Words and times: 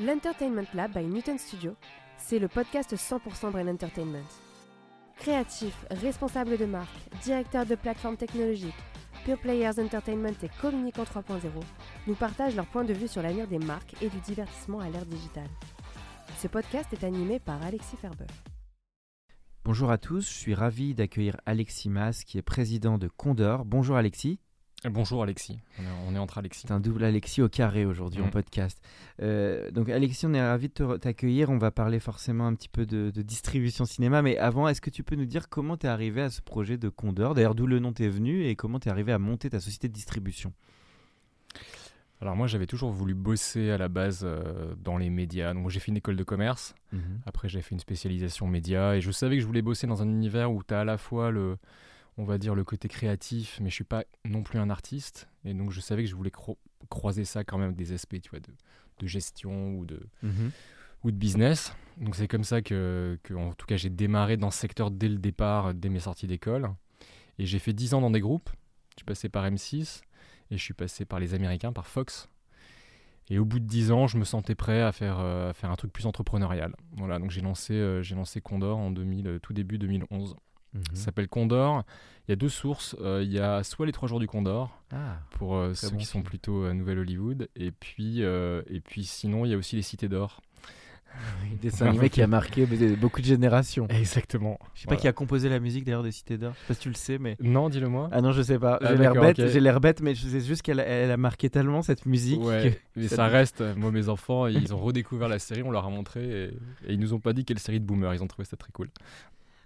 L'Entertainment 0.00 0.68
Lab 0.74 0.92
by 0.92 1.04
Newton 1.04 1.38
Studio, 1.38 1.74
c'est 2.18 2.38
le 2.38 2.46
podcast 2.46 2.94
100% 2.94 3.50
Brain 3.50 3.66
Entertainment. 3.66 4.22
Créatifs, 5.16 5.86
responsables 5.90 6.56
de 6.56 6.66
marque, 6.66 6.94
directeurs 7.24 7.66
de 7.66 7.74
plateformes 7.74 8.16
technologiques, 8.16 8.76
Pure 9.24 9.40
Players 9.40 9.80
Entertainment 9.80 10.36
et 10.40 10.50
Communicant 10.60 11.02
3.0 11.02 11.40
nous 12.06 12.14
partagent 12.14 12.54
leur 12.54 12.66
point 12.66 12.84
de 12.84 12.92
vue 12.92 13.08
sur 13.08 13.22
l'avenir 13.22 13.48
des 13.48 13.58
marques 13.58 14.00
et 14.00 14.08
du 14.08 14.20
divertissement 14.20 14.78
à 14.78 14.88
l'ère 14.88 15.04
digitale. 15.04 15.50
Ce 16.38 16.46
podcast 16.46 16.92
est 16.92 17.02
animé 17.02 17.40
par 17.40 17.60
Alexis 17.64 17.96
Ferber. 17.96 18.26
Bonjour 19.64 19.90
à 19.90 19.98
tous, 19.98 20.28
je 20.28 20.38
suis 20.38 20.54
ravi 20.54 20.94
d'accueillir 20.94 21.36
Alexis 21.44 21.90
Mas 21.90 22.22
qui 22.22 22.38
est 22.38 22.42
président 22.42 22.98
de 22.98 23.08
Condor. 23.08 23.64
Bonjour 23.64 23.96
Alexis. 23.96 24.38
Bonjour 24.84 25.24
Alexis, 25.24 25.58
on 26.06 26.14
est, 26.14 26.18
entre 26.18 26.38
Alexis. 26.38 26.62
C'est 26.68 26.72
un 26.72 26.78
double 26.78 27.02
Alexis 27.02 27.42
au 27.42 27.48
carré 27.48 27.84
aujourd'hui 27.84 28.22
en 28.22 28.26
Mm. 28.28 28.30
podcast. 28.30 28.80
Euh, 29.20 29.72
donc 29.72 29.88
Alexis, 29.88 30.24
on 30.26 30.34
est 30.34 30.40
ravi 30.40 30.68
de 30.68 30.96
t'accueillir. 30.98 31.50
On 31.50 31.58
va 31.58 31.72
parler 31.72 31.98
forcément 31.98 32.46
un 32.46 32.54
petit 32.54 32.68
peu 32.68 32.86
de, 32.86 33.10
de 33.10 33.22
distribution 33.22 33.84
cinéma. 33.86 34.22
Mais 34.22 34.38
avant, 34.38 34.68
est-ce 34.68 34.80
que 34.80 34.90
tu 34.90 35.02
peux 35.02 35.16
nous 35.16 35.24
dire 35.24 35.48
comment 35.48 35.76
tu 35.76 35.86
es 35.86 35.88
arrivé 35.88 36.22
à 36.22 36.30
ce 36.30 36.40
projet 36.40 36.78
de 36.78 36.88
Condor? 36.90 37.34
D'ailleurs, 37.34 37.56
d'où 37.56 37.66
le 37.66 37.80
nom 37.80 37.92
t'est 37.92 38.08
venu 38.08 38.44
et 38.44 38.54
comment 38.54 38.78
tu 38.78 38.88
es 38.88 38.92
arrivé 38.92 39.10
à 39.12 39.18
monter 39.18 39.50
ta 39.50 39.58
société 39.58 39.88
de 39.88 39.92
distribution? 39.94 40.52
Alors 42.20 42.34
moi 42.34 42.48
j'avais 42.48 42.66
toujours 42.66 42.90
voulu 42.90 43.14
bosser 43.14 43.70
à 43.70 43.78
la 43.78 43.86
base 43.86 44.22
euh, 44.24 44.74
dans 44.82 44.96
les 44.96 45.08
médias, 45.08 45.54
donc 45.54 45.70
j'ai 45.70 45.78
fait 45.78 45.92
une 45.92 45.98
école 45.98 46.16
de 46.16 46.24
commerce, 46.24 46.74
après 47.26 47.48
j'ai 47.48 47.62
fait 47.62 47.76
une 47.76 47.80
spécialisation 47.80 48.48
médias 48.48 48.94
et 48.96 49.00
je 49.00 49.12
savais 49.12 49.36
que 49.36 49.40
je 49.42 49.46
voulais 49.46 49.62
bosser 49.62 49.86
dans 49.86 50.02
un 50.02 50.08
univers 50.08 50.50
où 50.50 50.60
tu 50.64 50.74
as 50.74 50.80
à 50.80 50.84
la 50.84 50.98
fois 50.98 51.30
le, 51.30 51.58
on 52.18 52.24
va 52.24 52.36
dire 52.36 52.54
le 52.54 52.64
côté 52.64 52.88
créatif, 52.88 53.58
mais 53.62 53.70
je 53.70 53.74
suis 53.74 53.84
pas 53.84 54.04
non 54.26 54.42
plus 54.42 54.58
un 54.58 54.68
artiste 54.70 55.28
et 55.44 55.54
donc 55.54 55.70
je 55.70 55.80
savais 55.80 56.02
que 56.04 56.10
je 56.10 56.14
voulais 56.16 56.30
cro- 56.30 56.58
croiser 56.90 57.24
ça 57.24 57.44
quand 57.44 57.56
même 57.58 57.68
avec 57.68 57.76
des 57.76 57.92
aspects 57.92 58.20
tu 58.20 58.28
vois, 58.30 58.40
de, 58.40 58.52
de 58.98 59.06
gestion 59.06 59.74
ou 59.76 59.86
de, 59.86 60.00
Mhm. 60.22 60.50
ou 61.04 61.10
de 61.10 61.16
business. 61.16 61.72
Donc 61.96 62.14
c'est 62.16 62.28
comme 62.28 62.44
ça 62.44 62.60
que, 62.60 63.18
que, 63.22 63.34
en 63.34 63.52
tout 63.54 63.66
cas, 63.66 63.76
j'ai 63.76 63.90
démarré 63.90 64.36
dans 64.36 64.50
ce 64.50 64.58
secteur 64.58 64.90
dès 64.90 65.08
le 65.08 65.18
départ, 65.18 65.72
dès 65.74 65.88
mes 65.88 66.00
sorties 66.00 66.26
d'école. 66.26 66.70
Et 67.38 67.46
j'ai 67.46 67.58
fait 67.60 67.72
10 67.72 67.94
ans 67.94 68.00
dans 68.00 68.10
des 68.10 68.20
groupes. 68.20 68.50
Je 68.90 68.98
suis 69.00 69.04
passé 69.04 69.28
par 69.28 69.44
M6 69.44 70.02
et 70.50 70.56
je 70.58 70.62
suis 70.62 70.74
passé 70.74 71.04
par 71.04 71.20
les 71.20 71.34
Américains, 71.34 71.72
par 71.72 71.86
Fox. 71.86 72.28
Et 73.30 73.38
au 73.38 73.44
bout 73.44 73.60
de 73.60 73.64
10 73.66 73.92
ans, 73.92 74.06
je 74.08 74.16
me 74.18 74.24
sentais 74.24 74.54
prêt 74.54 74.80
à 74.82 74.90
faire, 74.90 75.18
euh, 75.20 75.50
à 75.50 75.52
faire 75.52 75.70
un 75.70 75.76
truc 75.76 75.92
plus 75.92 76.06
entrepreneurial. 76.06 76.74
Voilà, 76.96 77.18
donc 77.18 77.30
j'ai 77.30 77.42
lancé, 77.42 77.74
euh, 77.74 78.02
j'ai 78.02 78.14
lancé 78.14 78.40
Condor 78.40 78.78
en 78.78 78.90
2000, 78.90 79.26
euh, 79.28 79.38
tout 79.38 79.52
début 79.52 79.78
2011. 79.78 80.34
Ça 80.92 81.04
s'appelle 81.06 81.28
Condor. 81.28 81.84
Il 82.26 82.32
y 82.32 82.34
a 82.34 82.36
deux 82.36 82.48
sources. 82.50 82.94
Euh, 83.00 83.22
il 83.24 83.32
y 83.32 83.38
a 83.38 83.62
soit 83.62 83.86
les 83.86 83.92
trois 83.92 84.08
jours 84.08 84.20
du 84.20 84.26
Condor, 84.26 84.70
Ah, 84.92 85.18
pour 85.30 85.56
euh, 85.56 85.72
ceux 85.74 85.88
bon 85.90 85.96
qui 85.96 86.04
sont 86.04 86.22
plutôt 86.22 86.64
à 86.64 86.74
Nouvelle-Hollywood. 86.74 87.48
Et 87.56 87.70
puis, 87.70 88.22
euh, 88.22 88.62
et 88.68 88.80
puis 88.80 89.04
sinon, 89.04 89.44
il 89.46 89.50
y 89.50 89.54
a 89.54 89.56
aussi 89.56 89.76
les 89.76 89.82
Cités 89.82 90.08
d'Or. 90.08 90.40
dessin 91.62 91.86
animé 91.86 92.10
qui 92.10 92.20
a 92.20 92.26
marqué 92.26 92.66
beaucoup 93.00 93.20
de 93.22 93.26
générations. 93.26 93.86
Exactement. 93.88 94.58
Je 94.74 94.82
sais 94.82 94.86
pas 94.88 94.96
qui 94.96 95.08
a 95.08 95.12
composé 95.14 95.48
la 95.48 95.58
musique 95.58 95.84
d'ailleurs 95.84 96.02
des 96.02 96.12
Cités 96.12 96.36
d'Or. 96.36 96.52
Je 96.54 96.58
sais 96.60 96.66
pas 96.68 96.74
si 96.74 96.80
tu 96.80 96.88
le 96.90 96.94
sais, 96.94 97.18
mais. 97.18 97.36
Non, 97.40 97.70
dis-le 97.70 97.88
moi. 97.88 98.10
Ah 98.12 98.20
non, 98.20 98.32
je 98.32 98.42
sais 98.42 98.58
pas. 98.58 98.78
Ah, 98.82 98.88
j'ai 98.90 98.96
l'air 98.98 99.14
bête, 99.14 99.46
j'ai 99.48 99.60
l'air 99.60 99.80
bête, 99.80 100.02
mais 100.02 100.14
je 100.14 100.28
sais 100.28 100.40
juste 100.42 100.60
qu'elle 100.62 100.80
elle 100.80 101.10
a 101.10 101.16
marqué 101.16 101.48
tellement 101.48 101.80
cette 101.80 102.04
musique. 102.04 102.40
Ouais, 102.42 102.78
que- 102.94 103.00
mais 103.00 103.08
ça 103.08 103.26
reste. 103.26 103.62
euh, 103.62 103.74
Moi, 103.74 103.90
mes 103.90 104.08
enfants, 104.10 104.46
ils 104.48 104.74
ont 104.74 104.78
redécouvert 104.78 105.28
la 105.28 105.38
série, 105.38 105.62
on 105.62 105.70
leur 105.70 105.86
a 105.86 105.90
montré 105.90 106.24
et, 106.44 106.44
et 106.86 106.92
ils 106.92 107.00
nous 107.00 107.14
ont 107.14 107.20
pas 107.20 107.32
dit 107.32 107.46
quelle 107.46 107.58
série 107.58 107.80
de 107.80 107.86
boomers. 107.86 108.14
Ils 108.14 108.22
ont 108.22 108.26
trouvé 108.28 108.44
ça 108.44 108.56
très 108.58 108.70
cool. 108.72 108.90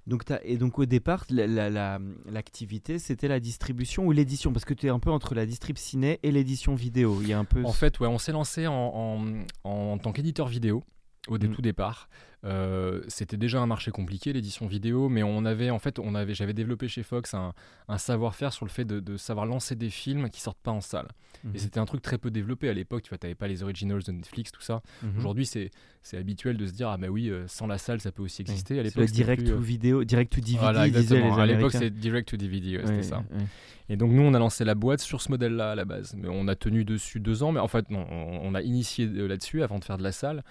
Donc 0.07 0.25
t'as- 0.25 0.41
et 0.43 0.57
donc 0.57 0.79
au 0.81 0.85
départ, 0.85 1.25
la- 1.31 1.47
la- 1.47 1.71
la- 1.71 2.01
l'activité, 2.27 2.99
c'était 2.99 3.29
la 3.29 3.39
distribution 3.39 4.05
ou 4.07 4.13
l'édition 4.13 4.53
Parce 4.53 4.65
que 4.65 4.75
tu 4.75 4.87
es 4.87 4.91
un 4.91 4.99
peu 4.99 5.11
entre 5.11 5.35
la 5.35 5.47
distrib 5.47 5.79
ciné 5.79 6.19
et 6.23 6.33
l'édition 6.33 6.75
vidéo. 6.75 7.19
Il 7.23 7.29
y 7.29 7.33
a 7.33 7.39
un 7.39 7.45
peu. 7.45 7.65
En 7.65 7.73
fait, 7.73 8.01
ouais, 8.01 8.09
on 8.09 8.19
s'est 8.19 8.33
lancé 8.33 8.67
en, 8.67 8.75
en- 8.75 9.69
en 9.69 9.99
tant 9.99 10.13
qu'éditeur 10.13 10.49
vidéo 10.49 10.83
au 11.29 11.39
dé- 11.39 11.49
Mm. 11.49 11.55
tout 11.55 11.63
départ. 11.63 12.09
Euh, 12.45 13.03
C'était 13.07 13.37
déjà 13.37 13.61
un 13.61 13.67
marché 13.67 13.93
compliqué, 13.93 14.33
l'édition 14.33 14.67
vidéo, 14.67 15.09
mais 15.09 15.23
on 15.23 15.45
avait, 15.45 15.71
en 15.71 15.79
fait, 15.79 16.01
on 16.01 16.17
avait, 16.17 16.35
j'avais 16.35 16.55
développé 16.55 16.89
chez 16.89 17.05
Fox 17.05 17.35
un, 17.35 17.53
un 17.87 17.99
savoir-faire 17.99 18.53
sur 18.53 18.65
le 18.67 18.71
fait 18.71 18.85
de, 18.85 18.99
de 18.99 19.17
savoir 19.17 19.47
lancer 19.47 19.77
des 19.77 19.91
films 19.91 20.29
qui 20.29 20.41
sortent 20.41 20.59
pas 20.61 20.73
en 20.73 20.81
salle. 20.81 21.07
Mhm. 21.45 21.53
Et 21.55 21.59
c'était 21.61 21.79
un 21.79 21.85
truc 21.85 22.03
très 22.03 22.19
peu 22.19 22.33
développé 22.33 22.69
à 22.69 22.73
l'époque. 22.73 23.05
Tu 23.05 23.11
vois, 23.11 23.19
t'avais 23.19 23.37
pas 23.37 23.47
les 23.47 23.63
originals 23.63 24.03
de 24.03 24.11
Netflix, 24.11 24.51
tout 24.51 24.61
ça. 24.61 24.83
Mhm. 25.05 25.19
Aujourd'hui, 25.19 25.47
c'est 25.47 25.71
c'est 26.05 26.17
habituel 26.17 26.57
de 26.57 26.67
se 26.67 26.73
dire 26.73 26.89
ah 26.89 26.97
bah 26.97 27.07
oui, 27.07 27.31
euh, 27.31 27.47
sans 27.47 27.69
la 27.69 27.79
salle, 27.79 28.01
ça 28.01 28.11
peut 28.11 28.25
aussi 28.25 28.43
exister. 28.43 28.75
À 28.75 28.77
C'est 28.79 28.89
l'époque, 28.99 29.11
direct 29.13 29.47
to 29.47 29.53
euh, 29.53 29.57
vidéo, 29.61 30.03
direct 30.03 30.33
to 30.33 30.41
DVD, 30.41 30.59
Voilà, 30.59 30.83
les 30.89 30.99
exactement. 30.99 31.37
À 31.37 31.47
l'époque, 31.47 31.71
c'est 31.71 31.91
direct 31.91 32.29
to 32.29 32.37
DVD, 32.37 32.79
ouais, 32.79 32.87
c'était 32.87 33.03
ça. 33.05 33.19
ouais. 33.19 33.45
Et 33.89 33.97
donc, 33.97 34.11
nous, 34.11 34.23
on 34.23 34.35
a 34.35 34.39
lancé 34.41 34.65
la 34.65 34.75
boîte 34.75 35.01
sur 35.01 35.21
ce 35.23 35.31
modèle-là 35.31 35.73
à 35.73 35.75
la 35.77 35.85
base. 35.85 36.15
Mais 36.17 36.27
on 36.29 36.49
a 36.49 36.57
tenu 36.57 36.85
dessus 36.85 37.21
deux 37.21 37.45
ans, 37.45 37.53
mais 37.53 37.61
en 37.61 37.69
fait, 37.69 37.89
non, 37.91 38.05
on, 38.11 38.41
on 38.43 38.55
a 38.57 38.63
initié 38.63 39.07
euh, 39.07 39.29
là-dessus 39.29 39.63
avant 39.63 39.79
de 39.79 39.85
faire 39.85 39.99
de 39.99 40.03
la 40.03 40.11
salle. 40.13 40.43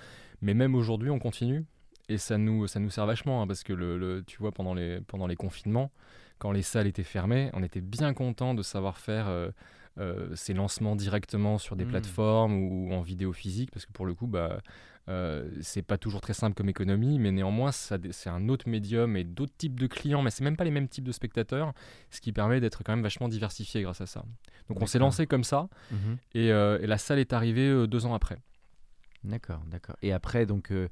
Mais 0.41 0.53
même 0.53 0.75
aujourd'hui, 0.75 1.09
on 1.09 1.19
continue. 1.19 1.66
Et 2.09 2.18
ça 2.18 2.38
nous, 2.38 2.68
ça 2.68 2.79
nous 2.79 2.90
sert 2.90 3.06
vachement, 3.06 3.41
hein, 3.41 3.47
parce 3.47 3.63
que 3.63 3.74
le, 3.74 3.97
le- 3.97 4.24
tu 4.25 4.38
vois, 4.40 4.52
pendant 4.52 4.74
les, 4.74 5.00
pendant 5.02 5.28
les 5.28 5.35
confinements, 5.35 5.91
quand 6.40 6.52
les 6.52 6.63
salles 6.63 6.88
étaient 6.88 7.03
fermées, 7.03 7.50
on 7.53 7.63
était 7.63 7.79
bien 7.81 8.13
content 8.13 8.53
de 8.53 8.63
savoir 8.63 8.97
faire 8.97 9.28
euh, 9.30 9.50
euh, 10.00 10.35
ces 10.35 10.53
lancements 10.53 10.96
directement 10.96 11.57
sur 11.57 11.75
des 11.75 11.85
Mm. 11.85 11.90
plateformes 11.90 12.53
ou, 12.56 12.91
en 12.94 13.01
vidéo 13.01 13.31
physique, 13.31 13.72
parce 13.72 13.85
que 13.85 13.91
pour 13.94 14.06
le 14.06 14.13
coup, 14.13 14.28
bah, 14.28 14.62
euh, 15.09 15.50
c'est 15.62 15.84
pas 15.84 15.97
toujours 15.97 16.19
très 16.22 16.34
simple 16.34 16.56
comme 16.56 16.69
économie, 16.69 17.18
mais 17.19 17.31
néanmoins, 17.31 17.72
c'est 17.72 18.30
un 18.30 18.50
autre 18.50 18.68
médium 18.68 19.16
et 19.16 19.24
d'autres 19.24 19.56
types 19.57 19.80
de 19.80 19.88
clients, 19.88 20.22
mais 20.22 20.31
c'est 20.31 20.44
même 20.44 20.57
pas 20.57 20.63
les 20.66 20.72
mêmes 20.72 20.88
types 20.90 21.03
de 21.06 21.12
spectateurs, 21.12 21.74
ce 22.09 22.19
qui 22.19 22.34
permet 22.34 22.59
d'être 22.59 22.84
quand 22.84 22.91
même 22.94 23.03
vachement 23.03 23.30
diversifié 23.30 23.84
grâce 23.84 24.01
à 24.01 24.06
ça. 24.06 24.24
Donc 24.68 24.81
on 24.81 24.85
s'est 24.85 25.00
lancé 25.00 25.28
comme 25.28 25.44
ça, 25.44 25.69
et, 26.34 26.51
euh, 26.51 26.80
et 26.81 26.88
la 26.88 26.97
salle 26.97 27.19
est 27.19 27.31
arrivée 27.31 27.88
deux 27.88 28.06
ans 28.06 28.13
après. 28.16 28.38
D'accord, 29.23 29.61
d'accord. 29.67 29.95
Et 30.01 30.13
après, 30.13 30.45
donc, 30.45 30.71
euh, 30.71 30.89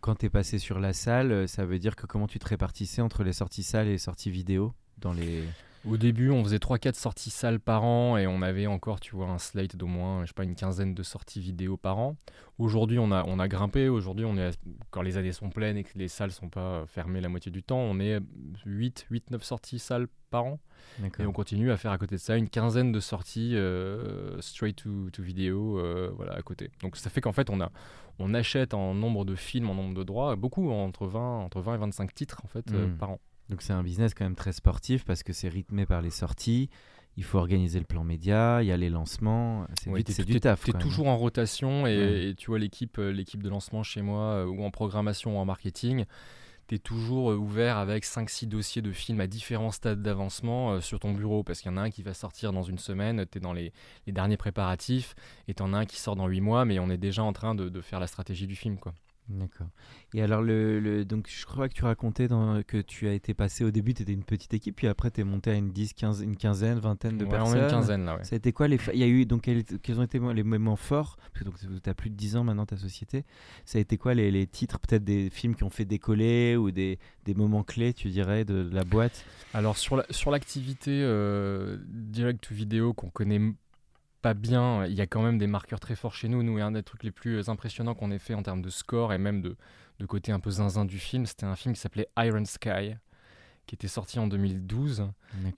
quand 0.00 0.16
tu 0.16 0.26
es 0.26 0.30
passé 0.30 0.58
sur 0.58 0.78
la 0.78 0.92
salle, 0.92 1.32
euh, 1.32 1.46
ça 1.46 1.64
veut 1.64 1.78
dire 1.78 1.96
que 1.96 2.06
comment 2.06 2.28
tu 2.28 2.38
te 2.38 2.46
répartissais 2.46 3.02
entre 3.02 3.24
les 3.24 3.32
sorties 3.32 3.64
salles 3.64 3.88
et 3.88 3.92
les 3.92 3.98
sorties 3.98 4.30
vidéo 4.30 4.72
dans 4.98 5.12
les... 5.12 5.44
Au 5.88 5.96
début, 5.96 6.30
on 6.30 6.42
faisait 6.42 6.56
3-4 6.58 6.94
sorties 6.96 7.30
salles 7.30 7.60
par 7.60 7.84
an 7.84 8.16
et 8.16 8.26
on 8.26 8.42
avait 8.42 8.66
encore, 8.66 8.98
tu 8.98 9.14
vois, 9.14 9.28
un 9.28 9.38
slate 9.38 9.76
d'au 9.76 9.86
moins, 9.86 10.22
je 10.22 10.28
sais 10.28 10.34
pas, 10.34 10.42
une 10.42 10.56
quinzaine 10.56 10.94
de 10.94 11.02
sorties 11.04 11.40
vidéo 11.40 11.76
par 11.76 11.98
an. 11.98 12.16
Aujourd'hui, 12.58 12.98
on 12.98 13.12
a, 13.12 13.22
on 13.26 13.38
a 13.38 13.46
grimpé. 13.46 13.88
Aujourd'hui, 13.88 14.24
on 14.24 14.36
est, 14.36 14.46
à- 14.46 14.50
quand 14.90 15.02
les 15.02 15.16
années 15.16 15.30
sont 15.30 15.48
pleines 15.48 15.76
et 15.76 15.84
que 15.84 15.96
les 15.96 16.08
salles 16.08 16.32
sont 16.32 16.48
pas 16.48 16.84
fermées 16.86 17.20
la 17.20 17.28
moitié 17.28 17.52
du 17.52 17.62
temps, 17.62 17.78
on 17.78 18.00
est 18.00 18.18
8, 18.64 19.06
8 19.10 19.30
9 19.30 19.44
sorties 19.44 19.78
salles 19.78 20.08
par 20.30 20.44
an. 20.46 20.58
Et 21.22 21.26
on 21.26 21.32
continue 21.32 21.70
à 21.70 21.76
faire 21.76 21.92
à 21.92 21.98
côté 21.98 22.16
de 22.16 22.20
ça 22.20 22.36
une 22.36 22.48
quinzaine 22.48 22.90
de 22.90 22.98
sorties 22.98 23.52
euh, 23.54 24.40
straight 24.40 24.76
to, 24.82 25.10
to 25.10 25.22
vidéo 25.22 25.78
euh, 25.78 26.10
voilà, 26.16 26.32
à 26.34 26.42
côté. 26.42 26.70
Donc 26.82 26.96
ça 26.96 27.10
fait 27.10 27.20
qu'en 27.20 27.32
fait, 27.32 27.48
on, 27.48 27.60
a, 27.60 27.70
on 28.18 28.34
achète 28.34 28.74
en 28.74 28.92
nombre 28.92 29.24
de 29.24 29.36
films, 29.36 29.70
en 29.70 29.74
nombre 29.74 29.94
de 29.94 30.02
droits, 30.02 30.34
beaucoup, 30.34 30.68
entre 30.70 31.06
20, 31.06 31.38
entre 31.44 31.60
20 31.60 31.74
et 31.74 31.78
25 31.78 32.12
titres 32.12 32.40
en 32.44 32.48
fait, 32.48 32.72
euh, 32.72 32.88
Mm. 32.88 32.96
par 32.98 33.10
an. 33.10 33.20
Donc 33.48 33.62
c'est 33.62 33.72
un 33.72 33.82
business 33.82 34.12
quand 34.14 34.24
même 34.24 34.34
très 34.34 34.52
sportif 34.52 35.04
parce 35.04 35.22
que 35.22 35.32
c'est 35.32 35.48
rythmé 35.48 35.86
par 35.86 36.02
les 36.02 36.10
sorties. 36.10 36.68
Il 37.18 37.24
faut 37.24 37.38
organiser 37.38 37.78
le 37.78 37.86
plan 37.86 38.04
média, 38.04 38.62
il 38.62 38.66
y 38.66 38.72
a 38.72 38.76
les 38.76 38.90
lancements. 38.90 39.66
C'est 39.80 39.88
Ouais, 39.90 40.02
du, 40.02 40.24
du 40.24 40.40
taf. 40.40 40.64
Quand 40.66 40.74
même. 40.74 40.82
toujours 40.82 41.06
en 41.08 41.16
rotation 41.16 41.86
et, 41.86 41.96
Ouais. 41.96 42.24
et 42.28 42.34
tu 42.34 42.48
vois 42.48 42.58
l'équipe, 42.58 42.98
euh, 42.98 43.10
l'équipe 43.10 43.42
de 43.42 43.48
lancement 43.48 43.82
chez 43.82 44.02
moi 44.02 44.20
euh, 44.22 44.46
ou 44.46 44.62
en 44.64 44.70
programmation 44.70 45.36
ou 45.36 45.40
en 45.40 45.44
marketing. 45.46 46.04
T'es 46.66 46.78
toujours 46.78 47.30
euh, 47.30 47.36
ouvert 47.36 47.78
avec 47.78 48.04
5-6 48.04 48.48
dossiers 48.48 48.82
de 48.82 48.90
films 48.92 49.20
à 49.20 49.28
différents 49.28 49.70
stades 49.70 50.02
d'avancement 50.02 50.80
sur 50.82 50.98
ton 50.98 51.12
bureau 51.12 51.42
parce 51.44 51.60
qu'il 51.62 51.70
y 51.70 51.74
en 51.74 51.78
a 51.78 51.82
un 51.82 51.90
qui 51.90 52.02
va 52.02 52.12
sortir 52.12 52.52
dans 52.52 52.64
une 52.64 52.78
semaine, 52.78 53.24
t'es 53.24 53.40
dans 53.40 53.52
les, 53.54 53.72
les 54.06 54.12
derniers 54.12 54.36
préparatifs 54.36 55.14
et 55.48 55.54
t'en 55.54 55.72
as 55.72 55.78
un 55.78 55.84
qui 55.86 55.98
sort 56.00 56.16
dans 56.16 56.26
8 56.26 56.40
mois 56.42 56.64
mais 56.66 56.78
on 56.80 56.90
est 56.90 56.98
déjà 56.98 57.22
en 57.22 57.32
train 57.32 57.54
de, 57.54 57.68
de 57.70 57.80
faire 57.80 58.00
la 58.00 58.08
stratégie 58.08 58.46
du 58.48 58.56
film 58.56 58.76
quoi. 58.78 58.92
D'accord. 59.28 59.66
Et 60.14 60.22
alors, 60.22 60.40
le, 60.40 60.78
le- 60.78 61.04
donc, 61.04 61.26
je 61.28 61.44
crois 61.46 61.68
que 61.68 61.74
tu 61.74 61.84
racontais 61.84 62.28
dans- 62.28 62.62
que 62.62 62.76
tu 62.80 63.08
as 63.08 63.12
été 63.12 63.34
passé 63.34 63.64
au 63.64 63.72
début, 63.72 63.92
tu 63.92 64.02
étais 64.02 64.12
une 64.12 64.22
petite 64.22 64.54
équipe, 64.54 64.76
puis 64.76 64.86
après 64.86 65.10
tu 65.10 65.20
es 65.20 65.24
monté 65.24 65.50
à 65.50 65.54
une, 65.54 65.72
10, 65.72 65.94
15, 65.94 66.20
une 66.22 66.36
quinzaine, 66.36 66.78
vingtaine 66.78 67.18
de 67.18 67.24
Ouais, 67.24 67.30
personnes. 67.32 67.58
une 67.64 67.68
quinzaine 67.70 68.04
là 68.04 68.16
ouais. 68.16 68.22
Ça 68.24 68.34
a 68.34 68.36
été 68.36 68.52
quoi 68.52 68.68
les 68.68 68.78
Il 68.94 69.00
y 69.00 69.02
a 69.02 69.08
eu 69.08 69.26
donc 69.26 69.42
quels, 69.42 69.64
quels 69.64 69.98
ont 69.98 70.04
été 70.04 70.20
les 70.32 70.42
moments 70.44 70.76
forts? 70.76 71.16
Parce 71.34 71.44
que 71.66 71.78
tu 71.80 71.90
as 71.90 71.94
plus 71.94 72.10
de 72.10 72.14
10 72.14 72.36
ans 72.36 72.44
maintenant 72.44 72.66
ta 72.66 72.76
société. 72.76 73.24
Ça 73.64 73.78
a 73.78 73.80
été 73.80 73.98
quoi 73.98 74.14
les, 74.14 74.30
les 74.30 74.46
titres 74.46 74.78
peut-être 74.78 75.02
des 75.04 75.28
films 75.28 75.56
qui 75.56 75.64
ont 75.64 75.70
fait 75.70 75.84
décoller 75.84 76.56
ou 76.56 76.70
des, 76.70 76.98
des 77.24 77.34
moments 77.34 77.64
clés 77.64 77.92
tu 77.94 78.08
dirais 78.08 78.44
de, 78.44 78.62
de 78.62 78.74
la 78.74 78.84
boîte? 78.84 79.24
Alors 79.54 79.76
sur 79.76 79.96
la- 79.96 80.06
sur 80.10 80.30
l'activité 80.30 81.00
euh, 81.02 81.78
direct 81.88 82.46
to 82.48 82.54
vidéo 82.54 82.92
qu'on 82.94 83.10
connaît 83.10 83.40
pas 84.26 84.34
bien, 84.34 84.84
il 84.86 84.94
y 84.94 85.00
a 85.00 85.06
quand 85.06 85.22
même 85.22 85.38
des 85.38 85.46
marqueurs 85.46 85.78
très 85.78 85.94
forts 85.94 86.12
chez 86.12 86.26
nous. 86.26 86.42
Nous, 86.42 86.58
un 86.58 86.72
des 86.72 86.82
trucs 86.82 87.04
les 87.04 87.12
plus 87.12 87.48
impressionnants 87.48 87.94
qu'on 87.94 88.10
ait 88.10 88.18
fait 88.18 88.34
en 88.34 88.42
termes 88.42 88.60
de 88.60 88.70
score 88.70 89.12
et 89.12 89.18
même 89.18 89.40
de, 89.40 89.54
de 90.00 90.06
côté 90.06 90.32
un 90.32 90.40
peu 90.40 90.50
zinzin 90.50 90.84
du 90.84 90.98
film, 90.98 91.26
c'était 91.26 91.46
un 91.46 91.54
film 91.54 91.76
qui 91.76 91.80
s'appelait 91.80 92.08
Iron 92.18 92.44
Sky 92.44 92.96
qui 93.66 93.76
était 93.76 93.86
sorti 93.86 94.18
en 94.18 94.26
2012 94.26 95.08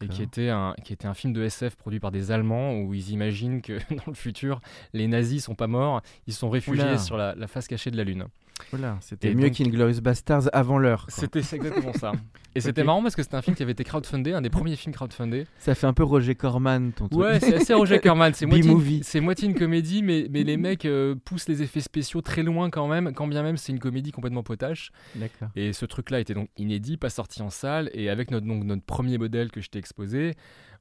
et 0.02 0.08
qui 0.08 0.22
était, 0.22 0.50
un, 0.50 0.74
qui 0.84 0.92
était 0.92 1.06
un 1.06 1.14
film 1.14 1.32
de 1.32 1.42
SF 1.42 1.76
produit 1.76 1.98
par 1.98 2.10
des 2.10 2.30
Allemands 2.30 2.74
où 2.74 2.92
ils 2.92 3.10
imaginent 3.10 3.62
que 3.62 3.72
dans 3.94 4.04
le 4.06 4.14
futur, 4.14 4.60
les 4.92 5.08
nazis 5.08 5.44
sont 5.44 5.54
pas 5.54 5.66
morts, 5.66 6.02
ils 6.26 6.34
sont 6.34 6.50
réfugiés 6.50 6.98
sur 6.98 7.16
la, 7.16 7.34
la, 7.34 7.46
face 7.46 7.68
cachée 7.68 7.90
de 7.90 7.96
la 7.96 8.04
Lune. 8.04 8.26
Voilà, 8.70 8.98
c'était 9.00 9.34
mieux 9.34 9.50
qu'Inglorious 9.50 10.00
Bastards 10.00 10.48
avant 10.52 10.78
l'heure. 10.78 11.06
C'était 11.08 11.40
exactement 11.40 11.92
ça. 11.92 12.12
Et 12.54 12.60
c'était 12.60 12.82
marrant 12.82 13.02
parce 13.02 13.14
que 13.14 13.22
c'était 13.22 13.36
un 13.36 13.42
film 13.42 13.54
qui 13.54 13.62
avait 13.62 13.72
été 13.72 13.84
crowdfundé, 13.84 14.32
un 14.32 14.40
des 14.40 14.50
premiers 14.50 14.74
films 14.74 14.94
crowdfundés. 14.94 15.46
Ça 15.58 15.74
fait 15.74 15.86
un 15.86 15.92
peu 15.92 16.02
Roger 16.02 16.34
Corman, 16.34 16.92
ton 16.92 17.08
truc. 17.08 17.20
Ouais, 17.20 17.38
c'est 17.38 17.54
assez 17.54 17.72
Roger 17.72 18.00
Corman. 18.00 18.32
C'est 18.34 18.46
moitié, 18.46 19.00
c'est 19.04 19.20
moitié 19.20 19.48
une 19.48 19.54
comédie, 19.54 20.02
mais, 20.02 20.26
mais 20.30 20.42
les 20.42 20.56
mecs 20.58 20.84
euh, 20.84 21.14
poussent 21.24 21.48
les 21.48 21.62
effets 21.62 21.80
spéciaux 21.80 22.20
très 22.20 22.42
loin 22.42 22.70
quand 22.70 22.88
même, 22.88 23.12
quand 23.14 23.28
bien 23.28 23.42
même 23.42 23.56
c'est 23.56 23.72
une 23.72 23.78
comédie 23.78 24.10
complètement 24.10 24.42
potache. 24.42 24.90
D'accord. 25.14 25.48
Et 25.54 25.72
ce 25.72 25.86
truc-là 25.86 26.20
était 26.20 26.34
donc 26.34 26.48
inédit, 26.56 26.96
pas 26.96 27.10
sorti 27.10 27.42
en 27.42 27.50
salle, 27.50 27.90
et 27.92 28.10
avec 28.10 28.30
notre, 28.30 28.46
donc, 28.46 28.64
notre 28.64 28.82
premier 28.82 29.18
modèle 29.18 29.50
que 29.52 29.60
je 29.60 29.68
t'ai 29.68 29.78
exposé, 29.78 30.34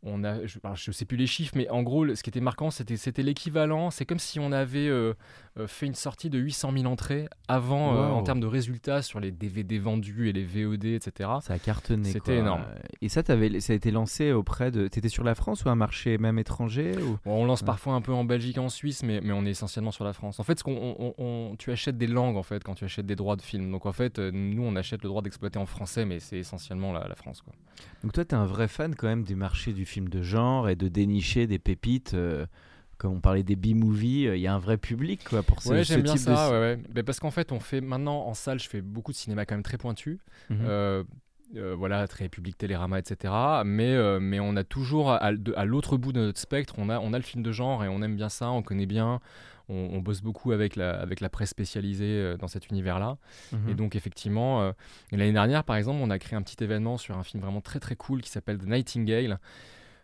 on 0.03 0.23
a, 0.23 0.45
je, 0.45 0.59
ne 0.63 0.93
sais 0.93 1.05
plus 1.05 1.17
les 1.17 1.27
chiffres, 1.27 1.53
mais 1.55 1.69
en 1.69 1.83
gros, 1.83 2.13
ce 2.15 2.21
qui 2.21 2.29
était 2.29 2.41
marquant, 2.41 2.69
c'était, 2.69 2.97
c'était 2.97 3.23
l'équivalent. 3.23 3.89
C'est 3.89 4.05
comme 4.05 4.19
si 4.19 4.39
on 4.39 4.51
avait 4.51 4.87
euh, 4.87 5.13
euh, 5.57 5.67
fait 5.67 5.85
une 5.85 5.95
sortie 5.95 6.29
de 6.29 6.37
800 6.37 6.71
000 6.77 6.85
entrées 6.85 7.27
avant, 7.47 7.95
euh, 7.95 8.09
en 8.09 8.21
termes 8.23 8.39
de 8.39 8.47
résultats 8.47 9.01
sur 9.01 9.19
les 9.19 9.31
DVD 9.31 9.79
vendus 9.79 10.29
et 10.29 10.33
les 10.33 10.43
VOD, 10.43 10.85
etc. 10.85 11.29
Ça 11.41 11.53
a 11.53 11.59
cartonné. 11.59 12.11
C'était 12.11 12.37
énorme. 12.37 12.63
Et 13.01 13.09
ça, 13.09 13.23
avais, 13.27 13.59
ça 13.59 13.73
a 13.73 13.75
été 13.75 13.91
lancé 13.91 14.31
auprès 14.31 14.71
de. 14.71 14.87
T'étais 14.87 15.09
sur 15.09 15.23
la 15.23 15.35
France 15.35 15.65
ou 15.65 15.69
un 15.69 15.75
marché 15.75 16.17
même 16.17 16.37
étranger 16.39 16.93
ou... 17.01 17.17
On 17.25 17.45
lance 17.45 17.63
parfois 17.63 17.93
un 17.93 18.01
peu 18.01 18.13
en 18.13 18.23
Belgique, 18.23 18.57
en 18.57 18.69
Suisse, 18.69 19.03
mais, 19.03 19.19
mais 19.21 19.33
on 19.33 19.45
est 19.45 19.51
essentiellement 19.51 19.91
sur 19.91 20.05
la 20.05 20.13
France. 20.13 20.39
En 20.39 20.43
fait, 20.43 20.59
ce 20.59 20.63
qu'on, 20.63 21.13
on, 21.17 21.55
tu 21.57 21.71
achètes 21.71 21.97
des 21.97 22.07
langues 22.07 22.37
en 22.37 22.43
fait 22.43 22.63
quand 22.63 22.75
tu 22.75 22.85
achètes 22.85 23.05
des 23.05 23.15
droits 23.15 23.35
de 23.35 23.41
film. 23.41 23.71
Donc 23.71 23.85
en 23.85 23.93
fait, 23.93 24.19
nous, 24.19 24.63
on 24.63 24.75
achète 24.75 25.01
le 25.03 25.09
droit 25.09 25.21
d'exploiter 25.21 25.57
en 25.57 25.65
français, 25.65 26.05
mais 26.05 26.19
c'est 26.19 26.37
essentiellement 26.37 26.93
la, 26.93 27.07
la 27.07 27.15
France. 27.15 27.41
Quoi. 27.41 27.53
Donc 28.03 28.13
toi, 28.13 28.23
tu 28.25 28.35
es 28.35 28.37
un 28.37 28.45
vrai 28.45 28.67
fan 28.67 28.95
quand 28.95 29.07
même 29.07 29.23
du 29.23 29.35
marché 29.35 29.73
du 29.73 29.85
film 29.87 30.09
de 30.09 30.21
genre 30.21 30.69
et 30.69 30.75
de 30.75 30.87
dénicher 30.87 31.47
des 31.47 31.59
pépites. 31.59 32.13
Euh, 32.13 32.45
comme 32.97 33.13
on 33.13 33.19
parlait 33.19 33.43
des 33.43 33.55
B-movies, 33.55 34.27
euh, 34.27 34.37
il 34.37 34.41
y 34.41 34.47
a 34.47 34.53
un 34.53 34.59
vrai 34.59 34.77
public 34.77 35.23
quoi, 35.23 35.43
pour 35.43 35.61
ce, 35.61 35.69
ouais, 35.69 35.83
j'aime 35.83 36.01
bien 36.01 36.17
ça, 36.17 36.49
de... 36.49 36.53
ouais, 36.53 36.79
ouais. 36.95 37.03
parce 37.03 37.19
qu'en 37.19 37.29
fait, 37.29 37.51
on 37.51 37.59
fait 37.59 37.79
maintenant 37.79 38.25
en 38.25 38.33
salle, 38.33 38.59
je 38.59 38.67
fais 38.67 38.81
beaucoup 38.81 39.11
de 39.11 39.17
cinéma 39.17 39.45
quand 39.45 39.53
même 39.53 39.63
très 39.63 39.77
pointu. 39.77 40.19
Mhm. 40.49 40.65
Euh, 41.55 41.75
voilà, 41.77 42.05
très 42.07 42.27
public, 42.27 42.57
télérama, 42.57 42.99
etc. 42.99 43.33
Mais, 43.63 44.19
mais 44.19 44.39
on 44.41 44.57
a 44.57 44.65
toujours, 44.65 45.11
à, 45.11 45.31
à 45.55 45.65
l'autre 45.65 45.95
bout 45.95 46.11
de 46.11 46.19
notre 46.19 46.39
spectre, 46.39 46.73
on 46.77 46.89
a, 46.89 46.99
on 46.99 47.13
a 47.13 47.17
le 47.17 47.23
film 47.23 47.41
de 47.41 47.53
genre 47.53 47.85
et 47.85 47.87
on 47.87 48.01
aime 48.01 48.17
bien 48.17 48.27
ça, 48.27 48.49
on 48.51 48.61
connaît 48.61 48.85
bien, 48.85 49.21
on, 49.69 49.99
bosse 49.99 50.21
beaucoup 50.21 50.51
avec 50.51 50.75
la, 50.75 50.91
avec 50.91 51.19
la 51.19 51.29
presse 51.29 51.49
spécialisée 51.49 52.35
dans 52.39 52.47
cet 52.47 52.69
univers-là. 52.69 53.17
Et 53.53 53.55
mhm. 53.55 53.73
donc, 53.73 53.95
effectivement, 53.95 54.61
euh, 54.61 54.71
l'année 55.11 55.33
dernière, 55.33 55.63
par 55.63 55.75
exemple, 55.75 55.99
on 56.01 56.09
a 56.09 56.19
créé 56.19 56.37
un 56.37 56.41
petit 56.41 56.63
événement 56.63 56.97
sur 56.97 57.17
un 57.17 57.23
film 57.23 57.43
vraiment 57.43 57.61
très 57.61 57.79
très 57.79 57.95
cool 57.95 58.21
qui 58.21 58.29
s'appelle 58.29 58.57
The 58.57 58.67
Nightingale. 58.67 59.39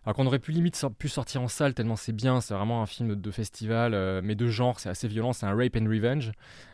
Alors 0.05 0.15
qu'on 0.15 0.25
aurait 0.25 0.39
pu 0.39 0.51
limite 0.51 0.85
pu 0.97 1.07
sortir 1.07 1.41
en 1.41 1.47
salle 1.47 1.73
tellement 1.73 1.95
c'est 1.95 2.11
bien, 2.11 2.41
c'est 2.41 2.53
vraiment 2.53 2.81
un 2.81 2.85
film 2.85 3.15
de 3.15 3.31
festival, 3.31 3.93
euh, 3.93 4.21
mais 4.23 4.35
de 4.35 4.47
genre, 4.47 4.79
c'est 4.79 4.89
assez 4.89 5.07
violent, 5.07 5.31
c'est 5.31 5.45
un 5.45 5.55
rape 5.55 5.77
and 5.77 5.85
revenge, 5.85 6.33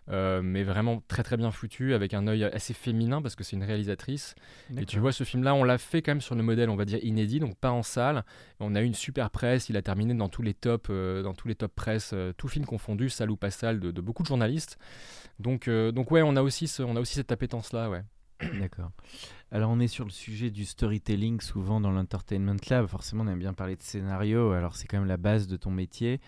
euh, 0.10 0.42
mais 0.42 0.64
vraiment 0.64 1.04
très 1.08 1.22
très 1.22 1.38
bien 1.38 1.52
foutu, 1.52 1.94
avec 1.94 2.16
un 2.16 2.28
œil 2.28 2.44
assez 2.46 2.74
féminin 2.74 3.22
parce 3.22 3.36
que 3.36 3.44
c'est 3.44 3.56
une 3.56 3.64
réalisatrice. 3.64 4.34
Et 4.78 4.86
tu 4.86 5.00
vois, 5.00 5.12
ce 5.12 5.24
film-là, 5.24 5.54
on 5.54 5.64
l'a 5.64 5.78
fait 5.78 6.02
quand 6.02 6.12
même 6.12 6.22
sur 6.22 6.34
le 6.34 6.42
modèle, 6.42 6.70
on 6.70 6.76
va 6.76 6.86
dire 6.86 7.00
inédit, 7.04 7.40
donc 7.40 7.56
pas 7.56 7.72
en 7.72 7.84
salle. 7.84 8.24
On 8.60 8.74
a 8.74 8.82
eu 8.82 8.86
une 8.86 8.96
super 8.96 9.30
presse, 9.30 9.70
il 9.70 9.78
a 9.78 9.84
terminé 9.84 10.16
dans 10.16 10.30
tous 10.30 10.42
les 10.42 10.56
tops, 10.56 10.90
euh, 10.90 11.22
dans 11.22 11.36
tous 11.36 11.48
les 11.48 11.56
top 11.56 11.74
presse, 11.76 12.16
tout 12.38 12.48
film 12.48 12.66
confondu, 12.66 13.10
salle 13.10 13.30
ou 13.30 13.38
pas 13.38 13.52
salle, 13.52 13.80
de, 13.80 14.02
beaucoup 14.02 14.24
de 14.24 14.28
journalistes. 14.28 14.80
Donc, 15.38 15.70
donc 15.70 16.10
ouais, 16.12 16.24
on 16.24 16.36
a 16.36 16.42
aussi, 16.42 16.72
on 16.80 16.96
a 16.96 17.00
aussi 17.00 17.14
cette 17.14 17.32
appétence-là, 17.32 17.90
ouais. 17.90 18.04
D'accord. 18.60 18.92
Alors 19.52 19.72
on 19.72 19.80
est 19.80 19.88
sur 19.88 20.06
le 20.06 20.12
sujet 20.12 20.52
du 20.52 20.64
storytelling 20.64 21.42
souvent 21.42 21.82
dans 21.82 21.90
l'entertainment 21.90 22.58
lab. 22.70 22.86
Forcément 22.86 23.24
on 23.24 23.28
aime 23.28 23.40
bien 23.40 23.54
parler 23.54 23.76
de 23.76 23.82
scénario. 23.82 24.52
Alors 24.52 24.76
c'est 24.76 24.88
quand 24.88 25.00
même 25.00 25.08
la 25.08 25.18
base 25.18 25.48
de 25.48 25.58
ton 25.58 25.72
métier. 25.72 26.22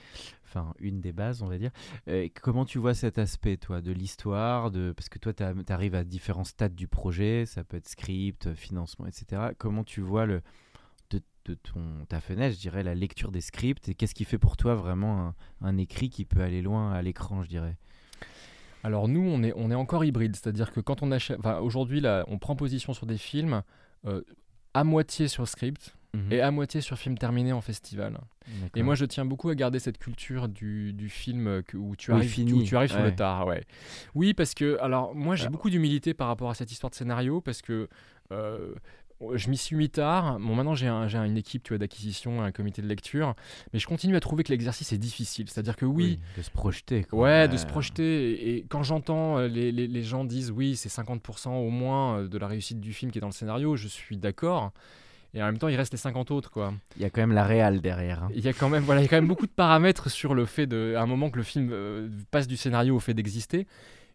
Enfin 0.46 0.74
une 0.80 1.02
des 1.02 1.12
bases 1.12 1.44
on 1.44 1.48
va 1.48 1.60
dire. 1.60 1.70
Euh, 2.08 2.28
comment 2.42 2.66
tu 2.66 2.80
vois 2.80 2.96
cet 2.96 3.20
aspect 3.20 3.58
toi 3.58 3.82
de 3.82 3.92
l'histoire 3.92 4.72
de... 4.72 4.92
Parce 4.98 5.08
que 5.08 5.20
toi 5.20 5.34
tu 5.34 5.44
arrives 5.72 5.96
à 5.96 6.04
différents 6.04 6.44
stades 6.44 6.74
du 6.74 6.88
projet. 6.88 7.46
Ça 7.46 7.64
peut 7.64 7.78
être 7.78 7.88
script, 7.88 8.56
financement, 8.56 9.06
etc. 9.06 9.54
Comment 9.58 9.84
tu 9.84 10.02
vois 10.02 10.26
le... 10.26 10.42
De, 11.44 11.56
ton, 11.56 12.06
ta 12.08 12.22
fenêtre, 12.22 12.56
je 12.56 12.62
dirais, 12.62 12.84
la 12.84 12.94
lecture 12.94 13.32
des 13.32 13.42
scripts? 13.42 13.90
Et 13.90 13.96
qu'est-ce 13.96 14.14
qui 14.14 14.26
fait 14.26 14.38
pour 14.38 14.58
toi 14.58 14.76
vraiment 14.76 15.34
un 15.62 15.78
écrit 15.80 16.12
qui 16.12 16.24
peut 16.24 16.42
aller 16.42 16.62
loin 16.62 16.92
à 16.92 17.02
l'écran, 17.02 17.42
je 17.42 17.50
dirais? 17.50 17.80
Alors 18.84 19.08
nous, 19.08 19.22
on 19.22 19.44
est, 19.44 19.54
on 19.56 19.72
est 19.72 19.76
encore 19.76 20.04
hybride, 20.06 20.36
c'est-à-dire 20.36 20.72
que 20.72 20.80
quand 20.80 21.04
on 21.04 21.12
achète, 21.12 21.38
enfin, 21.40 21.60
aujourd'hui 21.60 22.02
là, 22.02 22.26
on 22.28 22.38
prend 22.38 22.56
position 22.56 22.94
sur 22.94 23.06
des 23.06 23.18
films 23.18 23.62
euh, 24.08 24.22
à 24.74 24.84
moitié 24.84 25.28
sur 25.28 25.48
script 25.48 25.96
mhm. 26.14 26.32
et 26.32 26.42
à 26.42 26.52
moitié 26.52 26.82
sur 26.82 26.98
film 26.98 27.18
terminé 27.18 27.54
en 27.54 27.62
festival. 27.62 28.18
Et 28.76 28.84
moi, 28.84 28.96
je 28.96 29.06
tiens 29.06 29.24
beaucoup 29.24 29.50
à 29.50 29.56
garder 29.56 29.80
cette 29.80 29.98
culture 29.98 30.50
du, 30.50 30.94
du 30.94 31.10
film 31.10 31.62
où 31.76 31.96
tu 31.96 32.12
arrives, 32.12 32.54
où 32.54 32.64
tu 32.64 32.76
arrives 32.76 32.92
sur 32.92 33.04
le 33.04 33.16
tard. 33.16 33.48
Ouais. 33.48 33.64
Oui, 34.16 34.34
parce 34.34 34.54
que 34.54 34.78
alors 34.82 35.14
moi, 35.14 35.36
j'ai 35.36 35.50
beaucoup 35.50 35.70
d'humilité 35.70 36.14
par 36.14 36.28
rapport 36.28 36.50
à 36.50 36.56
cette 36.56 36.72
histoire 36.72 36.90
de 36.90 36.96
scénario 36.96 37.40
parce 37.40 37.62
que 37.62 37.88
euh, 38.32 38.74
je 39.36 39.50
m'y 39.50 39.58
suis 39.58 39.76
mis 39.76 39.90
tard. 39.90 40.40
Bon, 40.40 40.56
maintenant, 40.56 40.76
j'ai 40.76 40.88
une 40.88 41.38
équipe 41.38 41.64
tu 41.64 41.70
vois, 41.70 41.78
d'acquisition, 41.78 42.42
un 42.42 42.52
comité 42.52 42.82
de 42.82 42.88
lecture. 42.88 43.36
Mais 43.74 43.80
je 43.80 43.88
continue 43.88 44.16
à 44.16 44.20
trouver 44.20 44.44
que 44.44 44.52
l'exercice 44.52 44.92
est 44.94 44.98
difficile. 44.98 45.50
C'est-à-dire 45.50 45.76
que 45.76 45.86
oui, 45.86 46.20
De 46.38 46.42
se 46.42 46.52
projeter. 46.52 47.04
Quoi. 47.04 47.20
Ouais, 47.20 47.48
de 47.48 47.58
se 47.58 47.66
projeter. 47.66 48.58
Et, 48.58 48.66
quand 48.70 48.84
j'entends 48.84 49.38
euh, 49.38 49.48
les, 49.48 49.72
les, 49.72 49.88
les, 49.88 50.04
gens 50.04 50.26
disent 50.26 50.52
oui, 50.52 50.76
c'est 50.76 50.90
50% 50.90 51.50
au 51.50 51.70
moins 51.70 52.20
euh, 52.20 52.28
de 52.28 52.38
la 52.38 52.48
réussite 52.48 52.80
du 52.80 52.94
film 52.94 53.12
qui 53.12 53.18
est 53.18 53.22
dans 53.22 53.28
le 53.28 53.34
scénario, 53.34 53.76
je 53.76 53.88
suis 53.88 54.18
d'accord. 54.18 54.72
Et 55.34 55.42
en 55.42 55.46
même 55.46 55.58
temps, 55.58 55.70
il 55.70 55.76
reste 55.76 55.94
les 55.94 55.98
50 55.98 56.32
autres, 56.32 56.52
quoi. 56.52 56.74
Il 56.98 57.02
y 57.02 57.06
a 57.06 57.10
quand 57.10 57.22
même 57.22 57.32
la 57.32 57.46
réal 57.46 57.80
derrière. 57.80 58.24
Hein. 58.24 58.30
Il 58.36 58.44
y 58.44 58.50
a 58.50 58.54
quand 58.54 58.68
même, 58.68 58.84
voilà, 58.84 59.02
il 59.02 59.06
y 59.06 59.08
a 59.08 59.10
quand 59.10 59.16
même 59.16 59.28
beaucoup 59.28 59.46
de 59.46 59.52
paramètres 59.52 60.10
sur 60.10 60.34
le 60.34 60.46
fait 60.46 60.68
de, 60.68 60.96
à 60.98 61.02
un 61.02 61.06
moment 61.06 61.30
que 61.30 61.38
le 61.38 61.44
film 61.44 61.70
euh, 61.72 62.10
passe 62.32 62.48
du 62.48 62.58
scénario 62.58 62.96
au 62.98 63.00
fait 63.00 63.14
d'exister. 63.14 63.66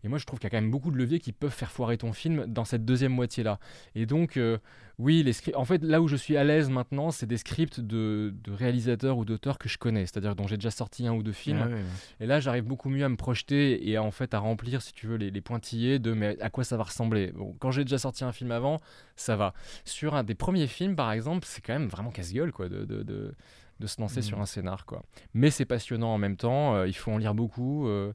Et 0.05 0.09
moi, 0.09 0.19
je 0.19 0.25
trouve 0.25 0.39
qu'il 0.39 0.47
y 0.47 0.49
a 0.49 0.51
quand 0.51 0.61
même 0.61 0.71
beaucoup 0.71 0.91
de 0.91 0.97
leviers 0.97 1.19
qui 1.19 1.33
peuvent 1.33 1.53
faire 1.53 1.71
foirer 1.71 1.99
ton 1.99 2.13
film 2.13 2.47
dans 2.47 2.65
cette 2.65 2.85
deuxième 2.85 3.13
moitié-là. 3.13 3.59
Et 3.95 4.07
donc, 4.07 4.37
euh, 4.37 4.59
oui, 4.99 5.23
les 5.23 5.33
scripts. 5.33 5.57
En 5.57 5.65
fait, 5.65 5.83
là 5.83 6.01
où 6.01 6.09
je 6.09 6.17
suis 6.17 6.37
à 6.37 6.45
l'aise 6.45 6.71
maintenant, 6.71 7.11
c'est 7.11 7.27
des 7.27 7.37
scripts 7.37 7.81
de, 7.81 8.33
réalisateurs 8.49 9.19
ou 9.19 9.25
d'auteurs 9.25 9.59
que 9.59 9.69
je 9.69 9.79
connais, 9.79 10.07
c'est-à-dire 10.07 10.35
dont 10.37 10.47
j'ai 10.47 10.57
déjà 10.57 10.71
sorti 10.71 11.07
un 11.07 11.13
ou 11.13 11.23
deux 11.23 11.33
films. 11.33 11.69
Ah 11.71 12.23
et 12.23 12.27
là, 12.27 12.41
j'arrive 12.41 12.65
beaucoup 12.65 12.89
mieux 12.89 13.05
à 13.05 13.09
me 13.09 13.17
projeter 13.17 13.89
et 13.89 13.97
à, 13.97 14.03
en 14.03 14.11
fait 14.11 14.33
à 14.35 14.39
remplir, 14.39 14.83
si 14.83 14.93
tu 14.93 15.07
veux, 15.07 15.17
les, 15.17 15.41
pointillés 15.41 15.99
de 15.99 16.13
mais 16.13 16.41
à 16.41 16.51
quoi 16.51 16.65
ça 16.65 16.77
va 16.77 16.85
ressembler. 16.85 17.33
Bon, 17.33 17.55
quand 17.59 17.71
j'ai 17.71 17.85
déjà 17.85 17.99
sorti 17.99 18.25
un 18.25 18.33
film 18.33 18.51
avant, 18.51 18.79
ça 19.17 19.37
va. 19.37 19.53
Sur 19.85 20.15
un 20.15 20.25
des 20.25 20.35
premiers 20.35 20.67
films, 20.67 20.97
par 20.97 21.13
exemple, 21.13 21.47
c'est 21.47 21.61
quand 21.61 21.75
même 21.75 21.89
vraiment 21.89 22.11
casse-gueule, 22.11 22.53
quoi, 22.53 22.69
de, 22.69 22.85
de, 22.85 23.35
de 23.81 23.87
se 23.87 24.01
lancer 24.01 24.23
sur 24.23 24.39
mmh. 24.39 24.43
un 24.43 24.47
scénar 24.47 24.87
quoi. 24.87 25.03
Mais 25.35 25.51
c'est 25.51 25.65
passionnant 25.65 26.15
en 26.15 26.19
même 26.19 26.37
temps, 26.37 26.75
euh, 26.75 26.87
il 26.89 26.95
faut 26.95 27.13
en 27.13 27.19
lire 27.19 27.35
beaucoup. 27.35 27.89
Euh, 27.89 28.13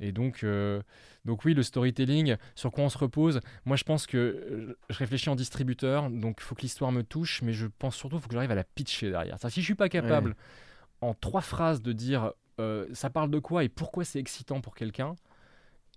et 0.00 0.12
donc, 0.12 0.44
euh, 0.44 0.82
donc 1.24 1.44
oui, 1.44 1.54
le 1.54 1.62
storytelling, 1.62 2.36
sur 2.54 2.70
quoi 2.70 2.84
on 2.84 2.88
se 2.88 2.98
repose 2.98 3.40
Moi, 3.64 3.76
je 3.76 3.84
pense 3.84 4.06
que 4.06 4.16
euh, 4.16 4.78
je 4.90 4.98
réfléchis 4.98 5.28
en 5.28 5.36
distributeur, 5.36 6.10
donc 6.10 6.36
il 6.40 6.42
faut 6.42 6.54
que 6.54 6.62
l'histoire 6.62 6.92
me 6.92 7.02
touche, 7.02 7.42
mais 7.42 7.52
je 7.52 7.66
pense 7.66 7.96
surtout 7.96 8.16
qu'il 8.16 8.22
faut 8.22 8.28
que 8.28 8.34
j'arrive 8.34 8.50
à 8.50 8.56
la 8.56 8.64
pitcher 8.64 9.10
derrière. 9.10 9.38
si 9.40 9.60
je 9.60 9.64
suis 9.64 9.74
pas 9.74 9.88
capable, 9.88 10.36
en 11.00 11.14
trois 11.14 11.40
phrases, 11.40 11.82
de 11.82 11.92
dire 11.92 12.32
euh, 12.58 12.86
ça 12.92 13.10
parle 13.10 13.30
de 13.30 13.38
quoi 13.38 13.64
et 13.64 13.68
pourquoi 13.68 14.04
c'est 14.04 14.18
excitant 14.18 14.60
pour 14.60 14.74
quelqu'un, 14.74 15.14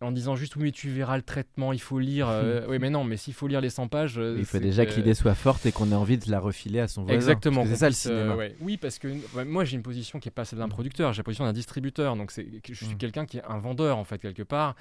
en 0.01 0.11
disant 0.11 0.35
juste 0.35 0.55
oui 0.55 0.63
mais 0.63 0.71
tu 0.71 0.89
verras 0.89 1.17
le 1.17 1.23
traitement 1.23 1.73
il 1.73 1.81
faut 1.81 1.99
lire 1.99 2.29
euh, 2.29 2.65
oui 2.69 2.79
mais 2.79 2.89
non 2.89 3.03
mais 3.03 3.17
s'il 3.17 3.33
faut 3.33 3.47
lire 3.47 3.61
les 3.61 3.69
100 3.69 3.87
pages 3.87 4.17
euh, 4.17 4.35
il 4.37 4.45
faut 4.45 4.59
déjà 4.59 4.85
que, 4.85 4.93
l'idée 4.93 5.13
soit 5.13 5.35
forte 5.35 5.65
et 5.65 5.71
qu'on 5.71 5.91
ait 5.91 5.95
envie 5.95 6.17
de 6.17 6.29
la 6.31 6.39
refiler 6.39 6.79
à 6.79 6.87
son 6.87 7.03
voisin 7.03 7.15
exactement 7.15 7.65
c'est 7.65 7.75
ça 7.75 7.87
le 7.87 7.95
cinéma 7.95 8.35
euh, 8.35 8.49
oui 8.61 8.77
parce 8.77 8.99
que 8.99 9.09
moi 9.43 9.65
j'ai 9.65 9.75
une 9.75 9.83
position 9.83 10.19
qui 10.19 10.29
est 10.29 10.31
pas 10.31 10.45
celle 10.45 10.59
d'un 10.59 10.67
mm. 10.67 10.71
producteur 10.71 11.13
j'ai 11.13 11.19
la 11.19 11.23
position 11.23 11.45
d'un 11.45 11.53
distributeur 11.53 12.15
donc 12.15 12.31
c'est 12.31 12.47
je 12.67 12.73
suis 12.73 12.95
mm. 12.95 12.97
quelqu'un 12.97 13.25
qui 13.25 13.37
est 13.37 13.43
un 13.47 13.59
vendeur 13.59 13.97
en 13.97 14.03
fait 14.03 14.19
quelque 14.19 14.43
part 14.43 14.75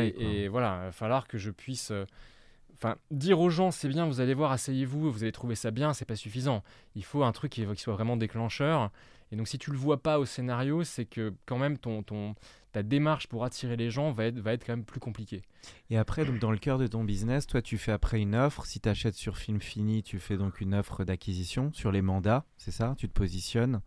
et, 0.00 0.14
et, 0.18 0.48
voilà 0.48 0.80
il 0.82 0.86
va 0.86 0.92
falloir 0.92 1.26
que 1.28 1.38
je 1.38 1.50
puisse 1.50 1.92
Enfin, 2.80 2.94
dire 3.10 3.40
aux 3.40 3.50
gens 3.50 3.72
c'est 3.72 3.88
bien, 3.88 4.06
vous 4.06 4.20
allez 4.20 4.34
voir, 4.34 4.52
asseyez-vous, 4.52 5.10
vous 5.10 5.24
allez 5.24 5.32
trouver 5.32 5.56
ça 5.56 5.72
bien, 5.72 5.94
c'est 5.94 6.04
pas 6.04 6.14
suffisant. 6.14 6.62
Il 6.94 7.02
faut 7.02 7.24
un 7.24 7.32
truc 7.32 7.50
qui, 7.50 7.66
qui, 7.66 7.82
soit 7.82 7.94
vraiment 7.94 8.16
déclencheur. 8.16 8.92
Et 9.30 9.36
donc, 9.36 9.48
si 9.48 9.58
tu 9.58 9.70
le 9.70 9.76
vois 9.76 10.02
pas 10.02 10.18
au 10.18 10.24
scénario, 10.24 10.84
c'est 10.84 11.04
que 11.04 11.34
quand 11.46 11.58
même 11.58 11.78
ton, 11.78 12.02
ta 12.72 12.82
démarche 12.82 13.26
pour 13.26 13.44
attirer 13.44 13.76
les 13.76 13.90
gens 13.90 14.12
va 14.12 14.26
être, 14.26 14.38
va 14.38 14.52
être 14.52 14.64
quand 14.64 14.72
même 14.72 14.84
plus 14.84 15.00
compliquée. 15.00 15.42
Et 15.90 15.98
après, 15.98 16.24
donc, 16.24 16.38
dans 16.38 16.50
le 16.50 16.58
cœur 16.58 16.78
de 16.78 16.86
ton 16.86 17.04
business, 17.04 17.46
toi, 17.46 17.60
tu 17.60 17.78
fais 17.78 17.92
après 17.92 18.20
une 18.20 18.34
offre. 18.34 18.66
Si 18.66 18.80
tu 18.80 18.88
achètes 18.88 19.14
sur 19.14 19.36
Film 19.36 19.60
Fini, 19.60 20.02
tu 20.02 20.18
fais 20.18 20.36
donc 20.36 20.60
une 20.60 20.74
offre 20.74 21.04
d'acquisition 21.04 21.72
sur 21.72 21.92
les 21.92 22.02
mandats, 22.02 22.46
c'est 22.56 22.70
ça? 22.70 22.94
Tu 22.98 23.08
te 23.08 23.12
positionnes. 23.12 23.80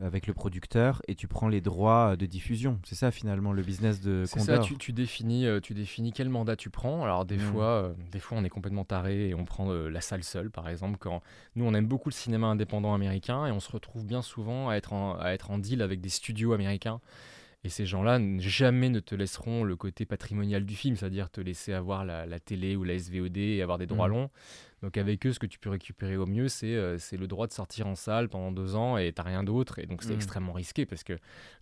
Avec 0.00 0.26
le 0.26 0.34
producteur 0.34 1.02
et 1.08 1.14
tu 1.14 1.26
prends 1.26 1.48
les 1.48 1.60
droits 1.60 2.16
de 2.16 2.24
diffusion. 2.26 2.78
C'est 2.84 2.94
ça 2.94 3.10
finalement 3.10 3.52
le 3.52 3.62
business 3.62 4.00
de 4.00 4.24
C'est 4.26 4.38
Condor. 4.38 4.56
ça, 4.56 4.62
tu, 4.62 4.76
tu 4.76 4.92
définis, 4.92 5.46
euh, 5.46 5.60
tu 5.60 5.74
définis 5.74 6.12
quel 6.12 6.28
mandat 6.28 6.54
tu 6.56 6.70
prends. 6.70 7.02
Alors 7.02 7.24
des, 7.24 7.36
Mm. 7.36 7.40
fois, 7.40 7.64
euh, 7.64 7.92
des 8.12 8.20
fois, 8.20 8.38
on 8.38 8.44
est 8.44 8.48
complètement 8.48 8.84
taré 8.84 9.28
et 9.30 9.34
on 9.34 9.44
prend 9.44 9.70
euh, 9.70 9.88
la 9.88 10.00
salle 10.00 10.22
seule, 10.22 10.50
par 10.50 10.68
exemple. 10.68 10.98
Quand 10.98 11.20
nous, 11.56 11.64
on 11.64 11.74
aime 11.74 11.86
beaucoup 11.86 12.08
le 12.10 12.14
cinéma 12.14 12.46
indépendant 12.46 12.94
américain 12.94 13.46
et 13.46 13.50
on 13.50 13.60
se 13.60 13.72
retrouve 13.72 14.04
bien 14.06 14.22
souvent 14.22 14.68
à 14.68 14.74
être 14.76 14.92
en, 14.92 15.18
à 15.18 15.30
être 15.30 15.50
en 15.50 15.58
deal 15.58 15.82
avec 15.82 16.00
des 16.00 16.08
studios 16.10 16.52
américains. 16.52 17.00
Et 17.64 17.70
ces 17.70 17.86
gens-là 17.86 18.20
jamais 18.38 18.88
ne 18.88 19.00
te 19.00 19.16
laisseront 19.16 19.64
le 19.64 19.74
côté 19.74 20.06
patrimonial 20.06 20.64
du 20.64 20.76
film, 20.76 20.94
c'est-à-dire 20.94 21.28
te 21.28 21.40
laisser 21.40 21.72
avoir 21.72 22.04
la, 22.04 22.24
la 22.24 22.38
télé 22.38 22.76
ou 22.76 22.84
la 22.84 22.94
SVOD 22.96 23.36
et 23.36 23.62
avoir 23.62 23.78
des 23.78 23.86
droits 23.86 24.06
Mhm. 24.06 24.14
longs. 24.14 24.30
Donc 24.80 24.96
avec 24.96 25.26
eux, 25.26 25.32
ce 25.32 25.40
que 25.40 25.46
tu 25.46 25.58
peux 25.58 25.68
récupérer 25.70 26.16
au 26.16 26.24
mieux, 26.24 26.46
c'est 26.46 26.72
euh, 26.76 26.96
le 27.10 27.26
droit 27.26 27.48
de 27.48 27.52
sortir 27.52 27.88
en 27.88 27.96
salle 27.96 28.28
pendant 28.28 28.52
deux 28.52 28.76
ans 28.76 28.96
et 28.96 29.12
t'as 29.12 29.24
rien 29.24 29.42
d'autre. 29.42 29.80
Et 29.80 29.86
donc 29.86 30.04
c'est 30.04 30.10
Mhm. 30.10 30.14
extrêmement 30.14 30.52
risqué 30.52 30.86
parce 30.86 31.02
que 31.02 31.14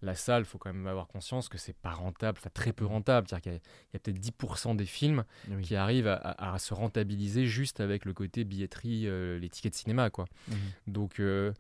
la 0.03 0.15
salle, 0.15 0.45
faut 0.45 0.59
quand 0.59 0.71
même 0.71 0.87
avoir 0.87 1.09
conscience 1.09 1.49
que 1.49 1.57
c'est 1.57 1.77
pas 1.77 1.93
rentable, 1.93 2.37
enfin 2.39 2.51
très 2.53 2.75
peu 2.75 2.85
rentable. 2.85 3.27
C'est-à-dire 3.27 3.53
qu'il 3.53 3.61
y 3.95 3.97
a, 3.97 3.99
peut-être 3.99 4.19
10% 4.21 4.75
des 4.75 4.85
films 4.85 5.25
Oui. 5.49 5.63
qui 5.63 5.77
arrivent 5.77 6.09
à, 6.09 6.17
à- 6.17 6.53
à 6.55 6.59
se 6.59 6.75
rentabiliser 6.75 7.47
juste 7.47 7.81
avec 7.81 8.05
le 8.05 8.13
côté 8.13 8.45
billetterie, 8.45 9.09
euh, 9.09 9.39
les 9.39 9.49
tickets 9.49 9.73
de 9.73 9.79
cinéma, 9.79 10.11
quoi. 10.11 10.27
Mhm. 10.49 10.57
Donc, 10.89 11.21
euh, 11.21 11.55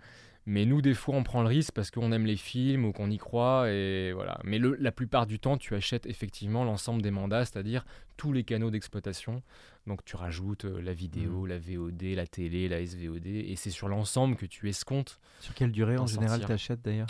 mais 0.46 0.64
nous, 0.64 0.80
des 0.80 0.94
fois, 0.94 1.16
on 1.16 1.22
prend 1.24 1.42
le 1.42 1.48
risque 1.48 1.72
parce 1.74 1.90
qu'on 1.90 2.12
aime 2.12 2.24
les 2.26 2.36
films 2.36 2.84
ou 2.84 2.92
qu'on 2.92 3.10
y 3.10 3.18
croit. 3.18 3.68
Et 3.70 4.12
voilà. 4.12 4.38
Mais 4.44 4.58
le- 4.58 4.76
la 4.80 4.92
plupart 4.92 5.26
du 5.26 5.38
temps, 5.40 5.56
tu 5.56 5.74
achètes 5.74 6.06
effectivement 6.06 6.64
l'ensemble 6.64 7.02
des 7.02 7.10
mandats, 7.10 7.44
c'est-à-dire 7.44 7.84
tous 8.16 8.32
les 8.32 8.44
canaux 8.44 8.70
d'exploitation. 8.70 9.42
Donc, 9.86 10.04
tu 10.04 10.16
rajoutes 10.16 10.64
euh, 10.64 10.80
la 10.80 10.94
vidéo, 10.94 11.46
la 11.46 11.58
VOD, 11.58 12.02
la 12.14 12.26
télé, 12.26 12.68
la 12.68 12.80
SVOD. 12.84 13.26
Et 13.26 13.54
c'est 13.56 13.70
sur 13.70 13.88
l'ensemble 13.88 14.36
que 14.36 14.46
tu 14.46 14.68
escomptes. 14.68 15.18
Sur 15.40 15.54
quelle 15.54 15.72
durée 15.72 15.96
en 15.98 16.06
général 16.06 16.38
sortir. 16.40 16.48
t'achètes 16.48 16.82
d'ailleurs? 16.82 17.06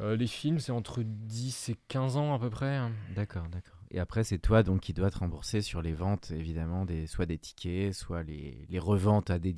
Euh, 0.00 0.16
les 0.16 0.26
films, 0.26 0.58
c'est 0.60 0.72
entre 0.72 1.02
10 1.02 1.70
et 1.70 1.76
15 1.88 2.16
ans 2.16 2.34
à 2.34 2.38
peu 2.38 2.50
près. 2.50 2.80
D'accord, 3.16 3.48
d'accord. 3.48 3.77
Et 3.90 4.00
après, 4.00 4.22
c'est 4.24 4.38
toi 4.38 4.62
donc 4.62 4.80
qui 4.80 4.92
dois 4.92 5.10
te 5.10 5.18
rembourser 5.18 5.62
sur 5.62 5.80
les 5.82 5.92
ventes, 5.92 6.30
évidemment, 6.30 6.84
des, 6.84 7.06
soit 7.06 7.24
des 7.26 7.38
tickets, 7.38 7.94
soit 7.94 8.22
les, 8.22 8.66
les 8.68 8.78
reventes 8.78 9.30
à 9.30 9.38
des 9.38 9.52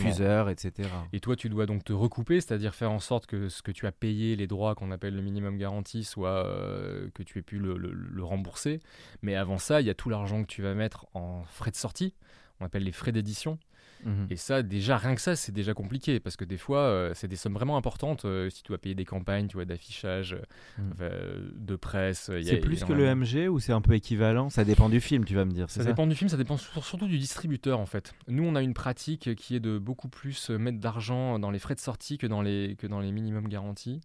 diffuseurs, 0.00 0.48
etc. 0.48 0.88
Et 1.12 1.20
toi, 1.20 1.36
tu 1.36 1.48
dois 1.48 1.66
donc 1.66 1.84
te 1.84 1.92
recouper, 1.92 2.40
c'est-à-dire 2.40 2.74
faire 2.74 2.90
en 2.90 3.00
sorte 3.00 3.26
que 3.26 3.48
ce 3.48 3.62
que 3.62 3.70
tu 3.72 3.86
as 3.86 3.92
payé, 3.92 4.34
les 4.36 4.46
droits 4.46 4.74
qu'on 4.74 4.90
appelle 4.90 5.14
le 5.14 5.22
minimum 5.22 5.58
garanti, 5.58 6.04
soit 6.04 6.46
euh, 6.46 7.10
que 7.14 7.22
tu 7.22 7.38
aies 7.38 7.42
pu 7.42 7.58
le, 7.58 7.76
le- 7.76 7.92
le 7.92 8.24
rembourser. 8.24 8.80
Mais 9.22 9.34
avant 9.36 9.58
ça, 9.58 9.80
il 9.80 9.86
y 9.86 9.90
a 9.90 9.94
tout 9.94 10.08
l'argent 10.08 10.42
que 10.42 10.48
tu 10.48 10.62
vas 10.62 10.74
mettre 10.74 11.06
en 11.14 11.44
frais 11.44 11.70
de 11.70 11.76
sortie, 11.76 12.14
on 12.60 12.64
appelle 12.64 12.84
les 12.84 12.92
frais 12.92 13.12
d'édition. 13.12 13.58
Mhm. 14.04 14.26
Et 14.30 14.36
ça, 14.36 14.62
déjà, 14.62 14.96
rien 14.98 15.14
que 15.14 15.20
ça, 15.20 15.34
c'est 15.36 15.52
déjà 15.52 15.74
compliqué, 15.74 16.20
parce 16.20 16.36
que 16.36 16.44
des 16.44 16.56
fois, 16.58 16.80
euh, 16.80 17.12
c'est 17.14 17.28
des 17.28 17.36
sommes 17.36 17.54
vraiment 17.54 17.76
importantes. 17.76 18.24
euh, 18.24 18.50
si 18.50 18.62
tu 18.62 18.68
dois 18.68 18.78
payer 18.78 18.94
des 18.94 19.04
campagnes, 19.04 19.46
tu 19.48 19.56
vois, 19.56 19.64
d'affichage, 19.64 20.34
euh, 20.34 20.42
Mhm. 20.78 20.92
euh, 21.00 21.48
de 21.54 21.76
presse. 21.76 22.30
il 22.34 22.42
y 22.44 22.48
a 22.48 22.52
C'est 22.52 22.58
plus 22.58 22.84
que 22.84 22.92
le 22.92 23.04
MG 23.06 23.48
ou 23.48 23.58
c'est 23.58 23.72
un 23.72 23.80
peu 23.80 23.94
équivalent? 23.94 24.48
Ça 24.50 24.64
dépend 24.64 24.88
du 24.88 25.00
film, 25.00 25.24
tu 25.24 25.34
vas 25.34 25.44
me 25.44 25.52
dire. 25.52 25.66
c'est 25.70 25.80
Ça 25.80 25.84
ça? 25.84 25.90
dépend 25.90 26.06
du 26.06 26.14
film, 26.14 26.28
ça 26.28 26.36
dépend 26.36 26.56
sur- 26.56 26.84
surtout 26.84 27.06
du 27.08 27.18
distributeur 27.18 27.80
en 27.80 27.86
fait. 27.86 28.14
Nous, 28.28 28.44
on 28.44 28.54
a 28.54 28.62
une 28.62 28.74
pratique 28.74 29.34
qui 29.34 29.56
est 29.56 29.60
de 29.60 29.78
beaucoup 29.78 30.08
plus 30.08 30.50
mettre 30.50 30.78
d'argent 30.78 31.38
dans 31.38 31.50
les 31.50 31.58
frais 31.58 31.74
de 31.74 31.80
sortie 31.80 32.18
que 32.18 32.26
dans 32.26 32.42
les, 32.42 32.76
que 32.78 32.86
dans 32.86 33.00
les 33.00 33.12
minimums 33.12 33.48
garantis. 33.48 34.00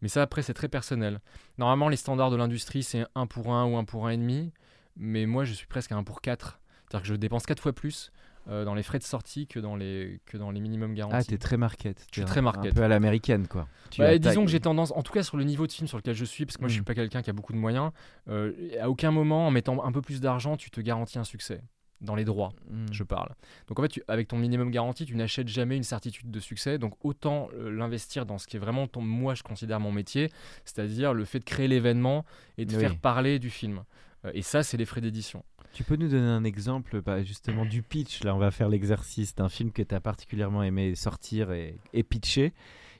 Mais 0.00 0.08
ça, 0.08 0.22
après, 0.22 0.42
c'est 0.42 0.54
très 0.54 0.68
personnel. 0.68 1.20
Normalement, 1.58 1.88
les 1.88 1.96
standards 1.96 2.30
de 2.30 2.36
l'industrie, 2.36 2.82
c'est 2.82 3.04
1 3.14 3.26
pour 3.26 3.52
1 3.54 3.66
ou 3.66 3.76
1 3.76 3.84
pour 3.84 4.08
1,5. 4.08 4.50
Mais 4.96 5.26
moi, 5.26 5.44
je 5.44 5.52
suis 5.52 5.66
presque 5.66 5.92
à 5.92 5.96
1 5.96 6.02
pour 6.04 6.20
4. 6.20 6.60
C'est-à-dire 6.88 7.02
que 7.02 7.08
je 7.08 7.14
dépense 7.14 7.46
4 7.46 7.60
fois 7.62 7.72
plus 7.72 8.10
euh, 8.48 8.64
dans 8.64 8.74
les 8.74 8.82
frais 8.82 8.98
de 8.98 9.04
sortie 9.04 9.46
que 9.46 9.60
dans 9.60 9.76
les, 9.76 10.20
que 10.26 10.36
dans 10.36 10.50
les 10.50 10.60
minimums 10.60 10.94
garantis. 10.94 11.16
Ah, 11.18 11.24
t'es 11.24 11.38
très 11.38 11.56
market. 11.56 12.06
Je 12.12 12.20
suis 12.20 12.24
très 12.26 12.42
market. 12.42 12.72
Un 12.72 12.74
peu 12.74 12.82
à 12.82 12.88
l'américaine, 12.88 13.46
quoi. 13.46 13.68
Bah, 13.98 14.16
disons 14.18 14.44
que 14.44 14.50
j'ai 14.50 14.60
tendance, 14.60 14.92
en 14.96 15.02
tout 15.02 15.12
cas 15.12 15.22
sur 15.22 15.36
le 15.36 15.44
niveau 15.44 15.66
de 15.66 15.72
film 15.72 15.86
sur 15.88 15.96
lequel 15.98 16.14
je 16.14 16.24
suis, 16.24 16.44
parce 16.46 16.56
que 16.56 16.62
moi 16.62 16.68
je 16.68 16.72
suis 16.74 16.82
Mm. 16.82 16.84
pas 16.84 16.94
quelqu'un 16.94 17.22
qui 17.22 17.30
a 17.30 17.32
beaucoup 17.32 17.52
de 17.52 17.58
moyens, 17.58 17.90
euh, 18.28 18.52
à 18.80 18.88
aucun 18.90 19.10
moment 19.10 19.46
en 19.46 19.50
mettant 19.50 19.84
un 19.84 19.92
peu 19.92 20.00
plus 20.02 20.20
d'argent, 20.20 20.56
tu 20.56 20.70
te 20.70 20.80
garantis 20.80 21.18
un 21.18 21.24
succès. 21.24 21.60
Dans 22.00 22.16
les 22.16 22.24
droits, 22.24 22.52
Mhm. 22.68 22.86
je 22.90 23.04
parle. 23.04 23.28
Donc 23.68 23.78
en 23.78 23.82
fait, 23.82 23.88
tu- 23.88 24.02
avec 24.08 24.26
ton 24.26 24.36
minimum 24.36 24.72
garanti, 24.72 25.06
tu 25.06 25.14
n'achètes 25.14 25.46
jamais 25.46 25.76
une 25.76 25.84
certitude 25.84 26.32
de 26.32 26.40
succès. 26.40 26.76
Donc 26.76 26.94
autant 27.04 27.48
euh, 27.54 27.70
l'investir 27.70 28.26
dans 28.26 28.38
ce 28.38 28.48
qui 28.48 28.56
est 28.56 28.58
vraiment 28.58 28.88
ton, 28.88 29.02
moi 29.02 29.34
je 29.36 29.44
considère 29.44 29.78
mon 29.78 29.92
métier, 29.92 30.28
c'est-à-dire 30.64 31.14
le 31.14 31.24
fait 31.24 31.38
de 31.38 31.44
créer 31.44 31.68
l'événement 31.68 32.24
et 32.58 32.64
de 32.64 32.74
Oui. 32.74 32.80
faire 32.80 32.96
parler 32.96 33.38
du 33.38 33.50
film. 33.50 33.84
Et 34.34 34.42
ça, 34.42 34.62
c'est 34.62 34.76
les 34.76 34.84
frais 34.84 35.00
d'édition. 35.00 35.44
Tu 35.72 35.84
peux 35.84 35.96
nous 35.96 36.08
donner 36.08 36.28
un 36.28 36.44
exemple 36.44 37.00
bah, 37.00 37.22
justement 37.22 37.64
du 37.64 37.82
pitch 37.82 38.24
Là, 38.24 38.34
on 38.34 38.38
va 38.38 38.50
faire 38.50 38.68
l'exercice 38.68 39.34
d'un 39.34 39.48
film 39.48 39.72
que 39.72 39.82
tu 39.82 39.94
as 39.94 40.00
particulièrement 40.00 40.62
aimé 40.62 40.94
sortir 40.94 41.50
et, 41.50 41.78
et 41.94 42.02
pitcher, 42.02 42.52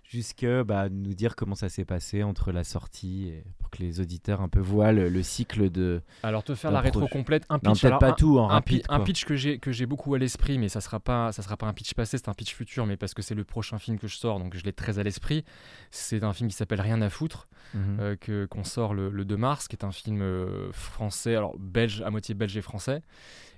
jusque 0.03 0.45
bah, 0.67 0.89
nous 0.91 1.15
dire 1.15 1.37
comment 1.37 1.55
ça 1.55 1.69
s'est 1.69 1.85
passé 1.85 2.23
entre 2.23 2.53
la 2.53 2.65
sortie, 2.65 3.29
et 3.29 3.45
pour 3.59 3.71
que 3.71 3.79
les 3.79 4.01
auditeurs 4.01 4.41
un 4.43 4.49
peu 4.49 4.61
voient 4.61 4.93
le, 4.93 5.09
le 5.09 5.23
cycle 5.23 5.71
de. 5.71 6.03
Alors 6.23 6.45
te 6.45 6.55
faire 6.55 6.71
la 6.71 6.81
rétro 6.81 7.07
complète, 7.09 7.45
un 7.49 7.59
Non, 7.63 7.73
pitch. 7.73 7.85
alors, 7.85 7.99
pas 7.99 8.11
un- 8.11 8.13
tout 8.13 8.39
en 8.39 8.45
un, 8.51 8.55
rapide. 8.55 8.85
un 8.89 9.01
pitch 9.01 9.25
que 9.25 9.35
j'ai 9.37 9.59
que 9.59 9.73
j'ai 9.73 9.87
beaucoup 9.87 10.15
à 10.15 10.19
l'esprit, 10.19 10.59
mais 10.59 10.69
ça 10.69 10.81
sera 10.81 11.01
pas 11.01 11.33
ça 11.33 11.43
sera 11.43 11.57
pas 11.57 11.67
un 11.67 11.73
pitch 11.73 11.95
passé, 11.95 12.19
c'est 12.19 12.29
un 12.29 12.35
pitch 12.35 12.55
futur, 12.55 12.85
mais 12.87 12.97
parce 12.97 13.15
que 13.15 13.23
c'est 13.23 13.35
le 13.35 13.45
prochain 13.45 13.79
film 13.79 13.99
que 13.99 14.07
je 14.09 14.17
sors, 14.17 14.39
donc 14.39 14.55
je 14.57 14.65
l'ai 14.65 14.73
très 14.73 14.99
à 14.99 15.03
l'esprit. 15.03 15.45
C'est 15.91 16.23
un 16.25 16.33
film 16.33 16.51
qui 16.51 16.57
s'appelle 16.57 16.81
Rien 16.81 17.01
à 17.01 17.09
foutre, 17.11 17.49
Mhm. 17.75 17.97
euh, 18.01 18.17
que 18.17 18.45
qu'on 18.47 18.65
sort 18.65 18.93
le, 18.93 19.09
le 19.09 19.25
2 19.25 19.37
mars, 19.37 19.69
qui 19.69 19.77
est 19.77 19.85
un 19.85 19.93
film 19.93 20.21
euh, 20.21 20.71
français, 20.73 21.35
alors 21.37 21.57
belge 21.59 22.03
à 22.03 22.11
moitié 22.11 22.35
belge 22.35 22.57
et 22.57 22.61
français. 22.63 23.03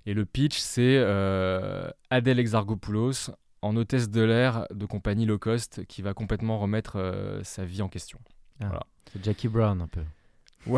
Et 0.07 0.13
le 0.13 0.25
pitch, 0.27 0.59
c'est 0.59 0.99
euh, 0.99 1.89
Adèle 2.11 2.39
Exarchopoulos 2.39 3.31
en 3.65 3.77
hôtesse 3.77 4.11
de 4.11 4.23
l'air 4.23 4.67
de 4.73 4.87
compagnie 4.87 5.27
low 5.27 5.39
cost 5.39 5.85
qui 5.87 6.03
va 6.03 6.15
complètement 6.15 6.59
remettre 6.59 6.97
euh, 6.97 7.43
sa 7.43 7.65
vie 7.65 7.83
en 7.83 7.89
question. 7.89 8.19
C'est 9.13 9.25
Jackie 9.25 9.49
Brown 9.49 9.81
un 9.81 9.89
peu. 9.89 10.03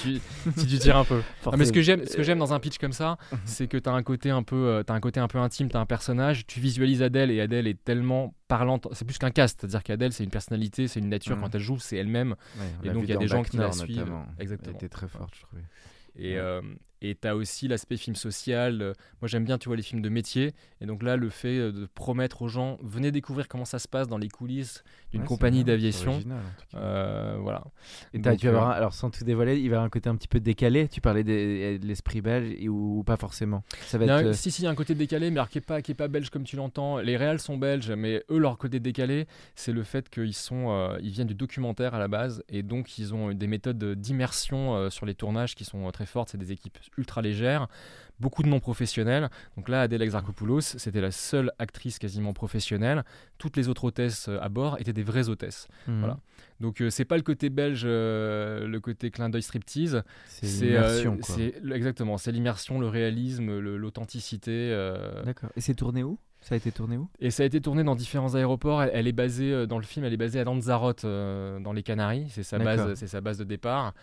tu, 0.00 0.20
si 0.56 0.66
tu 0.66 0.78
tires 0.78 0.96
un 0.96 1.04
peu. 1.04 1.20
Ah, 1.44 1.56
mais 1.58 1.66
ce 1.66 1.72
que 1.72 1.82
j'aime, 1.82 2.06
ce 2.06 2.16
que 2.16 2.22
j'aime 2.22 2.38
dans 2.38 2.54
un 2.54 2.60
pitch 2.60 2.78
comme 2.78 2.94
ça, 2.94 3.18
c'est 3.44 3.66
que 3.68 3.76
tu 3.76 3.88
as 3.90 3.92
un 3.92 4.02
côté 4.02 4.30
un 4.30 4.42
peu, 4.42 4.56
euh, 4.68 4.82
t'as 4.82 4.94
un 4.94 5.00
côté 5.00 5.20
un 5.20 5.28
peu 5.28 5.38
intime, 5.38 5.68
tu 5.68 5.76
as 5.76 5.80
un 5.80 5.84
personnage, 5.86 6.46
tu 6.46 6.60
visualises 6.60 7.02
Adèle 7.02 7.30
et 7.30 7.40
Adèle 7.42 7.66
est 7.66 7.82
tellement 7.84 8.34
parlante, 8.48 8.88
c'est 8.92 9.04
plus 9.04 9.18
qu'un 9.18 9.30
cast, 9.30 9.60
c'est-à-dire 9.60 9.82
qu'Adèle 9.82 10.12
c'est 10.14 10.24
une 10.24 10.30
personnalité, 10.30 10.88
c'est 10.88 11.00
une 11.00 11.10
nature 11.10 11.36
Mhm. 11.36 11.42
quand 11.42 11.54
elle 11.54 11.60
joue, 11.60 11.78
c'est 11.78 11.96
elle-même 11.96 12.36
Ouais, 12.58 12.88
et 12.88 12.90
donc 12.94 13.02
il 13.04 13.10
y 13.10 13.12
a 13.12 13.16
des 13.18 13.28
gens 13.28 13.42
qui 13.42 13.58
la 13.58 13.70
suivent. 13.72 14.12
Exactement. 14.38 14.70
Elle 14.70 14.76
était 14.76 14.88
très 14.88 15.08
forte, 15.08 15.34
je 15.34 15.42
trouvais. 15.42 15.62
et 16.18 16.32
Ouais. 16.32 16.38
euh, 16.38 16.62
et 17.02 17.14
tu 17.14 17.28
as 17.28 17.36
aussi 17.36 17.68
l'aspect 17.68 17.96
film 17.96 18.16
social. 18.16 18.80
euh, 18.82 18.92
moi 19.20 19.28
j'aime 19.28 19.44
bien 19.44 19.58
tu 19.58 19.68
vois 19.68 19.76
les 19.76 19.82
films 19.82 20.02
de 20.02 20.08
métier 20.08 20.52
et 20.80 20.86
donc 20.86 21.02
là 21.02 21.16
le 21.16 21.28
fait 21.30 21.58
euh, 21.58 21.72
de 21.72 21.86
promettre 21.86 22.42
aux 22.42 22.48
gens 22.48 22.78
venez 22.82 23.10
découvrir 23.12 23.48
comment 23.48 23.64
ça 23.64 23.78
se 23.78 23.88
passe 23.88 24.08
dans 24.08 24.18
les 24.18 24.28
coulisses 24.28 24.82
d'une 25.12 25.22
Ouais, 25.22 25.26
compagnie 25.26 25.64
d'aviation. 25.64 26.20
Euh, 26.74 27.36
voilà. 27.40 27.64
Et 28.12 28.18
Donc, 28.18 28.38
tu 28.38 28.46
vas 28.46 28.52
avoir 28.52 28.68
un- 28.70 28.72
alors 28.72 28.92
sans 28.94 29.10
tout 29.10 29.24
dévoiler, 29.24 29.54
il 29.56 29.62
va 29.62 29.64
y 29.64 29.68
avoir 29.68 29.84
un 29.84 29.88
côté 29.88 30.08
un 30.08 30.16
petit 30.16 30.28
peu 30.28 30.40
décalé. 30.40 30.88
Tu 30.88 31.00
parlais 31.00 31.24
de 31.24 31.78
l'esprit 31.86 32.20
belge 32.20 32.66
ou, 32.68 32.98
ou 32.98 33.02
pas 33.04 33.16
forcément. 33.16 33.62
Ça 33.86 33.98
va 33.98 34.04
être. 34.04 34.10
un- 34.28 34.32
Si, 34.32 34.50
si, 34.50 34.62
il 34.62 34.64
y 34.64 34.68
a 34.68 34.70
un 34.70 34.74
côté 34.74 34.94
décalé, 34.94 35.30
mais 35.30 35.38
alors 35.38 35.48
qui 35.48 35.58
n'est 35.58 35.62
pas, 35.62 35.82
qui 35.82 35.92
est 35.92 35.94
pas 35.94 36.08
belge 36.08 36.30
comme 36.30 36.44
tu 36.44 36.56
l'entends. 36.56 36.98
Les 36.98 37.16
réals 37.16 37.40
sont 37.40 37.56
belges, 37.56 37.90
mais 37.92 38.22
eux, 38.30 38.38
leur 38.38 38.58
côté 38.58 38.80
décalé, 38.80 39.26
c'est 39.54 39.72
le 39.72 39.82
fait 39.82 40.08
qu'ils 40.10 40.34
sont, 40.34 40.70
euh, 40.70 40.98
ils 41.02 41.10
viennent 41.10 41.26
du 41.28 41.34
documentaire 41.34 41.94
à 41.94 41.98
la 41.98 42.08
base, 42.08 42.42
et 42.48 42.62
donc 42.62 42.98
ils 42.98 43.14
ont 43.14 43.32
des 43.32 43.46
méthodes 43.46 43.82
d'immersion 43.94 44.74
euh, 44.74 44.90
sur 44.90 45.06
les 45.06 45.14
tournages 45.14 45.54
qui 45.54 45.64
sont 45.64 45.90
très 45.90 46.06
fortes. 46.06 46.30
C'est 46.30 46.38
des 46.38 46.52
équipes 46.52 46.78
ultra 46.96 47.22
légères, 47.22 47.68
beaucoup 48.20 48.42
de 48.42 48.48
non 48.48 48.60
professionnels. 48.60 49.30
Donc 49.56 49.68
là, 49.68 49.82
Adèle 49.82 50.02
Exarchopoulos, 50.02 50.60
c'était 50.60 51.00
la 51.00 51.10
seule 51.10 51.52
actrice 51.58 51.98
quasiment 51.98 52.32
professionnelle. 52.32 53.04
Toutes 53.38 53.56
les 53.56 53.68
autres 53.68 53.84
hôtesses 53.84 54.28
euh, 54.28 54.38
à 54.40 54.48
bord 54.48 54.78
étaient 54.80 54.92
des 54.92 55.02
vraies 55.02 55.28
hôtesses. 55.28 55.68
mhm. 55.86 56.00
voilà. 56.00 56.18
Donc 56.60 56.80
euh, 56.80 56.90
c'est 56.90 57.04
pas 57.04 57.16
le 57.16 57.22
côté 57.22 57.50
belge, 57.50 57.82
euh, 57.84 58.66
le 58.66 58.80
côté 58.80 59.10
clin 59.10 59.28
d'œil 59.28 59.42
striptease. 59.42 60.02
C'est 60.26 60.46
l'immersion, 60.46 61.18
euh, 61.38 61.74
exactement, 61.74 62.16
c'est 62.18 62.32
l'immersion, 62.32 62.80
le 62.80 62.88
réalisme, 62.88 63.58
l'authenticité. 63.58 64.70
D'accord. 65.24 65.50
Et 65.56 65.60
c'est 65.60 65.74
tourné 65.74 66.02
où? 66.02 66.18
Ça 66.40 66.54
a 66.54 66.58
été 66.58 66.70
tourné 66.70 66.96
où? 66.96 67.08
Et 67.18 67.30
ça 67.30 67.42
a 67.42 67.46
été 67.46 67.60
tourné 67.60 67.82
dans 67.82 67.96
différents 67.96 68.36
aéroports. 68.36 68.82
Elle, 68.82 68.90
elle 68.94 69.08
est 69.08 69.12
basée 69.12 69.66
dans 69.66 69.78
le 69.78 69.84
film, 69.84 70.04
elle 70.04 70.12
est 70.12 70.18
basée 70.18 70.40
à 70.40 70.44
Lanzarote, 70.44 71.04
dans 71.04 71.72
les 71.74 71.82
Canaries. 71.82 72.26
C'est 72.30 72.42
sa 72.42 72.58
base, 72.58 72.94
c'est 72.94 73.08
sa 73.08 73.20
base 73.20 73.38
de 73.38 73.44
départ. 73.44 73.94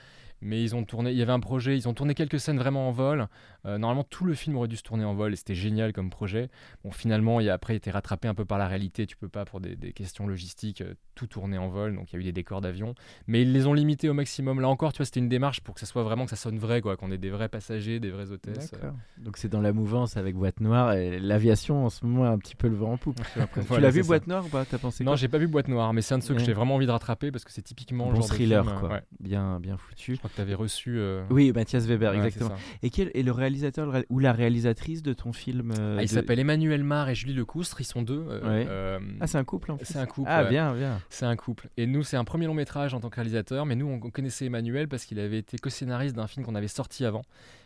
Mais 0.44 0.62
ils 0.62 0.76
ont 0.76 0.84
tourné, 0.84 1.12
il 1.12 1.18
y 1.18 1.22
avait 1.22 1.32
un 1.32 1.40
projet, 1.40 1.78
ils 1.78 1.88
ont 1.88 1.94
tourné 1.94 2.14
quelques 2.14 2.40
scènes 2.40 2.58
vraiment 2.58 2.90
en 2.90 2.92
vol. 2.92 3.28
Euh, 3.66 3.78
normalement, 3.78 4.04
tout 4.04 4.26
le 4.26 4.34
film 4.34 4.58
aurait 4.58 4.68
dû 4.68 4.76
se 4.76 4.84
tourner 4.84 5.06
en 5.06 5.14
vol 5.14 5.34
et 5.34 5.36
c'était 5.36 5.56
génial 5.56 5.94
comme 5.94 6.10
projet. 6.10 6.50
Bon, 6.84 6.92
finalement, 6.92 7.40
il 7.40 7.50
a 7.50 7.54
après 7.54 7.76
été 7.76 7.92
rattrapé 7.92 8.28
un 8.28 8.34
peu 8.34 8.46
par 8.46 8.58
la 8.58 8.68
réalité. 8.68 9.06
Tu 9.08 9.16
peux 9.16 9.30
pas, 9.30 9.46
pour 9.46 9.62
des, 9.62 9.76
des 9.76 9.94
questions 9.94 10.28
logistiques, 10.28 10.82
euh, 10.82 10.94
tout 11.16 11.28
tourner 11.28 11.58
en 11.58 11.70
vol. 11.70 11.96
Donc 11.96 12.12
il 12.12 12.16
y 12.16 12.18
a 12.18 12.20
eu 12.20 12.24
des 12.24 12.32
décors 12.32 12.62
d'avion. 12.62 12.96
Mais 13.28 13.42
ils 13.44 13.54
les 13.54 13.68
ont 13.68 13.74
limités 13.74 14.10
au 14.10 14.14
maximum. 14.14 14.60
Là 14.60 14.68
encore, 14.68 14.94
tu 14.94 14.98
vois, 14.98 15.06
c'était 15.06 15.20
une 15.20 15.30
démarche 15.30 15.62
pour 15.62 15.74
que 15.76 15.80
ça 15.80 15.86
soit 15.86 16.04
vraiment, 16.04 16.26
que 16.26 16.32
ça 16.32 16.36
sonne 16.36 16.58
vrai, 16.58 16.82
quoi, 16.82 16.98
qu'on 16.98 17.12
ait 17.12 17.18
des 17.18 17.30
vrais 17.30 17.50
passagers, 17.50 18.00
des 18.00 18.12
vraies 18.12 18.32
hôtesses. 18.32 18.72
D'accord. 18.72 18.96
Donc 19.18 19.38
c'est 19.38 19.50
dans 19.50 19.62
la 19.62 19.74
mouvance 19.74 20.18
avec 20.18 20.36
Boîte 20.36 20.60
Noire 20.60 20.94
et 20.94 21.20
l'aviation 21.20 21.86
en 21.86 21.90
ce 21.90 22.06
moment 22.06 22.26
a 22.26 22.30
un 22.30 22.38
petit 22.38 22.56
peu 22.56 22.68
le 22.68 22.76
vent 22.76 22.94
en 22.94 22.98
poupe. 22.98 23.20
Voilà, 23.34 23.48
tu 23.68 23.82
l'as 23.82 23.90
vu 23.90 24.02
ça. 24.02 24.08
Boîte 24.08 24.28
Noire 24.28 24.46
ou 24.46 24.50
pas? 24.50 24.66
T'as 24.66 24.78
pensé 24.78 25.04
Non, 25.04 25.16
j'ai 25.16 25.28
pas 25.28 25.38
vu 25.38 25.48
Boîte 25.48 25.68
Noire, 25.68 25.94
mais 25.94 26.02
c'est 26.02 26.14
un 26.14 26.18
de 26.18 26.24
ceux 26.24 26.34
que 26.34 26.42
j'ai 26.42 26.54
vraiment 26.54 26.76
envie 26.76 26.86
de 26.86 26.92
rattraper 26.92 27.32
parce 27.32 27.44
que 27.46 27.52
c'est 27.52 27.62
typiquement 27.62 28.08
le 28.08 28.16
Bon 28.16 28.22
genre 28.22 28.28
thriller 28.28 28.64
de 28.64 28.70
film, 28.70 28.78
euh, 28.78 28.80
quoi, 28.80 28.90
ouais. 28.96 29.04
bien 29.20 29.60
bien 29.60 29.78
foutu. 29.78 30.18
Que 30.34 30.38
tu 30.38 30.42
avais 30.42 30.54
reçu. 30.56 30.96
euh, 30.98 31.24
Oui, 31.30 31.52
Mathias 31.54 31.86
Weber, 31.86 32.12
ouais, 32.12 32.18
exactement. 32.18 32.56
Et 32.82 32.90
quel 32.90 33.12
est 33.14 33.24
le 33.24 33.32
réalisateur 33.32 33.94
ou 34.10 34.20
la 34.20 34.34
réalisatrice 34.34 35.04
de 35.04 35.14
ton 35.14 35.32
film 35.34 35.72
euh, 35.78 35.98
Ah, 36.00 36.04
il 36.04 36.08
de- 36.08 36.12
s'appelle 36.12 36.40
Emmanuel 36.40 36.84
Mar 36.84 37.08
et 37.10 37.16
Julie 37.16 37.34
Lecoustre, 37.34 37.82
ils 37.82 37.86
sont 37.86 38.02
deux. 38.02 38.26
euh, 38.30 38.98
Ouais. 39.00 39.18
Ah, 39.22 39.28
c'est 39.28 39.38
un 39.38 39.44
couple 39.44 39.72
en 39.72 39.78
fait. 39.78 39.86
c'est 39.86 39.98
un 40.00 40.06
couple. 40.06 40.30
Ah, 40.32 40.44
bien, 40.44 40.74
bien. 40.76 41.00
C'est 41.10 41.26
un 41.26 41.36
couple. 41.36 41.70
Et 41.78 41.86
nous, 41.88 42.04
c'est 42.04 42.18
un 42.18 42.24
premier 42.24 42.46
long 42.48 42.54
métrage 42.54 42.94
en 42.94 43.00
tant 43.00 43.10
que 43.10 43.16
réalisateur, 43.16 43.66
mais 43.66 43.76
nous, 43.76 43.88
on 43.88 44.00
connaissait 44.00 44.46
Emmanuel 44.46 44.88
parce 44.88 45.06
qu'il 45.06 45.20
avait 45.20 45.40
été 45.40 45.58
co-scénariste 45.58 46.16
d'un 46.16 46.28
film 46.28 46.46
qu'on 46.46 46.56
avait 46.56 46.68
sorti 46.68 47.06
avant 47.06 47.22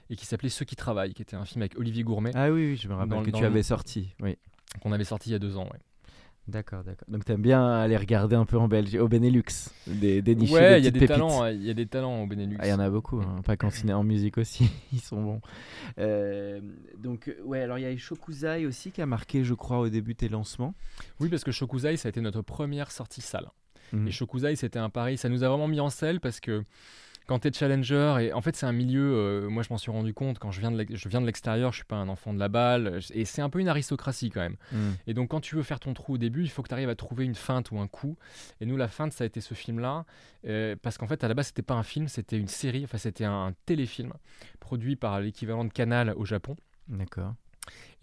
et 0.10 0.16
qui 0.16 0.26
s'appelait 0.26 0.50
Ceux 0.50 0.66
qui 0.66 0.76
travaillent, 0.76 1.14
qui 1.14 1.22
était 1.22 1.36
un 1.36 1.46
film 1.46 1.62
avec 1.62 1.78
Olivier 1.80 2.04
Gourmet 2.04 2.32
Ah 2.36 2.50
oui, 2.52 2.72
oui, 2.72 2.76
je 2.82 2.88
me 2.88 2.94
rappelle 2.94 3.10
Dans- 3.10 3.24
que 3.24 3.32
dans 3.32 3.38
tu 3.38 3.44
le- 3.44 3.48
avais 3.50 3.64
sorti. 3.64 4.14
Oui. 4.22 4.38
qu'on 4.82 4.92
avait 4.92 5.04
sorti 5.06 5.30
il 5.30 5.34
y 5.34 5.36
a 5.36 5.40
deux 5.40 5.58
ans. 5.58 5.64
Ouais, 5.66 5.80
D'accord, 6.48 6.84
d'accord. 6.84 7.08
Donc 7.10 7.26
t'aimes 7.26 7.42
bien 7.42 7.68
aller 7.68 7.98
regarder 7.98 8.36
un 8.38 8.46
peu 8.46 8.58
en 8.58 8.70
Belgique, 8.70 9.02
au 9.02 9.10
Benelux, 9.10 9.44
des, 9.86 10.22
des 10.22 10.34
nichés, 10.36 10.54
Ouais, 10.54 10.80
il 10.80 10.86
y 10.86 10.88
a 10.88 10.92
des 10.92 11.00
pépites. 11.00 11.10
talents, 11.10 11.44
hein, 11.44 11.52
il 11.52 11.64
y 11.64 11.70
a 11.70 11.74
des 11.74 11.88
talents 11.88 12.22
au 12.24 12.28
Benelux. 12.28 12.56
Ah, 12.60 12.68
il 12.68 12.70
y 12.70 12.74
en 12.74 12.80
a 12.80 12.90
beaucoup, 12.90 13.20
hein, 13.20 13.42
pas 13.44 13.58
qu'en 13.58 13.70
ciné, 13.70 13.92
en 13.94 14.04
musique 14.04 14.38
aussi, 14.38 14.70
ils 14.94 15.02
sont 15.02 15.22
bons. 15.22 15.42
Euh, 16.00 16.62
donc, 16.98 17.28
euh, 17.28 17.42
ouais, 17.44 17.62
alors 17.62 17.78
il 17.78 17.82
y 17.82 17.86
a 17.86 17.98
Shokuzai 17.98 18.66
aussi 18.66 18.92
qui 18.92 19.02
a 19.02 19.06
marqué, 19.06 19.44
je 19.44 19.54
crois, 19.54 19.80
au 19.80 19.90
début 19.90 20.16
tes 20.16 20.30
lancements. 20.30 20.74
Oui, 21.20 21.28
parce 21.28 21.44
que 21.44 21.52
Shokuzai, 21.52 21.98
ça 21.98 22.08
a 22.08 22.12
été 22.12 22.22
notre 22.22 22.42
première 22.42 22.92
sortie 22.92 23.22
salle. 23.22 23.50
Mhm. 23.92 24.08
Et 24.08 24.12
Shokuzai, 24.12 24.56
c'était 24.56 24.80
un 24.80 24.90
pari. 24.90 25.18
Ça 25.18 25.28
nous 25.30 25.44
a 25.44 25.50
vraiment 25.50 25.68
mis 25.68 25.80
en 25.82 25.90
selle 25.90 26.20
parce 26.22 26.40
que 26.40 26.64
quand 27.28 27.40
tu 27.40 27.50
es 27.50 27.54
challenger, 27.54 28.16
et 28.22 28.34
en 28.34 28.42
fait, 28.42 28.56
c'est 28.56 28.66
un 28.66 28.72
milieu, 28.72 29.14
euh, 29.14 29.50
moi 29.50 29.62
je 29.62 29.68
m'en 29.70 29.78
suis 29.78 29.92
rendu 29.92 30.14
compte 30.14 30.40
quand 30.40 30.52
je 30.52 30.62
viens 30.62 30.72
de 30.72 31.26
l'extérieur, 31.26 31.72
je 31.74 31.78
suis 31.78 31.86
pas 31.86 31.98
un 31.98 32.08
enfant 32.08 32.34
de 32.34 32.40
la 32.40 32.48
balle, 32.48 33.00
et 33.14 33.26
c'est 33.26 33.42
un 33.42 33.50
peu 33.50 33.60
une 33.60 33.68
aristocratie 33.68 34.30
quand 34.30 34.40
même. 34.40 34.56
Mhm. 34.72 34.96
Et 35.08 35.14
donc, 35.14 35.30
quand 35.30 35.42
tu 35.42 35.56
veux 35.56 35.64
faire 35.64 35.80
ton 35.80 35.94
trou 35.94 36.14
au 36.14 36.18
début, 36.18 36.42
il 36.42 36.50
faut 36.50 36.64
que 36.64 36.70
tu 36.70 36.74
arrives 36.74 36.90
à 36.90 36.96
trouver 36.96 37.26
une 37.26 37.36
feinte 37.36 37.72
ou 37.72 37.80
un 37.80 37.88
coup. 37.88 38.18
Et 38.62 38.66
nous, 38.66 38.78
la 38.78 38.88
feinte, 38.88 39.12
ça 39.12 39.26
a 39.26 39.28
été 39.28 39.42
ce 39.42 39.54
film-là. 39.54 40.06
euh, 40.48 40.76
parce 40.82 40.98
qu'en 40.98 41.08
fait, 41.08 41.24
à 41.24 41.28
la 41.28 41.34
base, 41.34 41.48
c'était 41.48 41.62
pas 41.62 41.74
un 41.74 41.84
film, 41.84 42.08
c'était 42.08 42.38
une 42.38 42.48
série, 42.48 42.86
enfin, 42.86 42.98
c'était 42.98 43.26
un, 43.26 43.54
téléfilm 43.66 44.14
produit 44.60 44.96
par 44.96 45.20
l'équivalent 45.20 45.66
de 45.66 45.74
Canal 45.74 46.14
au 46.16 46.24
Japon. 46.24 46.56
D'accord. 46.88 47.34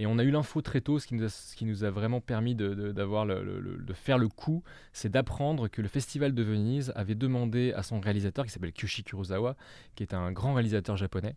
Et 0.01 0.07
on 0.07 0.19
a 0.19 0.25
eu 0.25 0.31
l'info 0.31 0.61
très 0.61 0.81
tôt, 0.81 0.99
ce 0.99 1.07
qui 1.07 1.15
nous 1.15 1.23
a, 1.25 1.29
ce 1.29 1.55
qui 1.55 1.65
nous 1.65 1.85
a 1.85 1.91
vraiment 1.91 2.21
permis 2.21 2.55
de, 2.57 2.75
de- 2.75 2.91
d'avoir 2.93 3.25
le, 3.27 3.45
le- 3.45 3.61
le- 3.61 3.77
de 3.77 3.93
faire 3.93 4.19
le 4.19 4.29
coup, 4.29 4.65
c'est 4.93 5.09
d'apprendre 5.09 5.69
que 5.69 5.81
le 5.83 5.89
Festival 5.89 6.35
de 6.35 6.43
Venise 6.43 6.93
avait 6.97 7.15
demandé 7.15 7.73
à 7.75 7.83
son 7.85 8.01
réalisateur, 8.01 8.45
qui 8.45 8.51
s'appelle 8.51 8.73
Kyoshi 8.73 9.05
Kurosawa, 9.05 9.57
qui 9.95 10.03
est 10.03 10.13
un 10.15 10.33
grand 10.33 10.55
réalisateur 10.55 10.97
japonais. 10.97 11.37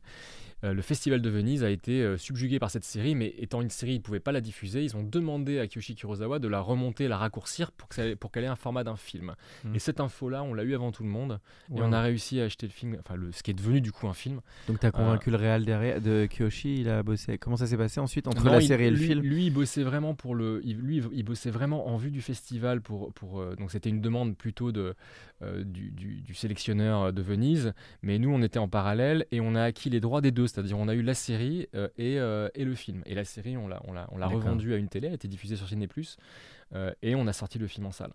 euh, 0.63 0.73
le 0.73 0.81
Festival 0.81 1.21
de 1.21 1.29
Venise 1.29 1.63
a 1.63 1.69
été 1.69 2.01
euh, 2.01 2.17
subjugué 2.17 2.57
par 2.57 2.71
cette 2.71 2.83
série, 2.83 3.13
mais 3.13 3.31
étant 3.37 3.61
une 3.61 3.69
série, 3.69 3.93
ils 3.93 3.97
ne 3.99 4.01
pouvaient 4.03 4.19
pas 4.19 4.31
la 4.31 4.41
diffuser. 4.41 4.83
Ils 4.83 4.97
ont 4.97 5.03
demandé 5.03 5.59
à 5.59 5.67
Kyoshi 5.67 5.93
Kurosawa 5.93 6.39
de 6.39 6.47
la 6.47 6.59
remonter, 6.59 7.07
la 7.07 7.17
raccourcir 7.17 7.71
pour, 7.71 7.87
que 7.89 7.93
ça- 7.93 8.15
pour 8.19 8.31
qu'elle 8.31 8.43
ait 8.43 8.47
un 8.47 8.55
format 8.55 8.83
d'un 8.83 8.95
film. 8.95 9.35
Mm. 9.65 9.75
Et 9.75 9.79
cette 9.79 9.99
info-là, 9.99 10.41
on 10.41 10.55
l'a 10.55 10.63
eu 10.63 10.73
avant 10.73 10.91
tout 10.91 11.03
le 11.03 11.09
monde. 11.09 11.39
Et 11.75 11.81
on 11.83 11.93
a 11.93 12.01
réussi 12.01 12.41
à 12.41 12.45
acheter 12.45 12.65
le 12.65 12.71
film, 12.73 12.97
enfin 12.99 13.15
le, 13.15 13.31
ce 13.31 13.43
qui 13.43 13.51
est 13.51 13.53
devenu 13.53 13.81
du 13.81 13.91
coup 13.91 14.07
un 14.07 14.15
film. 14.15 14.41
Donc 14.67 14.79
t'as 14.79 14.89
convaincu 14.89 15.29
le 15.29 15.37
réal 15.37 15.63
derrière, 15.63 16.01
de 16.01 16.27
Kyoshi, 16.27 16.77
il 16.79 16.89
a 16.89 17.03
bossé. 17.03 17.37
Comment 17.37 17.57
ça 17.57 17.67
s'est 17.67 17.77
passé 17.77 17.99
ensuite 17.99 18.27
entre 18.27 18.46
La 18.51 18.61
il- 18.61 18.67
série 18.67 18.85
et 18.85 18.89
le 18.91 18.97
lui, 18.97 19.05
film 19.07 19.21
Lui, 19.21 19.45
il 19.47 19.49
bossait 19.51 19.83
vraiment 19.83 20.13
pour 20.15 20.35
le. 20.35 20.61
il- 20.63 20.77
lui, 20.77 21.01
il 21.13 21.23
bossait 21.23 21.49
vraiment 21.51 21.87
en 21.87 21.97
vue 21.97 22.11
du 22.11 22.21
festival 22.21 22.81
pour. 22.81 23.13
pour 23.13 23.39
euh, 23.41 23.55
donc 23.55 23.71
c'était 23.71 23.89
une 23.89 24.01
demande 24.01 24.35
plutôt 24.37 24.71
de 24.71 24.93
euh, 25.43 25.63
du, 25.63 25.91
du- 25.91 26.21
du 26.21 26.33
sélectionneur 26.33 27.13
de 27.13 27.21
Venise, 27.21 27.73
mais 28.01 28.17
nous 28.19 28.29
on 28.31 28.41
était 28.41 28.59
en 28.59 28.67
parallèle 28.67 29.25
et 29.31 29.39
on 29.41 29.53
a 29.55 29.61
acquis 29.63 29.89
les 29.89 29.99
droits 29.99 30.21
des 30.21 30.31
deux, 30.31 30.47
c'est-à-dire 30.47 30.77
on 30.79 30.87
a 30.87 30.95
eu 30.95 31.01
la 31.03 31.13
série 31.13 31.67
euh, 31.75 31.87
et, 31.97 32.19
euh, 32.19 32.49
et 32.55 32.65
le 32.65 32.73
film. 32.75 33.03
Et 33.05 33.13
la 33.15 33.23
série, 33.25 33.55
on 33.57 33.67
l'a 33.67 33.81
on 33.87 33.93
l'a 33.93 34.07
on 34.11 34.17
l'a 34.17 34.27
revendue 34.27 34.73
à 34.73 34.77
une 34.77 34.87
télé, 34.89 35.07
elle 35.07 35.13
a 35.13 35.15
été 35.15 35.27
diffusée 35.27 35.55
sur 35.55 35.67
Ciné 35.67 35.87
euh, 35.87 35.97
et 37.01 37.15
on 37.15 37.27
a 37.27 37.33
sorti 37.33 37.59
le 37.59 37.67
film 37.67 37.85
en 37.85 37.91
salle. 37.91 38.13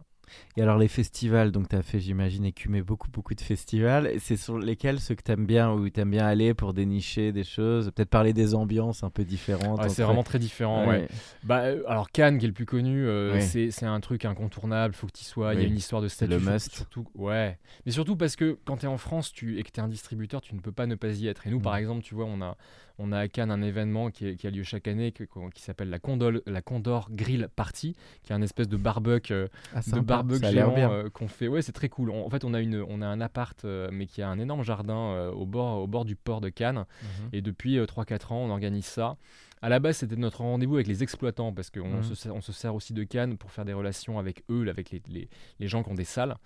Et 0.56 0.62
alors 0.62 0.78
les 0.78 0.88
festivals, 0.88 1.50
donc 1.50 1.68
tu 1.68 1.76
as 1.76 1.82
fait, 1.82 1.98
j'imagine, 2.00 2.44
écumer 2.44 2.80
beaucoup, 2.80 3.10
beaucoup 3.10 3.34
de 3.34 3.40
festivals. 3.40 4.08
C'est 4.20 4.36
sur 4.36 4.56
lesquels 4.56 5.00
ceux 5.00 5.14
que 5.14 5.22
tu 5.22 5.32
aimes 5.32 5.46
bien, 5.46 5.70
ou 5.72 5.86
tu 5.90 6.00
aimes 6.00 6.12
bien 6.12 6.24
aller 6.24 6.54
pour 6.54 6.72
dénicher 6.72 7.32
des 7.32 7.44
choses, 7.44 7.90
peut-être 7.90 8.08
parler 8.08 8.32
des 8.32 8.54
ambiances 8.54 9.02
un 9.02 9.10
peu 9.10 9.24
différentes. 9.24 9.80
Ouais, 9.80 9.88
c'est 9.90 10.04
vraiment 10.04 10.22
très 10.22 10.38
différent. 10.38 10.86
ouais. 10.86 11.00
Ouais. 11.00 11.08
Bah, 11.42 11.62
euh, 11.64 11.82
alors 11.86 12.10
Cannes, 12.10 12.38
qui 12.38 12.44
est 12.44 12.48
le 12.48 12.54
plus 12.54 12.64
connu, 12.66 13.04
euh, 13.06 13.34
Oui. 13.52 13.70
c'est 13.72 13.84
un 13.84 14.00
truc 14.00 14.24
incontournable, 14.24 14.94
faut 14.94 15.06
que 15.08 15.12
tu 15.12 15.22
y 15.22 15.26
sois. 15.26 15.54
Il 15.54 15.60
y 15.60 15.64
a 15.64 15.66
une 15.66 15.76
histoire 15.76 16.00
de 16.00 16.08
statut. 16.08 16.30
le 16.32 16.38
must. 16.40 16.72
Surtout, 16.76 17.08
ouais. 17.16 17.58
Mais 17.84 17.92
surtout 17.92 18.16
parce 18.16 18.36
que 18.36 18.58
quand 18.64 18.78
tu 18.78 18.86
es 18.86 18.88
en 18.88 18.98
France 18.98 19.32
tu, 19.32 19.58
et 19.58 19.62
que 19.64 19.70
tu 19.70 19.80
es 19.80 19.82
un 19.82 19.88
distributeur, 19.88 20.40
tu 20.40 20.54
ne 20.54 20.60
peux 20.60 20.72
pas 20.72 20.86
ne 20.86 20.94
pas 20.94 21.08
y 21.08 21.26
être. 21.26 21.46
Et 21.46 21.50
nous, 21.50 21.60
par 21.60 21.74
Mm. 21.74 21.78
exemple, 21.78 22.02
tu 22.04 22.14
vois, 22.14 22.26
on 22.26 22.40
a, 22.42 22.56
on 23.02 23.12
a 23.12 23.18
à 23.18 23.28
Cannes 23.28 23.50
un 23.50 23.62
événement 23.62 24.10
qui, 24.10 24.28
est- 24.28 24.36
qui 24.36 24.46
a 24.46 24.50
lieu 24.50 24.62
chaque 24.62 24.86
année 24.88 25.12
qui 25.12 25.62
s'appelle 25.62 25.90
la, 25.90 25.98
Condor 25.98 27.08
Grill 27.10 27.48
Party, 27.54 27.94
qui 28.22 28.32
est 28.32 28.34
un 28.34 28.42
espèce 28.42 28.68
de 28.68 28.76
barbecue, 28.76 29.32
euh, 29.32 29.48
Ah, 29.74 29.80
de 29.80 30.00
barbecue 30.00 30.40
géant 30.52 30.68
euh, 30.92 31.08
qu'on 31.10 31.28
fait. 31.28 31.48
Ouais, 31.48 31.62
c'est 31.62 31.72
très 31.72 31.88
cool. 31.88 32.10
On- 32.10 32.24
en 32.26 32.30
fait, 32.30 32.44
on 32.44 32.54
a, 32.54 32.60
une, 32.60 32.84
on 32.88 33.02
a 33.02 33.06
un 33.06 33.20
appart, 33.20 33.64
euh, 33.64 33.88
mais 33.92 34.06
qui 34.06 34.22
a 34.22 34.28
un 34.28 34.38
énorme 34.38 34.62
jardin 34.62 35.28
au, 35.34 35.46
bord, 35.46 35.78
au 35.82 35.86
bord 35.86 36.04
du 36.04 36.16
port 36.16 36.40
de 36.40 36.48
Cannes. 36.48 36.84
Mhm. 37.02 37.28
Et 37.32 37.42
depuis 37.42 37.78
euh, 37.78 37.86
3-4 37.86 38.32
ans, 38.32 38.38
on 38.38 38.50
organise 38.50 38.86
ça. 38.86 39.16
À 39.62 39.68
la 39.68 39.78
base, 39.78 39.98
c'était 39.98 40.16
notre 40.16 40.40
rendez-vous 40.40 40.74
avec 40.74 40.88
les 40.88 41.02
exploitants 41.04 41.52
parce 41.52 41.70
qu'on 41.70 41.88
Mhm. 41.98 42.02
se, 42.02 42.14
sert- 42.16 42.34
on 42.34 42.40
se 42.40 42.52
sert 42.52 42.74
aussi 42.74 42.92
de 42.92 43.04
Cannes 43.04 43.36
pour 43.38 43.52
faire 43.52 43.64
des 43.64 43.72
relations 43.72 44.18
avec 44.18 44.42
eux, 44.50 44.68
avec 44.68 44.90
les, 44.90 45.00
les- 45.08 45.28
les 45.60 45.68
gens 45.68 45.82
qui 45.84 45.90
ont 45.90 45.94
des 45.94 46.04
salles. 46.04 46.36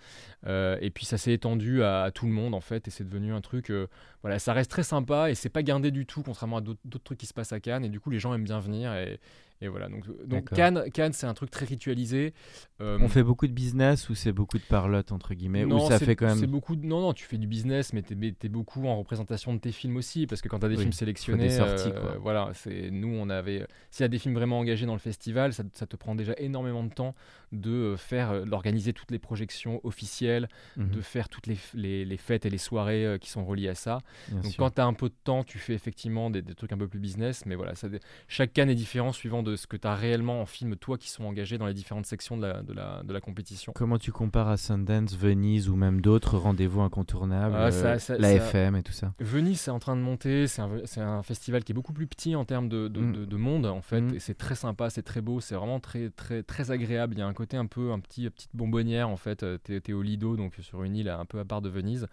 Euh, 0.45 0.77
et 0.81 0.91
puis 0.91 1.05
ça 1.05 1.17
s'est 1.17 1.33
étendu 1.33 1.81
à, 1.83 2.03
à 2.03 2.11
tout 2.11 2.25
le 2.27 2.31
monde 2.31 2.53
en 2.53 2.61
fait, 2.61 2.87
et 2.87 2.91
c'est 2.91 3.03
devenu 3.03 3.33
un 3.33 3.41
truc. 3.41 3.71
euh, 3.71 3.87
voilà, 4.21 4.37
ça 4.39 4.53
reste 4.53 4.69
très 4.71 4.83
sympa 4.83 5.29
et 5.31 5.35
c'est 5.35 5.49
pas 5.49 5.63
gardé 5.63 5.89
du 5.91 6.05
tout, 6.05 6.21
contrairement 6.23 6.57
à 6.57 6.61
d'autres 6.61 6.79
d'autres 6.85 7.03
trucs 7.05 7.17
qui 7.19 7.25
se 7.25 7.33
passent 7.33 7.53
à 7.53 7.59
Cannes. 7.59 7.83
Et 7.85 7.89
du 7.89 7.99
coup, 7.99 8.09
les 8.11 8.19
gens 8.19 8.33
aiment 8.33 8.43
bien 8.43 8.59
venir. 8.59 8.93
Et, 8.93 9.19
et 9.61 9.67
voilà. 9.67 9.89
Donc, 9.89 10.05
donc 10.25 10.43
D'accord. 10.51 10.55
Cannes, 10.57 10.83
Cannes 10.93 11.13
c'est 11.13 11.25
un 11.27 11.33
truc 11.33 11.49
très 11.51 11.65
ritualisé. 11.65 12.33
Euh, 12.81 12.97
On 13.01 13.07
fait 13.09 13.23
beaucoup 13.23 13.47
de 13.47 13.53
business 13.53 14.09
ou 14.09 14.15
c'est 14.15 14.31
beaucoup 14.31 14.57
de 14.57 14.63
parlotte, 14.63 15.11
entre 15.11 15.33
guillemets 15.33 15.63
Ou 15.65 15.69
non, 15.69 15.87
ça 15.87 15.97
c'est- 15.99 16.05
fait 16.05 16.15
quand 16.15 16.29
c'est 16.33 16.41
même. 16.41 16.51
beaucoup 16.51 16.75
de- 16.75 16.85
Non, 16.85 17.01
non, 17.01 17.13
tu 17.13 17.25
fais 17.25 17.37
du 17.37 17.47
business, 17.47 17.91
mais 17.93 18.01
t'es 18.03 18.15
es 18.15 18.49
beaucoup 18.49 18.85
en 18.87 18.97
représentation 18.99 19.53
de 19.53 19.59
tes 19.59 19.71
films 19.71 19.95
aussi, 19.97 20.27
parce 20.27 20.41
que 20.41 20.47
quand 20.47 20.59
tu 20.59 20.65
as 20.65 20.69
des 20.69 20.75
Oui, 20.75 20.81
films 20.83 20.93
sélectionnés, 20.93 21.43
des 21.47 21.49
sorties, 21.57 21.89
euh, 21.93 21.99
quoi. 22.01 22.17
voilà, 22.19 22.51
c'est 22.53 22.91
nous 22.91 23.09
on 23.09 23.29
avait. 23.29 23.65
S'il 23.91 24.03
y 24.03 24.05
a 24.05 24.09
des 24.09 24.19
films 24.19 24.35
vraiment 24.35 24.59
engagés 24.59 24.85
dans 24.85 24.93
le 24.93 24.99
festival, 24.99 25.53
ça, 25.53 25.63
ça 25.73 25.87
te 25.87 25.95
prend 25.95 26.13
déjà 26.15 26.33
énormément 26.37 26.83
de 26.83 26.93
temps 26.93 27.15
de 27.51 27.71
euh, 27.71 27.97
faire, 27.97 28.31
euh, 28.31 28.45
d'organiser 28.45 28.93
toutes 28.93 29.11
les 29.11 29.19
projections 29.19 29.79
officielles, 29.83 30.47
Mhm, 30.75 30.91
de 30.91 31.01
faire 31.01 31.29
toutes 31.29 31.47
les, 31.47 31.57
les, 31.73 32.05
les 32.05 32.17
fêtes 32.17 32.45
et 32.45 32.49
les 32.49 32.57
soirées 32.57 33.05
euh, 33.05 33.17
qui 33.17 33.29
sont 33.29 33.45
reliées 33.45 33.69
à 33.69 33.75
ça. 33.75 33.99
bien 34.27 34.41
Donc 34.41 34.51
sûr. 34.51 34.57
quand 34.57 34.71
tu 34.75 34.81
as 34.81 34.85
un 34.85 34.93
peu 34.93 35.09
de 35.09 35.15
temps, 35.23 35.43
tu 35.43 35.57
fais 35.57 35.73
effectivement 35.73 36.29
des, 36.29 36.41
des 36.41 36.53
trucs 36.55 36.71
un 36.73 36.77
peu 36.77 36.87
plus 36.87 36.99
business, 36.99 37.45
mais 37.45 37.55
voilà, 37.55 37.73
ça, 37.75 37.87
chaque 38.27 38.53
canne 38.53 38.69
est 38.69 38.75
différent 38.75 39.11
suivant 39.13 39.43
de 39.47 39.55
ce 39.55 39.65
que 39.67 39.77
tu 39.77 39.87
as 39.87 39.95
réellement 39.95 40.41
en 40.41 40.45
film, 40.45 40.75
toi 40.75 40.97
qui 40.97 41.09
sont 41.09 41.23
engagés 41.23 41.57
dans 41.57 41.65
les 41.65 41.73
différentes 41.73 42.05
sections 42.05 42.37
de 42.37 42.45
la, 42.45 42.61
de 42.61 42.73
la, 42.73 43.01
de 43.03 43.13
la 43.13 43.21
compétition. 43.21 43.71
Comment 43.75 43.97
tu 43.97 44.11
compares 44.11 44.47
à 44.49 44.57
Sundance, 44.57 45.15
Venise 45.15 45.69
ou 45.69 45.75
même 45.75 46.01
d'autres 46.01 46.37
rendez-vous 46.37 46.81
incontournables, 46.81 47.55
Ah, 47.57 47.67
euh, 47.67 47.71
ça- 47.71 47.99
ça- 47.99 48.17
la 48.17 48.29
ça- 48.29 48.35
FM 48.35 48.75
et 48.75 48.83
tout 48.83 48.91
ça? 48.91 49.13
Venise, 49.19 49.59
c'est 49.61 49.71
en 49.71 49.79
train 49.79 49.95
de 49.95 50.01
monter. 50.01 50.47
C'est 50.47 50.61
un, 50.61 50.69
un 50.97 51.23
festival 51.23 51.63
qui 51.63 51.71
est 51.71 51.75
beaucoup 51.75 51.93
plus 51.93 52.07
petit 52.07 52.35
en 52.35 52.45
termes 52.45 52.69
de, 52.69 52.87
de- 52.87 53.01
Mm. 53.01 53.11
de- 53.13 53.25
de 53.25 53.35
monde, 53.37 53.65
en 53.65 53.81
fait. 53.81 54.01
Mm. 54.01 54.15
Et 54.15 54.19
c'est 54.19 54.35
très 54.37 54.55
sympa, 54.55 54.89
c'est 54.89 55.03
très 55.03 55.21
beau, 55.21 55.39
c'est 55.39 55.55
vraiment 55.55 55.79
très, 55.79 56.09
très, 56.09 56.43
très 56.43 56.71
agréable. 56.71 57.15
Il 57.15 57.19
y 57.19 57.21
a 57.21 57.27
un 57.27 57.33
côté 57.33 57.57
un 57.57 57.65
peu, 57.65 57.91
un 57.91 57.99
petit, 57.99 58.29
petite 58.29 58.51
bonbonnière, 58.53 59.09
en 59.09 59.17
fait. 59.17 59.43
Euh, 59.43 59.57
T'es 59.63 59.79
t'es 59.81 59.93
au 59.93 60.01
Lido, 60.01 60.37
donc 60.37 60.53
sur 60.61 60.83
une 60.83 60.95
île 60.95 61.09
un 61.09 61.25
peu 61.25 61.39
à 61.39 61.45
part 61.45 61.61
de 61.61 61.69
Venise. 61.69 62.07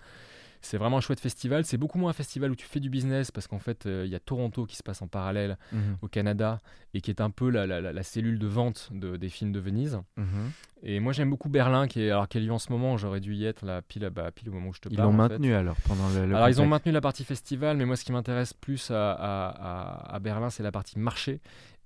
C'est 0.65 0.79
vraiment 0.79 0.97
un 0.99 1.01
chouette 1.01 1.21
festival. 1.21 1.65
C'est 1.65 1.77
beaucoup 1.77 1.99
moins 1.99 2.11
un 2.11 2.15
festival 2.15 2.51
où 2.51 2.57
tu 2.57 2.67
fais 2.67 2.81
du 2.81 2.89
business 2.91 3.31
parce 3.31 3.47
qu'en 3.47 3.59
fait, 3.59 3.87
euh, 3.87 4.03
il 4.07 4.11
y 4.11 4.15
a 4.15 4.21
Toronto 4.21 4.65
qui 4.67 4.77
se 4.77 4.83
passe 4.83 5.03
en 5.03 5.07
parallèle 5.09 5.59
Mhm, 5.73 5.99
au 6.03 6.09
Canada 6.09 6.61
et 6.95 7.01
qui 7.01 7.11
est 7.11 7.21
un 7.21 7.31
peu 7.31 7.51
la, 7.51 7.67
la- 7.67 7.81
la- 7.81 7.93
la 7.93 8.03
cellule 8.03 8.39
de 8.39 8.47
vente 8.47 8.89
de- 8.93 9.17
des 9.17 9.29
films 9.29 9.53
de 9.53 9.61
Venise. 9.61 10.01
mhm. 10.17 10.51
Et 10.87 11.01
moi, 11.01 11.13
j'aime 11.13 11.31
beaucoup 11.31 11.49
Berlin, 11.49 11.87
qui 11.87 12.03
est, 12.03 12.11
alors, 12.11 12.27
a 12.35 12.39
lieu 12.39 12.53
en 12.53 12.59
ce 12.59 12.71
moment. 12.71 12.97
J'aurais 12.99 13.21
dû 13.21 13.35
y 13.35 13.47
être 13.47 13.65
là, 13.65 13.81
pile, 13.83 14.09
bah, 14.11 14.31
pile 14.31 14.51
au 14.51 14.53
moment 14.53 14.69
où 14.69 14.75
je 14.75 14.81
te 14.81 14.89
Ils 14.91 14.97
parle. 14.97 15.09
l'ont 15.09 15.19
en 15.19 15.29
fait. 15.29 15.35
maintenu 15.35 15.55
alors 15.55 15.77
pendant 15.87 16.09
le. 16.11 16.27
le 16.27 16.35
Alors 16.37 16.49
ils 16.49 16.61
ont 16.61 16.67
maintenu 16.67 16.93
la 16.93 17.01
partie 17.01 17.25
festival, 17.25 17.77
mais 17.77 17.85
moi 17.87 17.97
ce 17.97 18.05
qui 18.05 18.13
m'intéresse 18.13 18.53
plus 18.53 18.91
à, 18.91 19.13
à- 19.13 19.49
à- 19.49 20.15
à 20.15 20.19
Berlin, 20.19 20.51
c'est 20.51 20.63
la 20.63 20.73
partie 20.73 20.99
marché. 20.99 21.41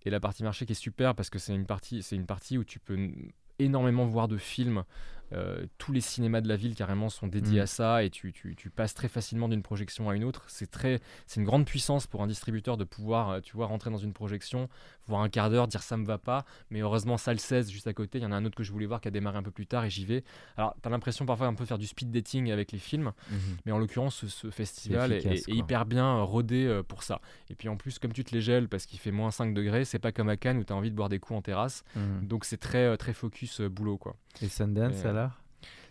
Et 0.05 0.11
la 0.11 0.21
partie 0.21 0.43
marché 0.43 0.65
qui 0.67 0.73
est 0.73 0.77
super 0.77 1.15
parce 1.15 1.29
que 1.31 1.39
c'est 1.39 1.55
une 1.55 1.67
partie, 1.67 2.03
c'est 2.03 2.17
une 2.17 2.27
partie 2.27 2.57
où 2.59 2.65
tu 2.65 2.79
peux 2.79 2.97
énormément 3.59 4.07
voir 4.07 4.29
de 4.29 4.37
films. 4.37 4.85
Euh, 5.33 5.67
tous 5.79 5.93
les 5.93 6.01
cinémas 6.01 6.41
de 6.41 6.49
la 6.49 6.57
ville 6.57 6.75
carrément 6.75 7.09
sont 7.11 7.27
dédiés 7.27 7.61
Mm. 7.61 7.63
à 7.63 7.67
ça 7.67 8.03
et 8.05 8.11
tu, 8.11 8.33
tu- 8.33 8.57
tu 8.57 8.71
passes 8.71 8.95
très 8.95 9.09
facilement 9.09 9.49
d'une 9.49 9.63
projection 9.63 10.09
à 10.09 10.17
une 10.17 10.25
autre. 10.25 10.45
C'est 10.49 10.71
très, 10.71 11.01
c'est 11.27 11.41
une 11.41 11.47
grande 11.47 11.67
puissance 11.67 12.07
pour 12.07 12.23
un 12.23 12.27
distributeur 12.27 12.77
de 12.77 12.85
pouvoir, 12.85 13.31
euh, 13.31 13.41
tu 13.41 13.55
vois, 13.55 13.67
rentrer 13.67 13.91
dans 13.91 13.99
une 13.99 14.13
projection, 14.15 14.69
voir 15.07 15.21
un 15.23 15.29
quart 15.29 15.51
d'heure, 15.51 15.69
dire 15.69 15.83
ça 15.83 15.97
me 15.97 16.07
va 16.07 16.17
pas, 16.19 16.45
mais 16.71 16.81
heureusement 16.81 17.17
salle 17.19 17.39
16 17.41 17.71
juste 17.71 17.87
à 17.87 17.93
côté. 17.93 18.19
Il 18.19 18.23
y 18.23 18.27
en 18.27 18.33
a 18.33 18.37
un 18.37 18.45
autre 18.45 18.57
que 18.57 18.63
je 18.65 18.73
voulais 18.73 18.87
voir 18.87 19.01
qui 19.01 19.09
a 19.09 19.11
démarré 19.11 19.37
un 19.39 19.43
peu 19.43 19.51
plus 19.51 19.67
tard 19.67 19.85
et 19.85 19.91
j'y 19.91 20.05
vais. 20.07 20.25
Alors 20.57 20.75
t'as 20.83 20.89
l'impression 20.91 21.27
parfois 21.27 21.47
un 21.47 21.55
peu 21.55 21.65
faire 21.67 21.79
du 21.79 21.87
speed 21.87 22.11
dating 22.11 22.51
avec 22.51 22.73
les 22.73 22.79
films. 22.79 23.13
Mhm. 23.31 23.39
Mais 23.67 23.73
en 23.73 23.79
l'occurrence, 23.79 24.17
ce, 24.17 24.29
ce 24.29 24.51
festival 24.51 25.13
est, 25.13 25.17
efficace, 25.19 25.33
est- 25.39 25.41
est 25.43 25.45
quoi. 25.45 25.55
hyper 25.55 25.85
bien 25.87 26.07
euh, 26.19 26.23
rodé 26.23 26.81
pour 26.89 27.03
ça. 27.03 27.21
Et 27.51 27.55
puis 27.55 27.69
en 27.69 27.77
plus, 27.77 27.99
comme 27.99 28.13
tu 28.13 28.25
te 28.25 28.35
les 28.35 28.41
gèles 28.41 28.69
parce 28.69 28.87
qu'il 28.87 28.99
fait 28.99 29.11
moins 29.11 29.31
5 29.31 29.53
degrés, 29.55 29.85
c'est 29.85 29.99
pas 29.99 30.13
comme 30.13 30.29
à 30.31 30.37
Cannes 30.37 30.59
où 30.59 30.65
tu 30.65 30.73
as 30.73 30.77
envie 30.77 30.91
de 30.91 30.97
boire 30.97 31.09
des 31.11 31.19
coups 31.19 31.37
en 31.39 31.43
terrasse. 31.43 31.85
Mhm. 31.97 32.27
Donc 32.27 32.45
c'est 32.45 32.57
très, 32.59 32.97
très 32.97 33.13
focus 33.13 33.61
boulot. 33.61 33.99
quoi. 33.99 34.17
Et 34.41 34.49
Sundance 34.49 34.95
Et, 34.95 35.07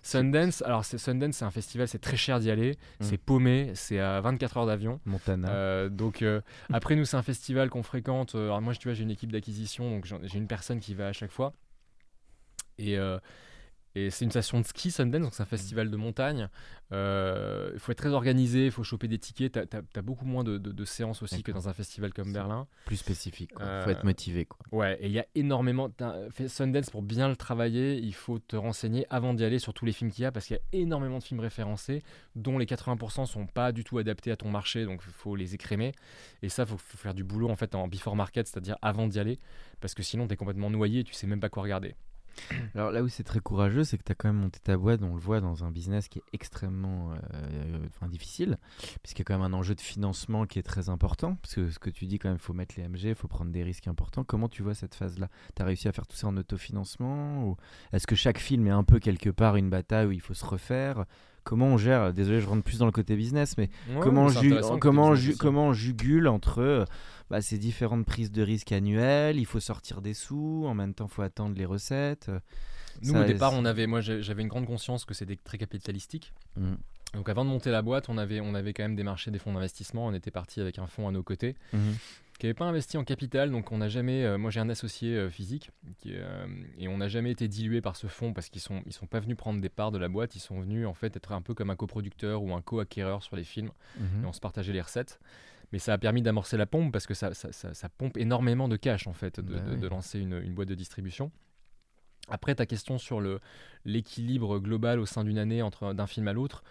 Sundance, 0.04 0.62
alors 0.62 0.86
c'est- 0.86 0.98
Sundance, 0.98 1.36
c'est 1.36 1.46
un 1.46 1.52
festival, 1.52 1.88
c'est 1.88 2.00
très 2.00 2.18
cher 2.18 2.40
d'y 2.40 2.50
aller. 2.52 2.72
Mm. 3.00 3.04
C'est 3.04 3.18
paumé, 3.18 3.72
c'est 3.76 4.00
à 4.00 4.22
24 4.22 4.58
heures 4.58 4.66
d'avion. 4.66 5.00
Montana. 5.06 5.50
Euh, 5.50 5.90
donc 5.90 6.22
euh, 6.22 6.42
après 6.72 6.96
nous 6.96 7.06
c'est 7.06 7.18
un 7.18 7.22
festival 7.24 7.70
qu'on 7.70 7.84
fréquente. 7.84 8.36
Euh, 8.36 8.46
Alors 8.46 8.62
moi 8.62 8.74
tu 8.76 8.88
vois 8.88 8.94
j'ai 8.96 9.04
une 9.04 9.12
équipe 9.12 9.32
d'acquisition 9.32 9.90
donc 9.90 10.06
j'ai 10.06 10.38
une 10.38 10.48
personne 10.48 10.80
qui 10.80 10.94
va 10.94 11.08
à 11.08 11.14
chaque 11.14 11.32
fois 11.32 11.54
et 12.78 12.98
Et 13.98 14.12
c'est 14.12 14.26
une 14.26 14.32
station 14.32 14.60
de 14.60 14.66
ski, 14.66 14.92
Sundance, 14.92 15.22
donc 15.22 15.34
c'est 15.34 15.42
un 15.42 15.48
festival 15.48 15.90
de 15.90 15.98
montagne. 15.98 16.50
Euh, 16.92 17.72
il 17.74 17.80
faut 17.80 17.92
être 17.92 17.98
très 17.98 18.14
organisé, 18.14 18.66
il 18.66 18.72
faut 18.72 18.84
choper 18.84 19.08
des 19.08 19.18
tickets. 19.18 19.60
Tu 19.68 19.78
as, 19.98 20.02
beaucoup 20.04 20.26
moins 20.26 20.44
de, 20.44 20.86
séances 20.86 21.24
aussi 21.24 21.42
que 21.42 21.52
dans 21.52 21.68
un 21.68 21.74
festival 21.74 22.14
comme 22.14 22.32
Berlin. 22.32 22.68
Plus 22.86 22.98
spécifique, 22.98 23.50
il 23.60 23.82
faut 23.84 23.90
être 23.90 24.04
motivé. 24.04 24.46
Quoi. 24.46 24.60
Ouais, 24.72 25.00
et 25.02 25.08
il 25.08 25.12
y 25.12 25.20
a 25.20 25.26
énormément. 25.34 25.90
Sundance, 26.48 26.92
pour 26.92 27.02
bien 27.02 27.28
le 27.28 27.36
travailler, 27.36 27.98
il 27.98 28.14
faut 28.14 28.38
te 28.38 28.56
renseigner 28.56 29.08
avant 29.10 29.34
d'y 29.34 29.44
aller 29.44 29.58
sur 29.58 29.74
tous 29.74 29.86
les 29.86 29.94
films 29.94 30.12
qu'il 30.12 30.22
y 30.22 30.26
a, 30.26 30.32
parce 30.32 30.46
qu'il 30.46 30.56
y 30.56 30.60
a 30.60 30.80
énormément 30.80 31.18
de 31.18 31.24
films 31.24 31.40
référencés, 31.40 32.04
dont 32.36 32.60
les 32.60 32.68
80% 32.68 33.26
sont 33.26 33.48
pas 33.48 33.72
du 33.72 33.84
tout 33.84 33.98
adaptés 33.98 34.30
à 34.30 34.36
ton 34.36 34.52
marché, 34.52 34.86
donc 34.86 35.02
il 35.08 35.12
faut 35.12 35.36
les 35.36 35.56
écrémer. 35.56 35.92
Et 36.44 36.50
ça, 36.50 36.64
il 36.64 36.70
faut, 36.70 36.78
faire 36.78 37.16
du 37.16 37.24
boulot 37.24 37.50
en 37.50 37.56
fait 37.56 37.74
en 37.74 37.88
before 37.88 38.16
market, 38.16 38.48
c'est-à-dire 38.48 38.78
avant 38.84 39.08
d'y 39.08 39.20
aller, 39.20 39.40
parce 39.82 39.96
que 39.96 40.04
sinon 40.04 40.28
tu 40.28 40.34
es 40.36 40.38
complètement 40.38 40.70
noyé 40.70 41.00
et 41.00 41.04
tu 41.04 41.16
sais 41.16 41.26
même 41.26 41.40
pas 41.40 41.50
quoi 41.50 41.64
regarder. 41.64 41.96
Alors 42.76 42.92
là 42.92 43.04
où 43.04 43.08
c'est 43.08 43.24
très 43.24 43.40
courageux, 43.40 43.84
c'est 43.84 43.98
que 43.98 44.04
tu 44.04 44.12
as 44.12 44.16
quand 44.16 44.30
même 44.30 44.42
monté 44.42 44.60
ta 44.60 44.78
boîte, 44.78 45.02
on 45.04 45.14
le 45.14 45.20
voit 45.20 45.42
dans 45.42 45.64
un 45.64 45.72
business 45.72 46.08
qui 46.08 46.20
est 46.20 46.24
extrêmement 46.34 47.14
euh, 47.14 48.08
difficile, 48.08 48.58
puisqu'il 49.04 49.20
y 49.20 49.24
a 49.24 49.26
quand 49.26 49.40
même 49.40 49.54
un 49.54 49.58
enjeu 49.58 49.76
de 49.76 49.82
financement 49.82 50.46
qui 50.46 50.60
est 50.60 50.64
très 50.64 50.90
important, 50.90 51.36
parce 51.36 51.56
que 51.56 51.70
ce 51.70 51.80
que 51.80 51.90
tu 51.90 52.06
dis 52.06 52.20
quand 52.20 52.30
même, 52.30 52.38
il 52.38 52.44
faut 52.44 52.54
mettre 52.54 52.76
les 52.78 52.88
MG, 52.88 53.06
il 53.06 53.16
faut 53.16 53.28
prendre 53.28 53.52
des 53.52 53.64
risques 53.64 53.88
importants. 53.88 54.24
Comment 54.24 54.50
tu 54.50 54.64
vois 54.64 54.76
cette 54.76 54.96
phase-là? 54.96 55.30
Tu 55.56 55.62
as 55.62 55.66
réussi 55.66 55.88
à 55.88 55.92
faire 55.92 56.08
tout 56.08 56.16
ça 56.16 56.28
en 56.28 56.38
autofinancement 56.38 56.78
est-ce 57.94 58.08
que 58.08 58.16
chaque 58.16 58.40
film 58.40 58.68
est 58.68 58.72
un 58.72 58.84
peu 58.84 59.00
quelque 59.00 59.30
part 59.30 59.56
une 59.56 59.70
bataille 59.70 60.08
où 60.08 60.12
il 60.12 60.22
faut 60.22 60.34
se 60.34 60.46
refaire? 60.46 61.06
Comment 61.48 61.68
on 61.68 61.78
gère 61.78 62.14
Désolé, 62.14 62.42
je 62.42 62.48
rentre 62.48 62.64
plus 62.64 62.78
dans 62.78 62.86
le 62.86 62.92
côté 62.92 63.16
business, 63.16 63.58
mais 63.58 63.70
comment, 64.02 64.28
comment, 64.80 65.14
comment 65.40 65.68
on 65.68 65.74
jugule 65.74 66.28
entre 66.28 66.86
bah, 67.30 67.42
ces 67.42 67.58
différentes 67.58 68.06
prises 68.06 68.32
de 68.32 68.42
risques 68.42 68.74
annuelles, 68.74 69.38
il 69.38 69.46
faut 69.46 69.60
sortir 69.62 70.02
des 70.02 70.14
sous, 70.14 70.66
en 70.68 70.74
même 70.74 70.94
temps 70.94 71.08
il 71.10 71.14
faut 71.14 71.22
attendre 71.22 71.56
les 71.58 71.66
recettes. 71.66 72.30
Nous 73.02 73.16
au 73.16 73.24
départ, 73.24 73.54
on 73.54 73.66
avait, 73.66 73.88
moi 73.88 74.02
j'avais 74.02 74.42
une 74.42 74.48
grande 74.48 74.66
conscience 74.66 75.06
que 75.06 75.14
c'était 75.14 75.38
très 75.38 75.58
capitalistique. 75.58 76.34
Mm. 76.56 76.74
Donc 77.14 77.30
avant 77.30 77.46
de 77.46 77.50
monter 77.50 77.72
la 77.72 77.82
boîte, 77.82 78.10
on 78.10 78.18
avait, 78.18 78.42
on 78.42 78.54
avait 78.54 78.74
quand 78.74 78.84
même 78.84 78.96
démarché 78.96 79.32
des 79.32 79.40
fonds 79.40 79.54
d'investissement. 79.54 80.08
On 80.08 80.14
était 80.14 80.32
parti 80.32 80.60
avec 80.60 80.78
un 80.80 80.88
fonds 80.88 81.08
à 81.08 81.12
nos 81.12 81.24
côtés. 81.24 81.56
Mm-hmm. 81.74 81.94
Qui 82.38 82.46
n'avait 82.46 82.54
pas 82.54 82.66
investi 82.66 82.98
en 82.98 83.04
capital, 83.04 83.52
donc 83.52 83.72
on 83.72 83.80
n'a 83.80 83.90
jamais. 83.90 84.24
Euh, 84.24 84.38
moi, 84.38 84.52
j'ai 84.52 84.60
un 84.60 84.70
associé 84.70 85.16
euh, 85.16 85.30
physique 85.30 85.72
qui, 85.98 86.12
euh, 86.14 86.46
et 86.78 86.88
on 86.88 86.98
n'a 86.98 87.08
jamais 87.08 87.32
été 87.32 87.48
dilué 87.48 87.82
par 87.82 87.96
ce 87.96 88.08
fonds 88.08 88.34
parce 88.34 88.50
qu'ils 88.50 88.62
sont 88.62 88.84
ils 88.86 88.94
sont 88.94 89.08
pas 89.08 89.20
venus 89.20 89.36
prendre 89.36 89.60
des 89.60 89.70
parts 89.70 89.92
de 89.92 89.98
la 89.98 90.08
boîte. 90.08 90.36
Ils 90.36 90.40
sont 90.40 90.60
venus 90.60 90.86
en 90.86 90.94
fait 90.94 91.16
être 91.16 91.32
un 91.32 91.42
peu 91.42 91.54
comme 91.54 91.72
un 91.72 91.76
coproducteur 91.76 92.44
ou 92.44 92.54
un 92.54 92.62
co-acquéreur 92.62 93.24
sur 93.24 93.36
les 93.36 93.44
films 93.44 93.72
mm-hmm. 94.00 94.24
et 94.24 94.26
on 94.26 94.34
se 94.34 94.40
partageait 94.40 94.74
les 94.74 94.82
recettes 94.82 95.20
mais 95.74 95.80
ça 95.80 95.92
a 95.92 95.98
permis 95.98 96.22
d'amorcer 96.22 96.56
la 96.56 96.66
pompe 96.66 96.94
parce 96.94 97.08
que 97.08 97.14
ça, 97.14 97.34
ça, 97.34 97.90
pompe 97.90 98.16
énormément 98.16 98.70
de 98.70 98.78
cash 98.78 99.06
en 99.06 99.12
fait 99.12 99.42
de, 99.42 99.54
bah 99.54 99.90
lancer 99.90 100.18
une, 100.18 100.42
une, 100.42 100.54
boîte 100.54 100.70
de 100.70 100.76
distribution. 100.76 101.30
Après 102.30 102.56
ta 102.56 102.66
question 102.66 102.98
sur 102.98 103.22
l'équilibre 103.84 104.60
global 104.60 104.98
au 105.00 105.06
sein 105.06 105.26
d'une 105.26 105.38
année 105.38 105.62
entre 105.62 105.94
d'un 105.94 106.08
film 106.08 106.30
à 106.30 106.34
l'autre, 106.34 106.64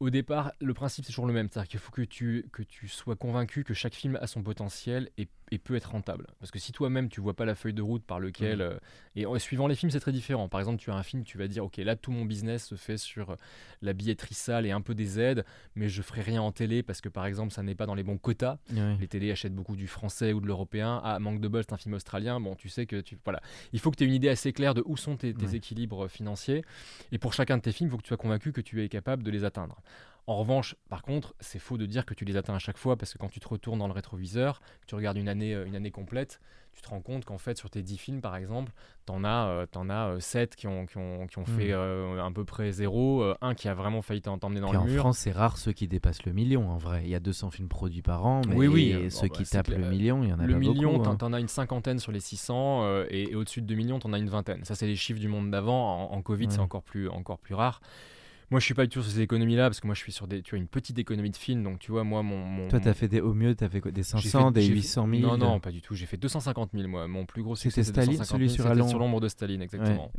au 0.00 0.08
départ, 0.08 0.52
le 0.60 0.74
principe 0.74 1.04
c'est 1.04 1.12
toujours 1.12 1.26
le 1.26 1.34
même, 1.34 1.48
c'est-à-dire 1.50 1.68
qu'il 1.68 1.80
faut 1.80 1.92
que 1.92 2.02
tu, 2.02 2.46
que 2.52 2.62
tu 2.62 2.88
sois 2.88 3.16
convaincu 3.16 3.64
que 3.64 3.74
chaque 3.74 3.94
film 3.94 4.18
a 4.20 4.26
son 4.26 4.42
potentiel 4.42 5.10
et, 5.18 5.28
peut 5.58 5.74
être 5.74 5.90
rentable. 5.90 6.26
Parce 6.38 6.50
que 6.50 6.58
si 6.58 6.72
toi-même 6.72 7.08
tu 7.08 7.20
vois 7.20 7.34
pas 7.34 7.44
la 7.44 7.54
feuille 7.54 7.74
de 7.74 7.82
route 7.82 8.04
par 8.04 8.20
lequel... 8.20 8.58
Mmh. 8.58 8.62
Euh, 8.62 8.78
et 9.16 9.26
en, 9.26 9.38
suivant 9.38 9.66
les 9.66 9.74
films 9.74 9.90
c'est 9.90 10.00
très 10.00 10.12
différent. 10.12 10.48
Par 10.48 10.60
exemple, 10.60 10.78
tu 10.78 10.90
as 10.90 10.94
un 10.94 11.02
film, 11.02 11.24
tu 11.24 11.36
vas 11.38 11.48
dire, 11.48 11.64
ok, 11.64 11.78
là 11.78 11.96
tout 11.96 12.12
mon 12.12 12.24
business 12.24 12.66
se 12.66 12.76
fait 12.76 12.96
sur 12.96 13.30
euh, 13.30 13.36
la 13.82 13.92
billetterie 13.92 14.34
sale 14.34 14.66
et 14.66 14.70
un 14.70 14.80
peu 14.80 14.94
des 14.94 15.18
aides, 15.18 15.44
mais 15.74 15.88
je 15.88 16.02
ferai 16.02 16.20
rien 16.22 16.42
en 16.42 16.52
télé 16.52 16.82
parce 16.82 17.00
que 17.00 17.08
par 17.08 17.26
exemple 17.26 17.52
ça 17.52 17.62
n'est 17.62 17.74
pas 17.74 17.86
dans 17.86 17.94
les 17.94 18.04
bons 18.04 18.18
quotas. 18.18 18.58
Les 19.00 19.08
télés 19.08 19.32
achètent 19.32 19.54
beaucoup 19.54 19.76
du 19.76 19.88
français 19.88 20.32
ou 20.32 20.40
de 20.40 20.46
l'européen. 20.46 21.00
Ah, 21.04 21.18
manque 21.18 21.40
de 21.40 21.48
bol, 21.48 21.62
c'est 21.66 21.72
un 21.72 21.78
film 21.78 21.94
australien. 21.94 22.40
Bon, 22.40 22.54
tu 22.54 22.68
sais 22.68 22.86
que 22.86 23.00
tu... 23.00 23.18
Voilà. 23.24 23.40
Il 23.72 23.80
faut 23.80 23.90
que 23.90 23.96
tu 23.96 24.04
aies 24.04 24.06
une 24.06 24.14
idée 24.14 24.28
assez 24.28 24.52
claire 24.52 24.74
de 24.74 24.82
où 24.86 24.96
sont 24.96 25.16
tes, 25.16 25.34
tes 25.34 25.54
équilibres 25.54 26.08
financiers. 26.08 26.62
Et 27.12 27.18
pour 27.18 27.32
chacun 27.32 27.56
de 27.56 27.62
tes 27.62 27.72
films, 27.72 27.88
il 27.88 27.90
faut 27.90 27.96
que 27.96 28.02
tu 28.02 28.08
sois 28.08 28.16
convaincu 28.16 28.52
que 28.52 28.60
tu 28.60 28.82
es 28.82 28.88
capable 28.88 29.22
de 29.22 29.30
les 29.30 29.44
atteindre. 29.44 29.80
En 30.26 30.36
revanche, 30.36 30.76
par 30.88 31.02
contre, 31.02 31.34
c'est 31.40 31.58
faux 31.58 31.78
de 31.78 31.86
dire 31.86 32.06
que 32.06 32.14
tu 32.14 32.24
les 32.24 32.36
atteins 32.36 32.54
à 32.54 32.58
chaque 32.58 32.78
fois 32.78 32.96
parce 32.96 33.12
que 33.12 33.18
quand 33.18 33.28
tu 33.28 33.40
te 33.40 33.48
retournes 33.48 33.78
dans 33.78 33.88
le 33.88 33.92
rétroviseur, 33.92 34.60
tu 34.86 34.94
regardes 34.94 35.16
une 35.16 35.28
année, 35.28 35.54
euh, 35.54 35.66
une 35.66 35.74
année 35.74 35.90
complète, 35.90 36.40
tu 36.72 36.82
te 36.82 36.88
rends 36.88 37.00
compte 37.00 37.24
qu'en 37.24 37.38
fait, 37.38 37.58
sur 37.58 37.68
tes 37.68 37.82
10 37.82 37.96
films, 37.96 38.20
par 38.20 38.36
exemple, 38.36 38.72
tu 39.06 39.12
en 39.12 39.24
as, 39.24 39.48
euh, 39.48 39.66
as 39.88 40.20
7 40.20 40.52
euh, 40.52 40.54
qui 40.56 40.66
ont, 40.68 40.86
qui 40.86 40.98
ont, 40.98 41.26
qui 41.26 41.38
ont 41.38 41.42
hmm. 41.42 41.46
fait 41.46 41.72
à 41.72 42.30
peu 42.32 42.44
près 42.44 42.70
zéro, 42.70 43.24
un 43.40 43.54
qui 43.54 43.68
a 43.68 43.74
vraiment 43.74 44.02
failli 44.02 44.22
t'emmener 44.22 44.60
dans 44.60 44.72
le 44.72 44.78
en 44.78 44.84
mur. 44.84 45.00
En 45.00 45.04
France, 45.04 45.18
c'est 45.18 45.32
rare 45.32 45.58
ceux 45.58 45.72
qui 45.72 45.88
dépassent 45.88 46.24
le 46.24 46.32
million, 46.32 46.70
en 46.70 46.78
vrai. 46.78 47.02
Il 47.04 47.10
y 47.10 47.16
a 47.16 47.20
200 47.20 47.50
films 47.50 47.68
produits 47.68 48.02
par 48.02 48.24
an, 48.24 48.42
mais 48.46 48.54
oui, 48.54 48.68
oui. 48.68 49.10
ceux 49.10 49.28
qui 49.28 49.42
bah, 49.42 49.48
tapent 49.50 49.68
le 49.68 49.88
million, 49.88 50.22
il 50.22 50.30
y 50.30 50.32
en 50.32 50.38
a 50.38 50.46
le 50.46 50.52
pas 50.52 50.58
million, 50.58 50.72
beaucoup. 50.72 50.84
Le 50.84 50.98
million, 50.98 51.16
tu 51.16 51.24
en 51.24 51.32
as 51.32 51.40
une 51.40 51.48
cinquantaine 51.48 51.98
sur 51.98 52.12
les 52.12 52.20
600, 52.20 53.06
et, 53.10 53.34
au-dessus 53.34 53.62
de 53.62 53.66
2 53.66 53.74
millions, 53.74 53.98
tu 53.98 54.06
en 54.06 54.12
as 54.12 54.18
une 54.18 54.30
vingtaine. 54.30 54.64
Ça, 54.64 54.76
c'est 54.76 54.86
les 54.86 54.96
chiffres 54.96 55.20
du 55.20 55.28
monde 55.28 55.50
d'avant. 55.50 56.12
En, 56.12 56.22
Covid, 56.22 56.46
c'est 56.50 56.60
encore 56.60 56.82
plus, 56.82 57.08
encore 57.08 57.38
plus 57.38 57.54
rare. 57.54 57.80
Moi, 58.50 58.58
je 58.58 58.64
suis 58.64 58.74
pas 58.74 58.82
du 58.82 58.88
tout 58.88 59.02
sur 59.02 59.12
ces 59.12 59.20
économies-là 59.20 59.68
parce 59.68 59.80
que 59.80 59.86
moi, 59.86 59.94
je 59.94 60.00
suis 60.00 60.10
sur 60.10 60.26
des, 60.26 60.42
tu 60.42 60.50
vois, 60.50 60.58
une 60.58 60.66
petite 60.66 60.98
économie 60.98 61.30
de 61.30 61.36
film. 61.36 61.62
Donc, 61.62 61.78
tu 61.78 61.92
vois, 61.92 62.02
moi, 62.02 62.22
mon. 62.22 62.68
Toi, 62.68 62.80
tu 62.80 62.88
as 62.88 62.94
fait 62.94 63.06
des, 63.06 63.20
au 63.20 63.32
mieux, 63.32 63.54
tu 63.54 63.62
as 63.62 63.68
fait 63.68 63.80
quoi, 63.80 63.92
des 63.92 64.02
500, 64.02 64.50
des 64.50 64.66
800 64.66 65.08
000 65.08 65.22
Non, 65.22 65.38
non, 65.38 65.60
pas 65.60 65.70
du 65.70 65.80
tout. 65.80 65.94
J'ai 65.94 66.06
fait 66.06 66.16
250 66.16 66.70
000, 66.74 66.88
moi. 66.88 67.06
Mon 67.06 67.26
plus 67.26 67.42
gros 67.42 67.54
C'était 67.54 67.84
Staline, 67.84 68.24
celui 68.24 68.50
sur 68.50 68.64
sur 68.88 68.98
l'ombre 68.98 69.20
de 69.20 69.28
Staline, 69.28 69.62
exactement. 69.62 70.10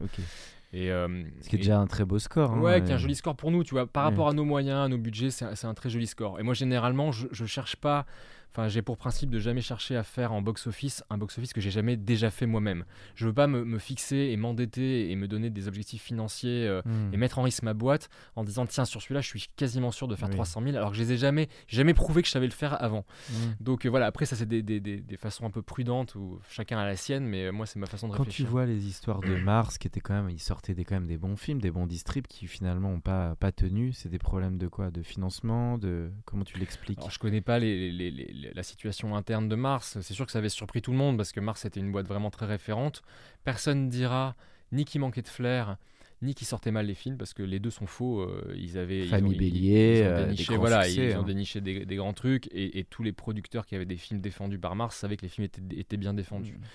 Et, 0.74 0.90
euh, 0.90 1.24
Ce 1.42 1.50
qui 1.50 1.58
est 1.58 1.60
déjà 1.60 1.80
un 1.80 1.88
très 1.88 2.06
beau 2.06 2.18
score. 2.18 2.52
Hein, 2.52 2.62
ouais, 2.62 2.82
qui 2.82 2.92
est 2.92 2.94
un 2.94 2.98
joli 2.98 3.16
score 3.16 3.36
pour 3.36 3.52
nous, 3.52 3.66
tu 3.66 3.72
vois. 3.72 3.86
Par 3.86 4.04
rapport 4.04 4.30
à 4.30 4.34
nos 4.34 4.46
moyens, 4.46 4.86
à 4.86 4.88
nos 4.88 4.98
budgets, 4.98 5.30
c'est 5.32 5.66
un, 5.66 5.74
très 5.74 5.90
joli 5.90 6.08
score. 6.08 6.40
Et 6.40 6.44
moi, 6.44 6.54
généralement, 6.54 7.12
je, 7.12 7.28
je 7.32 7.46
cherche 7.46 7.76
pas 7.76 8.06
Enfin, 8.52 8.68
j'ai 8.68 8.82
pour 8.82 8.98
principe 8.98 9.30
de 9.30 9.40
jamais 9.40 9.62
chercher 9.62 9.96
à 9.96 10.04
faire 10.04 10.34
en 10.34 10.42
box-office 10.42 11.04
un 11.10 11.18
box-office 11.18 11.54
que 11.54 11.62
j'ai 11.62 11.72
jamais 11.72 11.98
déjà 11.98 12.30
fait 12.32 12.46
moi-même. 12.46 12.86
Je 13.16 13.26
veux 13.26 13.34
pas 13.34 13.48
me, 13.48 13.80
fixer 13.80 14.18
et 14.18 14.38
m'endetter 14.38 15.10
et 15.10 15.16
me 15.16 15.28
donner 15.28 15.50
des 15.50 15.68
objectifs 15.68 16.04
financiers 16.04 16.68
euh, 16.68 16.82
hmm. 16.86 17.14
et 17.14 17.18
mettre 17.18 17.40
en 17.40 17.44
risque 17.44 17.64
ma 17.64 17.74
boîte 17.74 18.10
en 18.36 18.44
disant 18.44 18.66
tiens 18.66 18.86
sur 18.86 19.02
celui-là 19.02 19.22
je 19.22 19.28
suis 19.28 19.48
quasiment 19.56 19.92
sûr 19.92 20.08
de 20.08 20.16
faire 20.16 20.30
300 20.30 20.62
000 20.64 20.76
alors 20.76 20.92
que 20.92 20.98
je 20.98 21.02
les 21.02 21.14
ai 21.14 21.18
jamais 21.18 21.50
jamais 21.68 21.94
prouvé 21.94 22.22
que 22.22 22.28
je 22.28 22.32
savais 22.32 22.46
le 22.46 22.52
faire 22.52 22.82
avant. 22.84 23.06
Hmm. 23.30 23.34
Donc 23.60 23.86
euh, 23.86 23.90
voilà 23.90 24.06
après 24.06 24.26
ça 24.26 24.36
c'est 24.36 24.46
des, 24.46 24.62
des, 24.62 24.80
des, 24.80 25.18
façons 25.18 25.46
un 25.46 25.50
peu 25.50 25.62
prudentes 25.62 26.16
où 26.16 26.40
chacun 26.50 26.78
a 26.78 26.86
la 26.86 26.96
sienne 26.96 27.26
mais 27.26 27.46
euh, 27.46 27.52
moi 27.52 27.66
c'est 27.66 27.80
ma 27.80 27.88
façon 27.88 28.08
de 28.08 28.14
réfléchir. 28.14 28.46
Quand 28.46 28.50
tu 28.50 28.52
vois 28.52 28.66
les 28.66 28.86
histoires 28.86 29.22
de 29.22 29.36
Mars 29.36 29.78
qui 29.78 29.88
étaient 29.88 30.00
quand 30.00 30.14
même 30.14 30.30
ils 30.30 30.40
sortaient 30.40 30.76
des 30.76 30.86
quand 30.86 30.96
même 30.96 31.08
des 31.08 31.18
bons 31.18 31.38
films 31.38 31.62
des 31.62 31.72
bons 31.72 31.88
distribs 31.88 32.28
qui 32.28 32.48
finalement 32.48 32.90
ont 32.90 33.02
pas 33.02 33.36
pas 33.36 33.52
tenu 33.52 33.94
c'est 33.94 34.10
des 34.10 34.20
problèmes 34.20 34.58
de 34.58 34.68
quoi? 34.68 34.92
De 34.92 35.04
financement? 35.04 35.78
De 35.78 36.12
comment 36.26 36.44
tu 36.44 36.58
l'expliques? 36.58 37.00
Je 37.10 37.20
connais 37.20 37.42
pas 37.42 37.60
les, 37.60 37.92
les, 37.92 38.12
la 38.54 38.64
situation 38.64 39.16
interne 39.16 39.48
de 39.48 39.56
Mars. 39.56 39.98
C'est 40.02 40.14
sûr 40.14 40.26
que 40.26 40.32
ça 40.32 40.40
avait 40.40 40.50
surpris 40.50 40.82
tout 40.82 40.92
le 40.92 40.98
monde 40.98 41.18
parce 41.18 41.32
que 41.32 41.40
Mars 41.40 41.66
était 41.66 41.80
une 41.80 41.92
boîte 41.92 42.08
vraiment 42.08 42.30
très 42.30 42.46
référente. 42.46 43.02
Personne 43.44 43.90
dira 43.90 44.36
ni 44.72 44.86
qu'il 44.86 45.02
manquait 45.02 45.22
de 45.22 45.28
flair, 45.28 45.78
ni 46.22 46.36
qu'il 46.36 46.48
sortait 46.48 46.72
mal 46.72 46.86
les 46.86 46.94
films 46.94 47.18
parce 47.18 47.34
que 47.34 47.44
les 47.44 47.60
deux 47.60 47.70
sont 47.70 47.88
faux. 47.88 48.22
Euh, 48.22 48.54
ils 48.56 48.78
avaient 48.78 49.06
Famille 49.08 49.38
Bélier, 49.38 50.08
ont, 50.08 50.26
déniché, 50.26 50.58
voilà, 50.58 50.88
ils 50.88 51.18
ont 51.18 51.24
déniché 51.24 51.62
des, 51.62 51.96
grands 51.96 52.14
trucs 52.14 52.48
et, 52.54 52.86
tous 52.90 53.04
les 53.04 53.12
producteurs 53.12 53.66
qui 53.66 53.76
avaient 53.76 53.86
des 53.86 53.98
films 53.98 54.22
défendus 54.22 54.60
par 54.60 54.76
Mars 54.76 54.96
savaient 54.96 55.18
que 55.18 55.24
les 55.24 55.30
films 55.30 55.48
étaient, 55.72 55.98
bien 55.98 56.14
défendus. 56.14 56.54
Mm. 56.54 56.66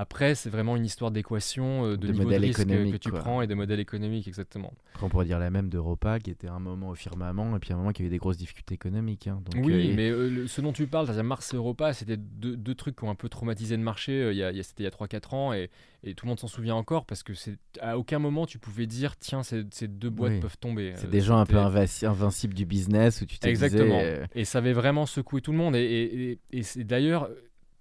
Après, 0.00 0.36
c'est 0.36 0.48
vraiment 0.48 0.76
une 0.76 0.84
histoire 0.84 1.10
d'équation, 1.10 1.84
euh, 1.84 1.96
de, 1.96 2.06
de 2.06 2.12
niveau 2.12 2.30
de 2.30 2.36
risque 2.36 2.64
que 2.64 2.96
tu 2.98 3.10
prends 3.10 3.42
et 3.42 3.48
de 3.48 3.54
modèle 3.54 3.80
économique, 3.80 4.28
exactement. 4.28 4.72
on 5.02 5.08
pourrait 5.08 5.24
dire 5.24 5.40
la 5.40 5.50
même 5.50 5.68
d'Europa, 5.68 6.20
qui 6.20 6.30
était 6.30 6.46
un 6.46 6.60
moment 6.60 6.90
au 6.90 6.94
firmament, 6.94 7.56
et 7.56 7.58
puis 7.58 7.72
un 7.72 7.76
moment 7.78 7.90
qui 7.90 8.02
avait 8.02 8.10
des 8.10 8.18
grosses 8.18 8.36
difficultés 8.36 8.76
économiques. 8.76 9.26
Hein. 9.26 9.42
oui, 9.56 9.90
euh, 9.90 9.94
mais 9.96 10.08
euh, 10.08 10.46
ce 10.46 10.60
dont 10.60 10.72
tu 10.72 10.86
parles, 10.86 11.10
Mars 11.22 11.52
et 11.52 11.56
Europa, 11.56 11.92
c'était 11.94 12.16
deux, 12.16 12.74
trucs 12.76 12.94
qui 12.94 13.02
ont 13.02 13.10
un 13.10 13.16
peu 13.16 13.28
traumatisé 13.28 13.76
le 13.76 13.82
marché, 13.82 14.30
il 14.30 14.36
y 14.36 14.44
a, 14.44 14.52
c'était 14.62 14.84
il 14.84 14.86
y 14.86 14.86
a 14.86 14.90
3-4 14.90 15.34
ans, 15.34 15.52
et, 15.52 15.68
et, 16.04 16.14
tout 16.14 16.26
le 16.26 16.28
monde 16.28 16.38
s'en 16.38 16.46
souvient 16.46 16.76
encore, 16.76 17.04
parce 17.04 17.24
que 17.24 17.34
c'est 17.34 17.58
à 17.80 17.98
aucun 17.98 18.20
moment 18.20 18.46
tu 18.46 18.60
pouvais 18.60 18.86
dire, 18.86 19.16
tiens, 19.16 19.42
ces, 19.42 19.64
deux 19.88 20.10
boîtes 20.10 20.38
peuvent 20.38 20.58
tomber. 20.58 20.92
C'est 20.94 21.10
des 21.10 21.22
gens 21.22 21.38
un 21.38 21.46
peu 21.46 21.58
invincibles 21.58 22.54
du 22.54 22.66
business, 22.66 23.20
où 23.20 23.26
tu 23.26 23.40
te 23.40 23.48
Exactement. 23.48 24.00
Et 24.36 24.44
ça 24.44 24.58
avait 24.58 24.74
vraiment 24.74 25.06
secoué 25.06 25.40
tout 25.40 25.50
le 25.50 25.58
monde, 25.58 25.74
et, 25.74 26.38
et 26.52 26.62
c'est 26.62 26.84
d'ailleurs 26.84 27.28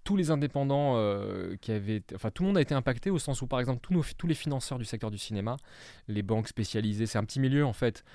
tous 0.07 0.15
les 0.15 0.31
indépendants 0.31 0.93
euh, 0.95 1.57
qui 1.59 1.73
avaient, 1.73 2.01
enfin 2.15 2.31
tout 2.31 2.43
le 2.43 2.47
monde 2.47 2.57
a 2.57 2.61
été 2.61 2.73
impacté 2.73 3.09
au 3.09 3.19
sens 3.19 3.41
où 3.41 3.47
par 3.47 3.59
exemple 3.59 3.81
tous, 3.81 3.91
nos, 3.91 4.05
tous 4.17 4.25
les 4.25 4.35
financeurs 4.35 4.79
du 4.79 4.85
secteur 4.85 5.11
du 5.11 5.17
cinéma, 5.17 5.57
les 6.07 6.23
banques 6.23 6.47
spécialisées, 6.47 7.05
c'est 7.07 7.17
un 7.17 7.25
petit 7.25 7.41
milieu 7.41 7.65
en 7.65 7.73
fait. 7.73 8.05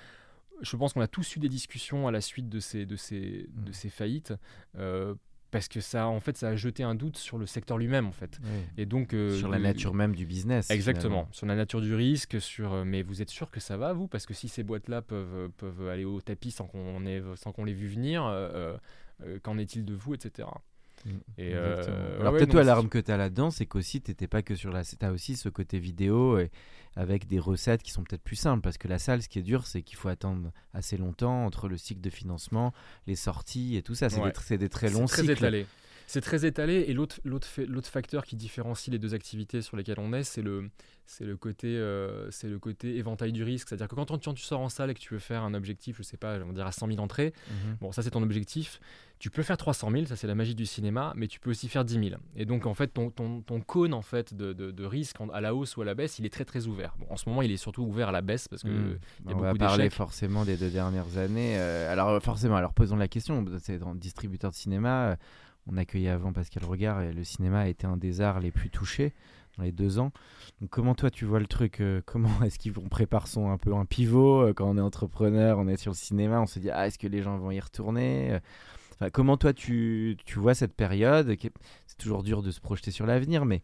Je 0.63 0.75
pense 0.79 0.95
qu'on 0.95 1.03
a 1.03 1.07
tous 1.07 1.37
eu 1.37 1.39
des 1.39 1.51
discussions 1.51 2.09
à 2.09 2.11
la 2.11 2.23
suite 2.23 2.49
de 2.49 2.61
ces, 2.61 2.87
de 2.87 2.97
ces, 2.97 3.47
de 3.53 3.69
mm. 3.69 3.73
ces 3.75 3.89
faillites. 3.91 4.33
Euh, 4.79 5.15
parce 5.51 5.69
que 5.69 5.83
ça, 5.83 6.07
en 6.07 6.19
fait, 6.19 6.39
ça 6.39 6.49
a 6.49 6.57
jeté 6.57 6.83
un 6.83 6.95
doute 6.95 7.19
sur 7.19 7.37
le 7.37 7.45
secteur 7.45 7.77
lui-même, 7.77 8.07
en 8.07 8.13
fait. 8.13 8.41
Et 8.79 8.87
donc 8.87 9.13
euh, 9.13 9.37
sur 9.37 9.51
la 9.51 9.59
nature 9.59 9.93
même 9.93 10.15
du 10.15 10.25
business. 10.25 10.71
Exactement, 10.71 11.29
sur 11.31 11.45
la 11.45 11.57
nature 11.57 11.83
du 11.83 11.95
risque, 11.95 12.41
sur. 12.41 12.87
mais 12.87 13.03
vous 13.03 13.21
êtes 13.21 13.29
sûr 13.29 13.51
que 13.51 13.61
ça 13.61 13.77
va, 13.77 13.93
vous? 13.93 14.09
Parce 14.09 14.25
que 14.25 14.33
si 14.33 14.49
ces 14.49 14.63
boîtes-là 14.63 15.03
peuvent, 15.03 15.51
peuvent 15.59 15.89
aller 15.89 16.07
au 16.07 16.23
tapis 16.23 16.53
sans 16.53 16.67
qu'on 16.67 17.05
ait, 17.05 17.23
sans 17.35 17.53
qu'on 17.53 17.67
les 17.67 17.75
vu 17.75 17.87
venir, 17.87 18.23
qu'en 19.43 19.59
est-il 19.59 19.85
de 19.85 19.93
vous, 19.93 20.15
etc. 20.15 20.49
Et 21.39 21.55
euh, 21.55 22.21
Alors 22.21 22.33
peut-être 22.35 22.51
toi 22.51 22.63
l'arme 22.63 22.89
que 22.89 22.99
tu 22.99 23.11
as 23.11 23.17
là-dedans, 23.17 23.51
c'est 23.51 23.67
qu'aussi 23.67 24.01
tu 24.01 24.11
n'étais 24.11 24.29
pas 24.29 24.43
que 24.43 24.55
sur 24.55 24.71
la... 24.71 24.85
Tu 24.85 24.97
as 25.01 25.13
aussi 25.13 25.37
ce 25.37 25.49
côté 25.49 25.79
vidéo 25.79 26.39
et 26.39 26.51
avec 26.95 27.27
des 27.27 27.39
recettes 27.39 27.83
qui 27.83 27.91
sont 27.91 28.05
peut-être 28.05 28.23
plus 28.23 28.37
simples 28.37 28.63
parce 28.63 28.79
que 28.79 28.87
la 28.87 28.99
salle, 28.99 29.23
ce 29.23 29.29
qui 29.29 29.39
est 29.39 29.43
dur, 29.43 29.67
c'est 29.67 29.83
qu'il 29.83 29.97
faut 29.97 30.09
attendre 30.09 30.53
assez 30.75 30.97
longtemps 30.97 31.45
entre 31.47 31.69
le 31.69 31.77
cycle 31.77 32.01
de 32.01 32.11
financement, 32.11 32.73
les 33.07 33.17
sorties 33.17 33.77
et 33.77 33.83
tout 33.83 33.95
ça. 33.95 34.11
C'est 34.11 34.21
des, 34.21 34.59
des, 34.59 34.69
très 34.69 34.91
longs 34.91 35.07
très 35.07 35.23
cycles. 35.23 35.67
C'est 36.13 36.21
très 36.21 36.45
étalé 36.45 36.85
et 36.89 36.93
l'autre 36.93 37.89
facteur 37.89 38.27
qui 38.27 38.37
différencie 38.37 38.93
les 38.93 38.99
deux 38.99 39.15
activités 39.15 39.63
sur 39.63 39.79
lesquelles 39.79 39.99
on 39.99 40.13
est, 40.13 40.25
c'est 40.25 40.43
le, 40.43 40.69
le, 41.21 41.37
côté, 41.39 41.69
euh, 41.69 42.29
le 42.43 42.59
côté 42.59 42.99
éventail 42.99 43.33
du 43.33 43.43
risque. 43.43 43.71
C'est-à-dire 43.71 43.89
que 43.89 43.95
quand, 43.95 44.19
tu 44.35 44.43
sors 44.43 44.61
en 44.61 44.69
salle 44.69 44.91
et 44.91 44.95
que 44.95 45.01
tu 45.01 45.15
veux 45.15 45.21
faire 45.21 45.43
un 45.43 45.55
objectif, 45.55 45.97
je 45.97 46.03
sais 46.03 46.19
pas, 46.19 46.37
on 46.47 46.53
dirait 46.53 46.69
à 46.69 46.73
100 46.73 46.89
000 46.89 46.99
entrées, 46.99 47.33
mhm. 47.49 47.77
bon, 47.81 47.93
ça 47.93 48.03
c'est 48.03 48.11
ton 48.11 48.23
objectif. 48.23 48.79
Tu 49.21 49.31
peux 49.31 49.43
faire 49.43 49.57
300 49.57 49.91
000, 49.91 50.05
ça 50.05 50.17
c'est 50.17 50.27
la 50.27 50.35
magie 50.35 50.55
du 50.55 50.67
cinéma, 50.67 51.15
mais 51.17 51.29
tu 51.29 51.41
peux 51.41 51.49
aussi 51.49 51.67
faire 51.71 51.87
10 51.87 52.11
000. 52.11 52.21
Et 52.37 52.45
donc 52.45 52.67
en 52.67 52.75
fait, 52.75 52.89
ton, 52.89 53.09
ton, 53.09 53.41
ton 53.41 53.63
cône 53.63 53.95
en 53.95 54.03
fait, 54.03 54.35
de, 54.35 54.53
de, 54.53 54.85
risque 54.85 55.17
à 55.33 55.41
la 55.41 55.55
hausse 55.55 55.79
ou 55.79 55.81
à 55.81 55.87
la 55.87 55.95
baisse, 55.95 56.19
il 56.19 56.27
est 56.27 56.33
très 56.33 56.45
très 56.45 56.67
ouvert. 56.67 56.95
Bon, 56.99 57.07
en 57.09 57.17
ce 57.17 57.27
moment, 57.27 57.41
il 57.41 57.51
est 57.51 57.57
surtout 57.57 57.85
ouvert 57.85 58.11
à 58.11 58.13
la 58.13 58.21
baisse 58.21 58.49
parce 58.49 58.65
que 58.65 58.69
mhm. 58.69 58.99
y 59.29 59.33
a 59.33 59.35
on 59.35 59.41
va 59.41 59.55
parler 59.55 59.89
forcément 59.89 60.45
des 60.45 60.59
deux 60.59 60.71
dernières 60.71 61.17
années. 61.17 61.55
Euh, 61.57 61.91
alors 61.91 62.23
forcément, 62.23 62.57
alors 62.57 62.75
posons 62.75 62.97
la 62.97 63.09
question, 63.09 63.43
c'est 63.63 63.79
dans 63.79 63.95
distributeur 63.95 64.51
de 64.51 64.57
cinéma. 64.57 65.17
On 65.67 65.77
accueillait 65.77 66.09
avant 66.09 66.33
Pascal 66.33 66.65
Regard 66.65 67.03
et 67.03 67.13
le 67.13 67.25
cinéma 67.25 67.61
a 67.61 67.69
été 67.69 67.87
un 67.87 67.97
des 67.97 68.21
arts 68.21 68.41
les 68.41 68.51
plus 68.51 68.71
touchés 68.71 69.13
dans 69.57 69.65
les 69.65 69.73
deux 69.73 69.99
ans. 69.99 70.13
Comment 70.71 70.95
toi 70.95 71.11
tu 71.11 71.25
vois 71.25 71.41
le 71.41 71.47
truc 71.47 71.81
euh, 71.81 72.01
Comment 72.05 72.43
est-ce 72.43 72.71
qu'on 72.71 72.89
prépare 72.89 73.29
son 73.29 73.51
un 73.51 73.59
peu 73.59 73.75
un 73.75 73.85
pivot 73.85 74.43
euh, 74.43 74.53
quand 74.53 74.69
on 74.69 74.77
est 74.77 74.81
entrepreneur, 74.81 75.59
on 75.59 75.69
est 75.69 75.77
sur 75.77 75.93
le 75.93 75.97
cinéma, 75.97 76.41
on 76.41 76.47
se 76.47 76.59
dit 76.59 76.71
ah 76.71 76.87
est-ce 76.87 76.99
que 76.99 77.07
les 77.07 77.23
gens 77.23 77.37
vont 77.39 77.51
y 77.51 77.61
retourner 77.61 78.39
enfin, 78.95 79.11
Comment 79.11 79.37
toi 79.37 79.53
tu, 79.53 80.17
tu, 80.25 80.39
vois 80.39 80.55
cette 80.55 80.75
période 80.75 81.35
C'est 81.87 81.99
toujours 81.99 82.23
dur 82.23 82.43
de 82.43 82.51
se 82.51 82.61
projeter 82.61 82.91
sur 82.91 83.07
l'avenir, 83.07 83.45
mais 83.45 83.63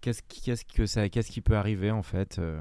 qu'est-ce 0.00 0.22
qu'est-ce 0.22 0.64
que 0.64 0.86
ça, 0.86 1.08
qu'est-ce 1.08 1.30
qui 1.30 1.40
peut 1.40 1.56
arriver 1.56 1.90
en 1.90 2.02
fait 2.02 2.38
euh? 2.38 2.60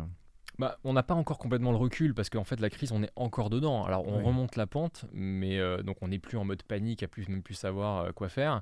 Bah, 0.61 0.77
on 0.83 0.93
n'a 0.93 1.01
pas 1.01 1.15
encore 1.15 1.39
complètement 1.39 1.71
le 1.71 1.77
recul 1.77 2.13
parce 2.13 2.29
qu'en 2.29 2.43
fait 2.43 2.59
la 2.59 2.69
crise 2.69 2.91
on 2.91 3.01
est 3.01 3.09
encore 3.15 3.49
dedans. 3.49 3.83
Alors 3.83 4.07
on 4.07 4.23
remonte 4.23 4.57
la 4.57 4.67
pente, 4.67 5.05
mais 5.11 5.57
euh, 5.57 5.81
donc 5.81 5.97
on 6.01 6.09
n'est 6.09 6.19
plus 6.19 6.37
en 6.37 6.45
mode 6.45 6.61
panique, 6.61 7.01
à 7.01 7.07
plus 7.07 7.27
même 7.29 7.41
plus 7.41 7.55
savoir 7.55 8.05
euh, 8.05 8.11
quoi 8.11 8.29
faire. 8.29 8.61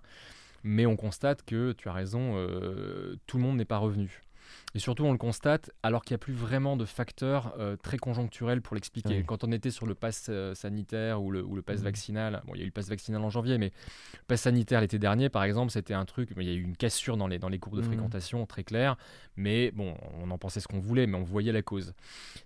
Mais 0.64 0.86
on 0.86 0.96
constate 0.96 1.44
que 1.44 1.74
tu 1.74 1.90
as 1.90 1.94
raison, 1.94 2.38
euh, 2.38 3.18
tout 3.28 3.36
le 3.36 3.44
monde 3.44 3.58
n'est 3.58 3.66
pas 3.66 3.80
revenu. 3.80 4.22
Et 4.76 4.80
surtout, 4.80 5.04
on 5.06 5.12
le 5.12 5.18
constate 5.18 5.72
alors 5.84 6.04
qu'il 6.04 6.14
n'y 6.14 6.20
a 6.20 6.24
plus 6.24 6.34
vraiment 6.34 6.78
de 6.78 6.86
facteurs 6.86 7.54
euh, 7.60 7.76
très 7.76 7.98
conjoncturels 7.98 8.62
pour 8.62 8.76
l'expliquer. 8.76 9.24
Quand 9.26 9.44
on 9.44 9.52
était 9.52 9.72
sur 9.72 9.86
le 9.86 9.96
pass 9.96 10.28
euh, 10.30 10.54
sanitaire 10.54 11.22
ou 11.22 11.32
le, 11.32 11.44
ou 11.44 11.56
le 11.56 11.62
pass 11.62 11.82
mmh. 11.82 11.84
vaccinal, 11.84 12.42
bon, 12.46 12.54
il 12.56 12.60
y 12.60 12.62
a 12.62 12.64
eu 12.64 12.68
le 12.68 12.72
pass 12.72 12.90
vaccinal 12.90 13.22
en 13.24 13.30
janvier, 13.30 13.58
mais 13.58 13.72
le 14.14 14.26
pass 14.28 14.42
sanitaire 14.42 14.82
l'été 14.82 15.00
dernier, 15.00 15.30
par 15.30 15.44
exemple, 15.44 15.72
c'était 15.72 15.94
un 15.94 16.06
truc, 16.06 16.30
il 16.38 16.44
y 16.44 16.50
a 16.50 16.54
eu 16.54 16.62
une 16.62 16.76
cassure 16.76 17.18
dans 17.18 17.28
les, 17.28 17.40
dans 17.40 17.50
les 17.50 17.60
courbes 17.60 17.78
de 17.78 17.82
mmh. 17.82 17.86
fréquentation 17.86 18.46
très 18.46 18.64
claire, 18.64 18.98
mais 19.36 19.72
bon, 19.72 19.96
on 20.22 20.30
en 20.32 20.38
pensait 20.38 20.60
ce 20.60 20.68
qu'on 20.68 20.80
voulait, 20.80 21.08
mais 21.08 21.18
on 21.18 21.24
voyait 21.24 21.52
la 21.52 21.62
cause. 21.62 21.94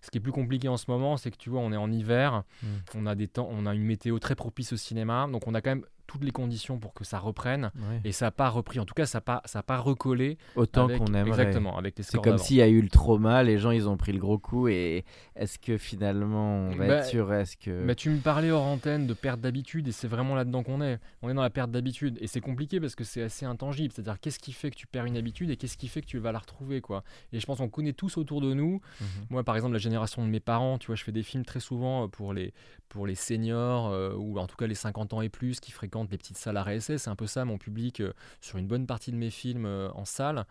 Ce 0.01 0.09
qui 0.09 0.17
est 0.17 0.21
plus 0.21 0.31
compliqué 0.31 0.67
en 0.67 0.77
ce 0.77 0.85
moment, 0.89 1.17
c'est 1.17 1.31
que 1.31 1.37
tu 1.37 1.49
vois, 1.49 1.59
on 1.59 1.71
est 1.71 1.77
en 1.77 1.91
hiver, 1.91 2.43
mmh. 2.61 2.67
on, 2.95 3.05
a 3.05 3.15
des 3.15 3.27
temps, 3.27 3.49
on 3.51 3.65
a 3.65 3.73
une 3.73 3.83
météo 3.83 4.19
très 4.19 4.35
propice 4.35 4.73
au 4.73 4.77
cinéma, 4.77 5.27
donc 5.31 5.47
on 5.47 5.53
a 5.53 5.61
quand 5.61 5.71
même 5.71 5.85
toutes 6.13 6.23
les 6.23 6.31
conditions 6.31 6.77
pour 6.77 6.93
que 6.93 7.03
ça 7.03 7.17
reprenne. 7.17 7.71
Et 8.03 8.11
ça 8.11 8.25
n'a 8.25 8.31
pas 8.31 8.49
repris. 8.49 8.79
En 8.79 8.85
tout 8.85 8.93
cas 8.93 9.05
ça 9.05 9.17
n'a 9.17 9.21
pas 9.21 9.41
ça 9.45 9.63
pas 9.63 9.77
recollé 9.77 10.37
autant 10.55 10.87
qu'on 10.87 11.13
aimerait. 11.13 11.29
Exactement 11.29 11.77
avec 11.77 11.97
les 11.97 12.03
c'est 12.03 12.21
comme 12.21 12.37
s'il 12.37 12.57
y 12.57 12.61
a 12.61 12.67
eu 12.67 12.81
le 12.81 12.89
trauma 12.89 13.41
les 13.43 13.57
gens 13.57 13.71
ils 13.71 13.89
ont 13.89 13.97
pris 13.97 14.11
le 14.11 14.19
gros 14.19 14.37
coup 14.37 14.67
et 14.67 15.05
est-ce 15.35 15.57
que 15.57 15.77
finalement 15.77 16.67
on 16.67 16.75
va 16.75 16.85
être 16.85 16.89
bah, 16.89 17.03
sûr 17.03 17.33
est-ce 17.33 17.57
que 17.57 17.85
bah, 17.85 17.95
tu 17.95 18.09
me 18.09 18.19
parlais 18.19 18.51
hors 18.51 18.63
antenne 18.63 19.07
de 19.07 19.13
perte 19.13 19.39
d'habitude 19.39 19.87
et 19.87 19.91
c'est 19.91 20.07
vraiment 20.07 20.35
là-dedans 20.35 20.63
qu'on 20.63 20.81
est. 20.81 20.99
On 21.21 21.29
est 21.29 21.33
dans 21.33 21.41
la 21.41 21.49
perte 21.49 21.71
d'habitude 21.71 22.17
et 22.21 22.27
c'est 22.27 22.41
compliqué 22.41 22.79
parce 22.79 22.95
que 22.95 23.03
c'est 23.03 23.23
assez 23.23 23.45
intangible. 23.45 23.91
C'est-à-dire 23.93 24.19
qu'est-ce 24.19 24.39
qui 24.39 24.53
fait 24.53 24.69
que 24.69 24.75
tu 24.75 24.85
perds 24.85 25.05
une 25.05 25.17
habitude 25.17 25.49
et 25.49 25.57
qu'est-ce 25.57 25.77
qui 25.77 25.87
fait 25.87 26.01
que 26.01 26.07
tu 26.07 26.19
vas 26.19 26.31
la 26.31 26.39
retrouver 26.39 26.81
quoi? 26.81 27.03
Et 27.31 27.39
je 27.39 27.45
pense 27.45 27.57
qu'on 27.57 27.69
connaît 27.69 27.93
tous 27.93 28.17
autour 28.17 28.41
de 28.41 28.53
nous. 28.53 28.81
Mhm. 29.01 29.07
moi 29.29 29.43
par 29.43 29.55
exemple 29.55 29.73
la 29.73 29.79
génération 29.79 30.23
de 30.23 30.29
mes 30.29 30.39
parents 30.39 30.77
tu 30.77 30.87
vois 30.87 30.95
je 30.95 31.03
fais 31.03 31.11
des 31.11 31.23
films 31.23 31.45
très 31.45 31.59
souvent 31.59 32.07
pour 32.07 32.33
les 32.33 32.53
pour 32.93 33.07
les 33.07 33.15
seniors 33.15 33.89
euh, 33.89 34.13
ou 34.15 34.37
en 34.37 34.45
tout 34.45 34.55
cas 34.55 34.67
les 34.67 34.75
50 34.75 35.13
ans 35.13 35.21
et 35.21 35.29
plus 35.29 35.59
qui 35.59 35.71
fréquentent 35.71 36.11
les 36.11 36.17
petites 36.17 36.37
salles 36.37 36.57
à 36.57 36.63
RSS. 36.63 36.97
C'est 36.97 37.09
un 37.09 37.15
peu 37.15 37.27
ça 37.27 37.43
mon 37.43 37.57
public 37.57 37.99
euh, 37.99 38.13
sur 38.39 38.59
une 38.59 38.67
bonne 38.67 38.85
partie 38.85 39.11
de 39.11 39.17
mes 39.17 39.31
films 39.31 39.65
euh, 39.65 39.89
en 39.95 40.05
salle. 40.05 40.45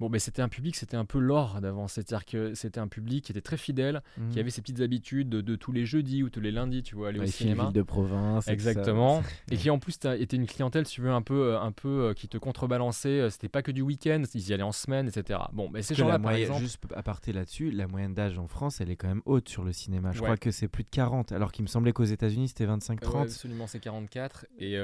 Bon, 0.00 0.08
mais 0.08 0.18
c'était 0.18 0.42
un 0.42 0.48
public, 0.48 0.76
c'était 0.76 0.96
un 0.96 1.04
peu 1.04 1.18
l'or 1.18 1.60
d'avant. 1.60 1.88
C'est-à-dire 1.88 2.24
que 2.24 2.54
c'était 2.54 2.80
un 2.80 2.88
public 2.88 3.24
qui 3.24 3.32
était 3.32 3.40
très 3.40 3.56
fidèle, 3.56 4.02
qui 4.14 4.20
mhm. 4.20 4.38
avait 4.38 4.50
ses 4.50 4.60
petites 4.60 4.80
habitudes 4.80 5.28
de, 5.28 5.56
tous 5.56 5.72
les 5.72 5.86
jeudis 5.86 6.22
ou 6.22 6.30
tous 6.30 6.40
les 6.40 6.50
lundis, 6.50 6.82
tu 6.82 6.94
vois, 6.94 7.08
aller 7.08 7.20
au 7.20 7.26
cinéma. 7.26 7.70
de 7.72 7.82
province. 7.82 8.48
Exactement. 8.48 9.22
Et 9.50 9.56
qui 9.56 9.70
en 9.70 9.78
plus 9.78 9.98
était 10.18 10.36
une 10.36 10.46
clientèle, 10.46 10.86
si 10.86 10.94
tu 10.94 11.00
veux, 11.02 11.10
un 11.10 11.22
peu, 11.22 11.52
euh, 11.52 11.60
un 11.60 11.72
peu 11.72 11.88
euh, 11.88 12.14
qui 12.14 12.28
te 12.28 12.38
contrebalançait. 12.38 13.20
Euh, 13.20 13.30
c'était 13.30 13.48
pas 13.48 13.62
que 13.62 13.70
du 13.70 13.82
week-end, 13.82 14.22
ils 14.34 14.48
y 14.48 14.52
allaient 14.52 14.62
en 14.62 14.72
semaine, 14.72 15.08
etc. 15.08 15.40
Bon, 15.52 15.68
mais 15.72 15.82
ces 15.82 15.94
gens-là, 15.94 16.18
par 16.18 16.32
exemple. 16.32 16.60
Juste 16.60 16.82
à 16.94 17.02
partir 17.02 17.34
là-dessus, 17.34 17.70
la 17.70 17.86
moyenne 17.86 18.14
d'âge 18.14 18.38
en 18.38 18.46
France, 18.46 18.80
elle 18.80 18.90
est 18.90 18.96
quand 18.96 19.08
même 19.08 19.22
haute 19.26 19.48
sur 19.48 19.64
le 19.64 19.72
cinéma. 19.72 20.12
Je 20.12 20.20
crois 20.20 20.36
que 20.36 20.50
c'est 20.50 20.68
plus 20.68 20.84
de 20.84 20.88
40, 20.90 21.32
alors 21.32 21.52
qu'il 21.52 21.62
me 21.62 21.68
semblait 21.68 21.92
qu'aux 21.92 22.04
États-Unis, 22.04 22.48
c'était 22.48 22.66
25-30. 22.66 23.22
absolument, 23.22 23.66
c'est 23.66 23.80
44. 23.80 24.46
Et, 24.58 24.74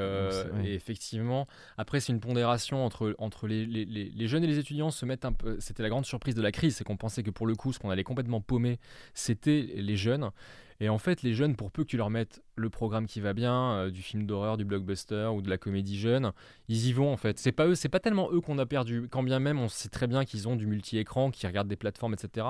effectivement, 0.65 1.47
après, 1.77 2.01
c'est 2.01 2.13
une 2.13 2.21
pondération 2.21 2.85
entre, 2.85 3.15
entre 3.19 3.47
les, 3.47 3.67
les, 3.67 3.85
les, 3.85 4.29
jeunes 4.29 4.45
et 4.45 4.47
les 4.47 4.59
étudiants 4.59 4.91
un 5.25 5.33
peu 5.33 5.59
la 5.79 5.89
grande 5.89 6.07
surprise 6.07 6.35
de 6.35 6.43
la 6.43 6.53
crise, 6.53 6.77
c'est 6.77 6.85
qu'on 6.85 6.97
pensait 6.97 7.23
que 7.23 7.31
pour 7.31 7.47
le 7.47 7.55
coup, 7.55 7.73
ce 7.73 7.79
qu'on 7.79 7.91
allait 7.91 8.05
complètement 8.05 8.41
paumer, 8.41 8.79
c'était 9.15 9.69
les 9.75 9.97
jeunes. 9.97 10.31
Et 10.83 10.89
en 10.89 10.97
fait, 10.97 11.23
les 11.23 11.35
jeunes, 11.35 11.57
pour 11.57 11.71
peu 11.71 11.85
que 11.85 11.89
tu 11.89 11.99
leur 11.99 12.09
mettes 12.09 12.43
le 12.57 12.71
programme 12.71 13.07
qui 13.07 13.21
va 13.21 13.35
bien, 13.35 13.73
euh, 13.73 13.91
du 13.91 14.01
film 14.01 14.25
d'horreur, 14.25 14.57
du 14.57 14.65
blockbuster 14.65 15.31
ou 15.35 15.43
de 15.43 15.51
la 15.51 15.59
comédie 15.59 15.99
jeune, 15.99 16.33
ils 16.69 16.87
y 16.87 16.93
vont 16.95 17.13
en 17.13 17.19
fait. 17.19 17.39
C'est 17.39 17.53
pas 17.53 17.67
eux, 17.67 17.75
c'est 17.75 17.91
pas 17.91 18.01
tellement 18.01 18.31
eux 18.33 18.41
qu'on 18.41 18.59
a 18.59 18.65
perdu. 18.65 19.07
Quand 19.11 19.23
bien 19.23 19.41
même, 19.41 19.61
on 19.61 19.69
sait 19.69 19.91
très 19.91 20.07
bien 20.07 20.25
qu'ils 20.25 20.49
ont 20.49 20.57
du 20.57 20.67
multi-écran, 20.67 21.31
qu'ils 21.31 21.49
regardent 21.49 21.69
des 21.69 21.77
plateformes, 21.77 22.15
etc. 22.15 22.47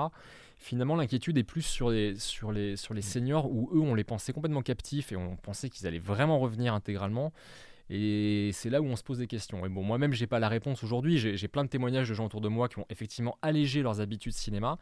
Finalement, 0.57 0.95
l'inquiétude 0.95 1.37
est 1.37 1.43
plus 1.43 1.63
sur 1.63 1.89
les, 1.89 2.15
sur, 2.15 2.53
les, 2.53 2.77
sur 2.77 2.93
les 2.93 3.01
seniors 3.01 3.51
où 3.51 3.69
eux, 3.73 3.81
on 3.81 3.95
les 3.95 4.05
pensait 4.05 4.31
complètement 4.31 4.61
captifs 4.61 5.11
et 5.11 5.17
on 5.17 5.35
pensait 5.35 5.69
qu'ils 5.69 5.85
allaient 5.85 5.99
vraiment 5.99 6.39
revenir 6.39 6.73
intégralement. 6.73 7.33
Et 7.93 8.51
c'est 8.53 8.69
là 8.69 8.81
où 8.81 8.85
on 8.85 8.95
se 8.95 9.03
pose 9.03 9.17
des 9.17 9.27
questions. 9.27 9.65
Et 9.65 9.69
bon, 9.69 9.83
moi-même, 9.83 10.13
j'ai 10.13 10.25
pas 10.25 10.39
la 10.39 10.47
réponse 10.47 10.81
aujourd'hui. 10.81 11.17
J'ai 11.17 11.47
plein 11.49 11.65
de 11.65 11.69
témoignages 11.69 12.07
de 12.07 12.13
gens 12.13 12.25
autour 12.25 12.39
de 12.39 12.47
moi 12.47 12.69
qui 12.69 12.79
ont 12.79 12.85
effectivement 12.89 13.37
allégé 13.41 13.81
leurs 13.81 13.99
habitudes 13.99 14.31
cinéma. 14.31 14.77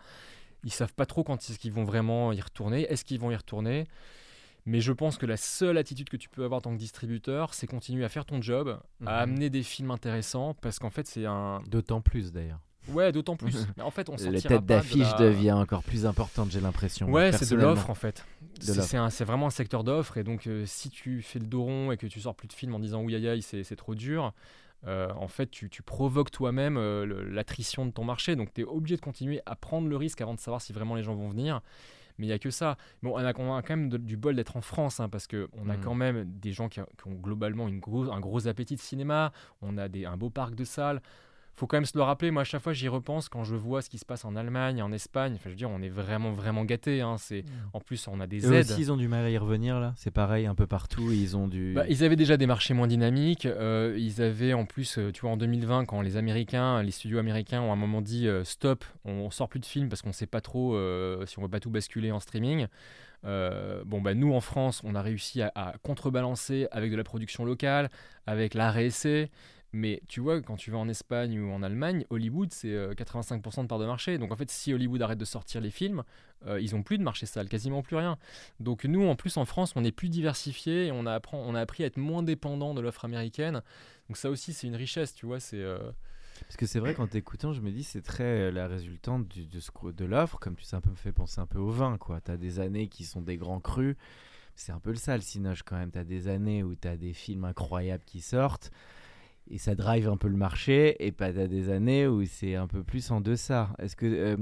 Ils 0.63 0.71
savent 0.71 0.93
pas 0.93 1.07
trop 1.07 1.23
quand 1.23 1.37
est-ce 1.37 1.57
qu'ils 1.57 1.73
vont 1.73 1.85
vraiment 1.85 2.31
y 2.31 2.39
retourner. 2.39 2.83
Est-ce 2.83 3.03
qu'ils 3.03 3.19
vont 3.19 3.31
y 3.31 3.35
retourner 3.35 3.85
mais 4.65 4.81
je 4.81 4.91
pense 4.91 5.17
que 5.17 5.25
la 5.25 5.37
seule 5.37 5.77
attitude 5.77 6.09
que 6.09 6.17
tu 6.17 6.29
peux 6.29 6.43
avoir 6.43 6.59
en 6.59 6.61
tant 6.61 6.71
que 6.73 6.77
distributeur, 6.77 7.55
c'est 7.55 7.65
continuer 7.65 8.03
à 8.03 8.09
faire 8.09 8.25
ton 8.25 8.39
job, 8.39 8.79
à 9.03 9.03
mhm. 9.03 9.07
amener 9.07 9.49
des 9.49 9.63
films 9.63 9.89
intéressants, 9.89 10.53
parce 10.53 10.77
qu'en 10.77 10.91
fait, 10.91 11.07
c'est 11.07 11.25
un. 11.25 11.61
D'autant 11.67 12.01
plus 12.01 12.31
d'ailleurs. 12.31 12.59
Ouais, 12.87 13.11
d'autant 13.11 13.35
plus. 13.35 13.67
Mais 13.77 13.83
en 13.83 13.91
fait, 13.91 14.09
on 14.09 14.15
La 14.15 14.41
tête 14.41 14.65
d'affiche 14.65 15.15
devient 15.15 15.51
encore 15.51 15.83
plus 15.83 16.05
importante, 16.05 16.51
j'ai 16.51 16.61
l'impression. 16.61 17.09
Ouais, 17.09 17.31
c'est 17.31 17.49
de 17.49 17.55
l'offre 17.55 17.89
en 17.89 17.95
fait. 17.95 18.25
C'est 18.59 19.23
vraiment 19.23 19.47
un 19.47 19.51
secteur 19.51 19.83
d'offre. 19.83 20.17
Et 20.17 20.23
donc, 20.23 20.47
euh, 20.47 20.63
si 20.65 20.89
tu 20.89 21.21
fais 21.21 21.39
le 21.39 21.45
dos 21.45 21.63
rond 21.63 21.91
et 21.91 21.97
que 21.97 22.07
tu 22.07 22.19
sors 22.19 22.35
plus 22.35 22.47
de 22.47 22.53
films 22.53 22.73
en 22.73 22.79
disant 22.79 23.01
oui, 23.03 23.15
aïe, 23.15 23.27
aïe, 23.27 23.41
c'est 23.41 23.75
trop 23.75 23.95
dur, 23.95 24.33
euh, 24.87 25.11
en 25.17 25.27
fait, 25.27 25.49
tu, 25.49 25.69
provoques 25.83 26.31
toi-même 26.31 26.77
euh, 26.77 27.25
l'attrition 27.29 27.85
de 27.85 27.91
ton 27.91 28.03
marché. 28.03 28.35
Donc, 28.35 28.53
tu 28.53 28.61
es 28.61 28.63
obligé 28.63 28.95
de 28.95 29.01
continuer 29.01 29.41
à 29.45 29.55
prendre 29.55 29.87
le 29.87 29.97
risque 29.97 30.21
avant 30.21 30.33
de 30.33 30.39
savoir 30.39 30.61
si 30.61 30.73
vraiment 30.73 30.95
les 30.95 31.03
gens 31.03 31.15
vont 31.15 31.29
venir. 31.29 31.61
Mais 32.17 32.25
il 32.25 32.29
n'y 32.29 32.33
a 32.33 32.39
que 32.39 32.51
ça. 32.51 32.77
Bon, 33.01 33.13
on 33.13 33.17
a, 33.17 33.33
quand 33.33 33.69
même 33.69 33.89
du 33.89 34.17
bol 34.17 34.35
d'être 34.35 34.57
en 34.57 34.61
France, 34.61 34.99
hein, 34.99 35.07
parce 35.07 35.25
qu'on 35.25 35.69
a 35.69 35.77
mm. 35.77 35.81
quand 35.81 35.95
même 35.95 36.25
des 36.25 36.51
gens 36.51 36.67
qui, 36.67 36.81
ont 36.81 37.13
globalement 37.13 37.69
une 37.69 37.81
un 38.11 38.19
gros 38.19 38.47
appétit 38.47 38.75
de 38.75 38.81
cinéma, 38.81 39.31
on 39.61 39.77
a 39.77 39.87
des, 39.87 40.05
un 40.05 40.17
beau 40.17 40.29
parc 40.29 40.53
de 40.53 40.65
salles 40.65 41.01
faut 41.59 41.67
quand 41.67 41.77
même 41.77 41.85
se 41.85 41.97
le 41.97 42.03
rappeler. 42.03 42.31
Moi, 42.31 42.41
à 42.41 42.45
chaque 42.45 42.61
fois, 42.61 42.73
j'y 42.73 42.87
repense 42.87 43.27
quand 43.27 43.43
je 43.43 43.55
vois 43.55 43.81
ce 43.81 43.89
qui 43.89 43.97
se 43.97 44.05
passe 44.05 44.23
en 44.23 44.35
Allemagne, 44.35 44.81
en 44.81 44.91
Espagne. 44.91 45.33
Enfin, 45.35 45.43
je 45.45 45.49
veux 45.49 45.55
dire, 45.55 45.69
on 45.69 45.81
est 45.81 45.89
vraiment, 45.89 46.31
vraiment 46.31 46.63
gâtés. 46.63 47.01
Hein. 47.01 47.17
C'est, 47.17 47.43
mm. 47.43 47.69
en 47.73 47.79
plus, 47.81 48.07
on 48.07 48.19
a 48.21 48.27
des 48.27 48.45
Eux 48.45 48.53
aides. 48.53 48.71
Aussi, 48.71 48.81
ils 48.81 48.91
ont 48.91 48.97
du 48.97 49.07
mal 49.07 49.25
à 49.25 49.29
y 49.29 49.37
revenir 49.37 49.79
là. 49.79 49.93
C'est 49.97 50.11
pareil 50.11 50.45
un 50.45 50.55
peu 50.55 50.67
partout. 50.67 51.11
Ils 51.11 51.35
ont 51.35 51.47
du. 51.47 51.73
Bah, 51.73 51.83
ils 51.89 52.03
avaient 52.03 52.15
déjà 52.15 52.37
des 52.37 52.47
marchés 52.47 52.73
moins 52.73 52.87
dynamiques. 52.87 53.45
Euh, 53.45 53.95
ils 53.99 54.21
avaient 54.21 54.53
en 54.53 54.65
plus, 54.65 54.97
euh, 54.97 55.11
tu 55.11 55.21
vois, 55.21 55.31
en 55.31 55.37
2020, 55.37 55.85
quand 55.85 56.01
les 56.01 56.15
Américains, 56.15 56.81
les 56.81 56.91
studios 56.91 57.19
américains 57.19 57.61
ont 57.61 57.71
à 57.71 57.73
un 57.73 57.77
moment 57.77 58.01
dit 58.01 58.27
euh, 58.27 58.43
stop, 58.45 58.85
on, 59.03 59.29
sort 59.29 59.49
plus 59.49 59.59
de 59.59 59.65
films 59.65 59.89
parce 59.89 60.01
qu'on 60.01 60.13
sait 60.13 60.25
pas 60.25 60.41
trop 60.41 60.77
si 61.25 61.39
on 61.39 61.41
veut 61.41 61.49
pas 61.49 61.59
tout 61.59 61.69
basculer 61.69 62.11
en 62.11 62.19
streaming. 62.19 62.67
bon, 63.23 64.01
bah, 64.01 64.13
nous 64.13 64.33
en 64.33 64.41
France, 64.41 64.81
on 64.85 64.95
a 64.95 65.01
réussi 65.01 65.41
à, 65.41 65.51
à 65.55 65.73
contrebalancer 65.83 66.67
avec 66.71 66.91
de 66.91 66.95
la 66.95 67.03
production 67.03 67.43
locale, 67.43 67.89
avec 68.25 68.53
la 68.53 68.71
RSC. 68.71 69.29
Mais 69.71 70.01
tu 70.07 70.19
vois, 70.19 70.41
quand 70.41 70.55
tu 70.55 70.71
vas 70.71 70.79
en 70.79 70.89
Espagne 70.89 71.39
ou 71.39 71.51
en 71.51 71.61
Allemagne, 71.61 72.05
Hollywood, 72.09 72.51
c'est 72.51 72.69
85% 72.69 73.59
euh, 73.59 73.63
de 73.63 73.67
part 73.67 73.77
de 73.77 73.85
marché. 73.85 74.17
Donc 74.17 74.31
en 74.31 74.35
fait, 74.35 74.49
si 74.49 74.73
Hollywood 74.73 75.01
arrête 75.01 75.19
de 75.19 75.25
sortir 75.25 75.61
les 75.61 75.69
films, 75.69 76.03
euh, 76.47 76.59
ils 76.59 76.75
ont 76.75 76.81
plus 76.81 76.97
de 76.97 77.03
marché 77.03 77.27
sale, 77.27 77.47
quasiment 77.47 77.83
plus 77.83 77.95
rien. 77.95 78.17
Donc 78.59 78.85
nous, 78.85 79.05
en 79.05 79.15
plus, 79.15 79.37
en 79.37 79.45
France, 79.45 79.73
on 79.75 79.83
est 79.83 79.91
plus 79.91 80.09
diversifié 80.09 80.87
et 80.87 80.91
on 80.91 81.05
a, 81.05 81.21
on 81.33 81.53
appris 81.53 81.83
à 81.83 81.87
être 81.87 81.97
moins 81.97 82.23
dépendant 82.23 82.73
de 82.73 82.81
l'offre 82.81 83.05
américaine. 83.05 83.61
Donc 84.07 84.17
ça 84.17 84.31
aussi, 84.31 84.53
c'est 84.53 84.65
une 84.65 84.75
richesse, 84.75 85.13
tu 85.13 85.27
vois. 85.27 85.39
C'est. 85.39 85.61
Euh, 85.61 85.91
Parce 86.41 86.57
que 86.57 86.65
c'est 86.65 86.79
vrai, 86.79 86.95
qu'en 86.95 87.05
t'écoutant, 87.05 87.53
je 87.53 87.61
me 87.61 87.69
dis, 87.69 87.83
c'est 87.83 88.01
très 88.01 88.51
la 88.51 88.67
résultante 88.67 89.27
de, 89.27 89.91
de 89.91 90.05
l'offre, 90.05 90.39
comme 90.39 90.55
tu 90.55 90.63
sais, 90.63 90.77
un 90.77 90.81
peu 90.81 90.89
me 90.89 90.95
fait 90.95 91.11
penser 91.11 91.39
un 91.41 91.47
peu 91.47 91.59
au 91.59 91.69
vin, 91.69 91.99
quoi. 91.99 92.21
Tu 92.21 92.31
as 92.31 92.37
des 92.37 92.59
années 92.59 92.87
qui 92.87 93.03
sont 93.03 93.21
des 93.21 93.37
grands 93.37 93.59
crus. 93.59 93.95
C'est 94.55 94.71
un 94.71 94.79
peu 94.79 94.89
le 94.89 94.97
sale, 94.97 95.21
Sinoche, 95.21 95.61
quand 95.61 95.77
même. 95.77 95.91
Tu 95.91 95.99
as 95.99 96.03
des 96.03 96.27
années 96.27 96.63
où 96.63 96.75
tu 96.75 96.87
as 96.87 96.97
des 96.97 97.13
films 97.13 97.45
incroyables 97.45 98.03
qui 98.03 98.19
sortent 98.19 98.71
et 99.49 99.57
ça 99.57 99.75
drive 99.75 100.07
un 100.07 100.17
peu 100.17 100.27
le 100.27 100.37
marché 100.37 100.95
et 101.05 101.11
pas 101.11 101.31
des 101.31 101.69
années 101.69 102.07
où 102.07 102.23
c'est 102.25 102.55
un 102.55 102.67
peu 102.67 102.83
plus 102.83 103.11
en 103.11 103.21
deçà. 103.21 103.69
Est-ce 103.79 103.95
que 103.95 104.05
euh, 104.05 104.37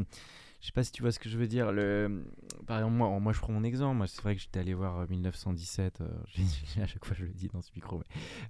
je 0.62 0.67
sais 0.67 0.72
pas 0.72 0.84
si 0.84 0.91
tu 0.91 1.02
vois 1.02 1.12
ce 1.12 1.20
que 1.20 1.30
je 1.30 1.38
veux 1.38 1.48
dire. 1.48 1.72
Le, 1.72 2.26
par 2.65 2.78
exemple, 2.78 2.96
moi, 2.96 3.20
moi 3.20 3.34
je 3.34 3.39
prends 3.39 3.54
mon 3.54 3.63
exemple. 3.63 3.98
Moi, 3.98 4.08
c'est 4.08 4.22
vrai 4.22 4.36
que 4.36 4.41
j'étais 4.41 4.60
allé 4.60 4.74
voir 4.74 5.08
1917. 5.10 6.02
à 6.82 6.88
chaque 6.88 7.06
fois, 7.06 7.15
je 7.17 7.26
le 7.26 7.34
dis 7.34 7.48
dans 7.48 7.62
ce 7.62 7.72
micro, 7.76 8.00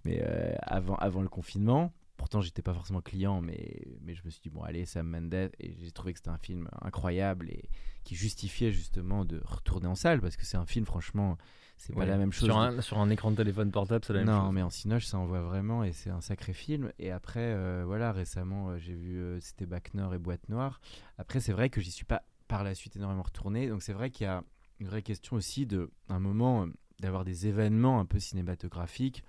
mais, 0.06 0.22
mais 0.22 0.58
avant, 0.62 0.96
avant 0.96 1.22
le 1.22 1.30
confinement. 1.30 1.94
Pourtant, 2.18 2.42
j'étais 2.42 2.64
pas 2.64 2.74
forcément 2.74 3.02
client, 3.02 3.42
mais, 3.42 3.88
mais 4.02 4.16
je 4.16 4.22
me 4.26 4.30
suis 4.30 4.42
dit, 4.42 4.50
bon, 4.50 4.64
allez, 4.64 4.86
Sam 4.86 5.08
Mendes. 5.08 5.52
Et 5.60 5.76
j'ai 5.80 5.92
trouvé 5.92 6.14
que 6.14 6.20
c'était 6.20 6.30
un 6.30 6.38
film 6.38 6.68
incroyable 6.82 7.50
et 7.50 7.70
qui 8.04 8.16
justifiait 8.16 8.72
justement 8.72 9.26
de 9.26 9.42
retourner 9.46 9.88
en 9.88 9.96
salle 9.96 10.22
parce 10.22 10.38
que 10.38 10.46
c'est 10.46 10.58
un 10.58 10.66
film, 10.66 10.86
franchement, 10.86 11.38
c'est 11.78 11.94
pas 11.94 12.06
la 12.06 12.18
même 12.18 12.32
chose. 12.32 12.46
Sur 12.46 12.58
un, 12.58 12.82
sur 12.82 12.98
un, 12.98 13.10
écran 13.10 13.32
de 13.32 13.36
téléphone 13.36 13.72
portable, 13.72 14.04
c'est 14.06 14.14
la 14.14 14.20
même 14.20 14.30
chose. 14.30 14.44
Non, 14.46 14.52
mais 14.52 14.62
en 14.62 14.70
Cinoche, 14.70 15.06
ça 15.06 15.18
envoie 15.18 15.42
vraiment 15.42 15.84
et 15.84 15.92
c'est 15.92 16.10
un 16.10 16.22
sacré 16.22 16.54
film. 16.54 16.92
Et 17.00 17.12
après, 17.12 17.54
euh, 17.54 17.84
voilà, 17.86 18.12
récemment, 18.12 18.70
euh, 18.70 18.78
j'ai 18.78 18.96
vu, 18.96 19.20
euh, 19.20 19.40
c'était 19.42 19.66
Bac 19.66 19.94
Nord 19.94 20.14
et 20.14 20.18
Boîte 20.18 20.50
Noire. 20.50 20.80
Après, 21.18 21.40
c'est 21.40 21.54
vrai 21.54 21.70
que 21.70 21.82
j'y 21.82 21.92
suis 21.92 22.06
pas 22.06 22.24
par 22.48 22.64
la 22.64 22.74
suite 22.74 22.96
énormément 22.96 23.24
retourné. 23.24 23.68
Donc, 23.68 23.84
c'est 23.84 23.94
vrai 23.94 24.10
qu'il 24.10 24.26
y 24.26 24.30
a 24.30 24.44
une 24.80 24.88
vraie 24.88 25.02
question 25.02 25.36
aussi 25.36 25.66
de, 25.66 25.92
un 26.10 26.20
moment, 26.20 26.68
d'avoir 27.00 27.26
des 27.26 27.48
événements 27.48 28.00
un 28.00 28.06
peu 28.06 28.20
cinématographiques 28.20 29.24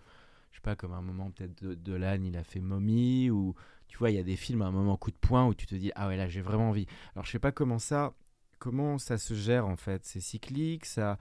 je 0.51 0.57
sais 0.57 0.63
pas, 0.63 0.77
comme 0.77 0.93
un 0.93 1.03
moment 1.03 1.31
peut-être 1.31 1.63
de, 1.63 1.93
l'âne, 1.95 2.25
il 2.25 2.37
a 2.37 2.45
fait 2.45 2.61
Mommy, 2.61 3.31
ou 3.31 3.55
tu 3.89 3.99
vois, 3.99 4.11
il 4.11 4.17
y 4.17 4.21
a 4.21 4.23
des 4.23 4.37
films 4.37 4.63
à 4.63 4.67
un 4.67 4.71
moment 4.71 4.97
coup 4.97 5.11
de 5.11 5.17
poing 5.17 5.47
où 5.47 5.55
tu 5.55 5.67
te 5.67 5.75
dis, 5.75 5.93
ah 5.95 6.09
ouais, 6.09 6.17
là 6.17 6.29
j'ai 6.29 6.41
vraiment 6.41 6.71
envie. 6.71 6.87
Alors 7.15 7.25
je 7.25 7.31
sais 7.31 7.39
pas 7.39 7.53
comment 7.53 7.79
ça, 7.79 8.15
comment 8.59 8.99
ça 8.99 9.19
se 9.19 9.35
gère 9.35 9.67
en 9.67 9.77
fait. 9.77 10.05
C'est 10.05 10.21
cyclique, 10.21 10.85
ça, 10.85 11.19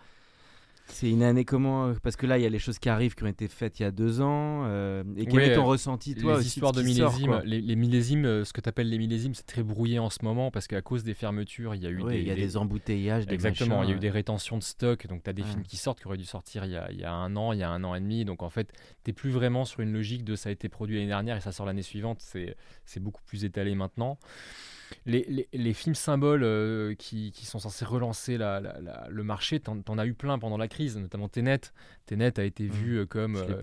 c'est 0.90 1.10
une 1.10 1.24
année 1.24 1.46
comment 1.46 1.94
Parce 2.02 2.16
que 2.16 2.26
là, 2.26 2.38
il 2.38 2.44
y 2.44 2.46
a 2.46 2.50
les 2.50 2.60
choses 2.60 2.80
qui 2.80 2.90
arrivent 2.90 3.16
qui 3.16 3.24
ont 3.24 3.28
été 3.28 3.48
faites 3.48 3.80
il 3.80 3.84
y 3.84 3.86
a 3.86 3.92
deux 3.92 4.22
ans. 4.22 4.64
Euh, 4.66 5.04
et 5.16 5.26
quel 5.26 5.42
est 5.42 5.56
ton 5.56 5.66
ressenti, 5.66 6.16
toi 6.16 6.38
Les 6.38 6.48
histoires 6.48 6.72
de, 6.72 6.82
millésimes, 6.82 7.42
les, 7.44 7.76
millésimes, 7.76 8.26
euh, 8.26 8.46
ce 8.46 8.54
que 8.54 8.62
tu 8.62 8.70
appelles 8.70 8.90
les 8.90 8.98
millésimes, 8.98 9.34
c'est 9.34 9.46
très 9.46 9.64
brouillé 9.64 10.00
en 10.00 10.10
ce 10.10 10.20
moment 10.24 10.52
parce 10.52 10.68
qu'à 10.68 10.82
cause 10.82 11.04
des 11.04 11.14
fermetures, 11.14 11.76
il 11.76 11.84
y 11.84 11.88
a 11.88 11.90
eu 11.90 12.02
des, 12.04 12.20
il 12.20 12.28
y 12.28 12.32
a 12.32 12.36
des, 12.36 12.58
embouteillages. 12.58 13.26
Exactement, 13.30 13.84
il 13.84 13.90
y 13.90 13.94
a 13.94 13.96
eu 13.96 14.00
des 14.00 14.10
rétentions 14.10 14.58
de 14.58 14.64
stock. 14.64 15.08
Donc, 15.08 15.24
tu 15.24 15.30
as 15.30 15.34
des 15.34 15.44
films 15.44 15.64
qui 15.64 15.78
sortent 15.78 16.00
qui 16.00 16.08
auraient 16.08 16.18
dû 16.18 16.26
sortir 16.26 16.66
il 16.66 16.72
y, 16.72 16.78
a, 16.78 16.92
il 16.92 17.00
y, 17.00 17.04
a, 17.04 17.12
un 17.12 17.36
an, 17.36 17.54
il 17.54 17.60
y 17.60 17.64
a 17.64 17.70
un 17.70 17.84
an 17.84 17.94
et 17.96 18.00
demi. 18.00 18.26
Donc, 18.26 18.44
en 18.44 18.50
fait, 18.50 18.72
tu 19.04 19.14
plus 19.14 19.32
vraiment 19.32 19.66
sur 19.66 19.82
une 19.82 19.94
logique 19.94 20.24
de 20.24 20.36
ça 20.36 20.50
a 20.50 20.52
été 20.52 20.70
produit 20.70 20.96
l'année 20.96 21.08
dernière 21.08 21.38
et 21.38 21.42
ça 21.42 21.52
sort 21.52 21.66
l'année 21.66 21.82
suivante. 21.82 22.22
C'est 22.86 23.00
beaucoup 23.00 23.22
plus 23.26 23.46
étalé 23.46 23.76
maintenant 23.76 24.18
les, 25.06 25.48
les, 25.52 25.74
films 25.74 25.96
symboles 25.96 26.44
euh, 26.44 26.94
qui, 26.96 27.32
qui, 27.32 27.46
sont 27.46 27.60
censés 27.60 27.86
relancer 27.86 28.38
la, 28.38 28.62
le 29.10 29.24
marché, 29.24 29.60
t'en, 29.60 29.80
en 29.88 29.98
as 29.98 30.06
eu 30.06 30.14
plein 30.14 30.40
pendant 30.40 30.58
la 30.58 30.68
crise, 30.68 30.98
notamment 30.98 31.30
Tenet. 31.30 31.62
Tenet 32.06 32.40
a 32.40 32.44
été 32.44 32.64
mmh. 32.66 32.72
vu 32.72 32.98
euh, 32.98 33.06
comme. 33.06 33.36
Euh, 33.36 33.62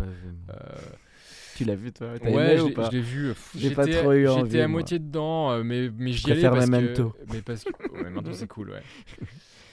tu 1.57 1.65
l'as 1.65 1.77
vu 1.77 1.93
toi 1.93 2.09
Ouais, 2.23 2.59
je, 2.59 2.91
l'ai 2.91 3.01
vu. 3.01 3.33
J'ai 3.55 3.71
pas 3.71 3.87
trop 3.87 4.13
eu 4.13 4.29
envie. 4.29 4.51
J'étais 4.51 4.63
à 4.63 4.69
moitié 4.69 4.99
dedans, 4.99 5.63
mais, 5.63 5.91
mais 5.97 6.13
j'y 6.13 6.33
allais 6.33 6.43
parce 6.43 6.69
que. 6.69 7.03
Mais 7.33 7.43
parce 7.43 7.65
que. 7.65 7.71
Ouais, 7.93 8.33
c'est 8.33 8.49
cool, 8.49 8.71
ouais. 8.71 8.83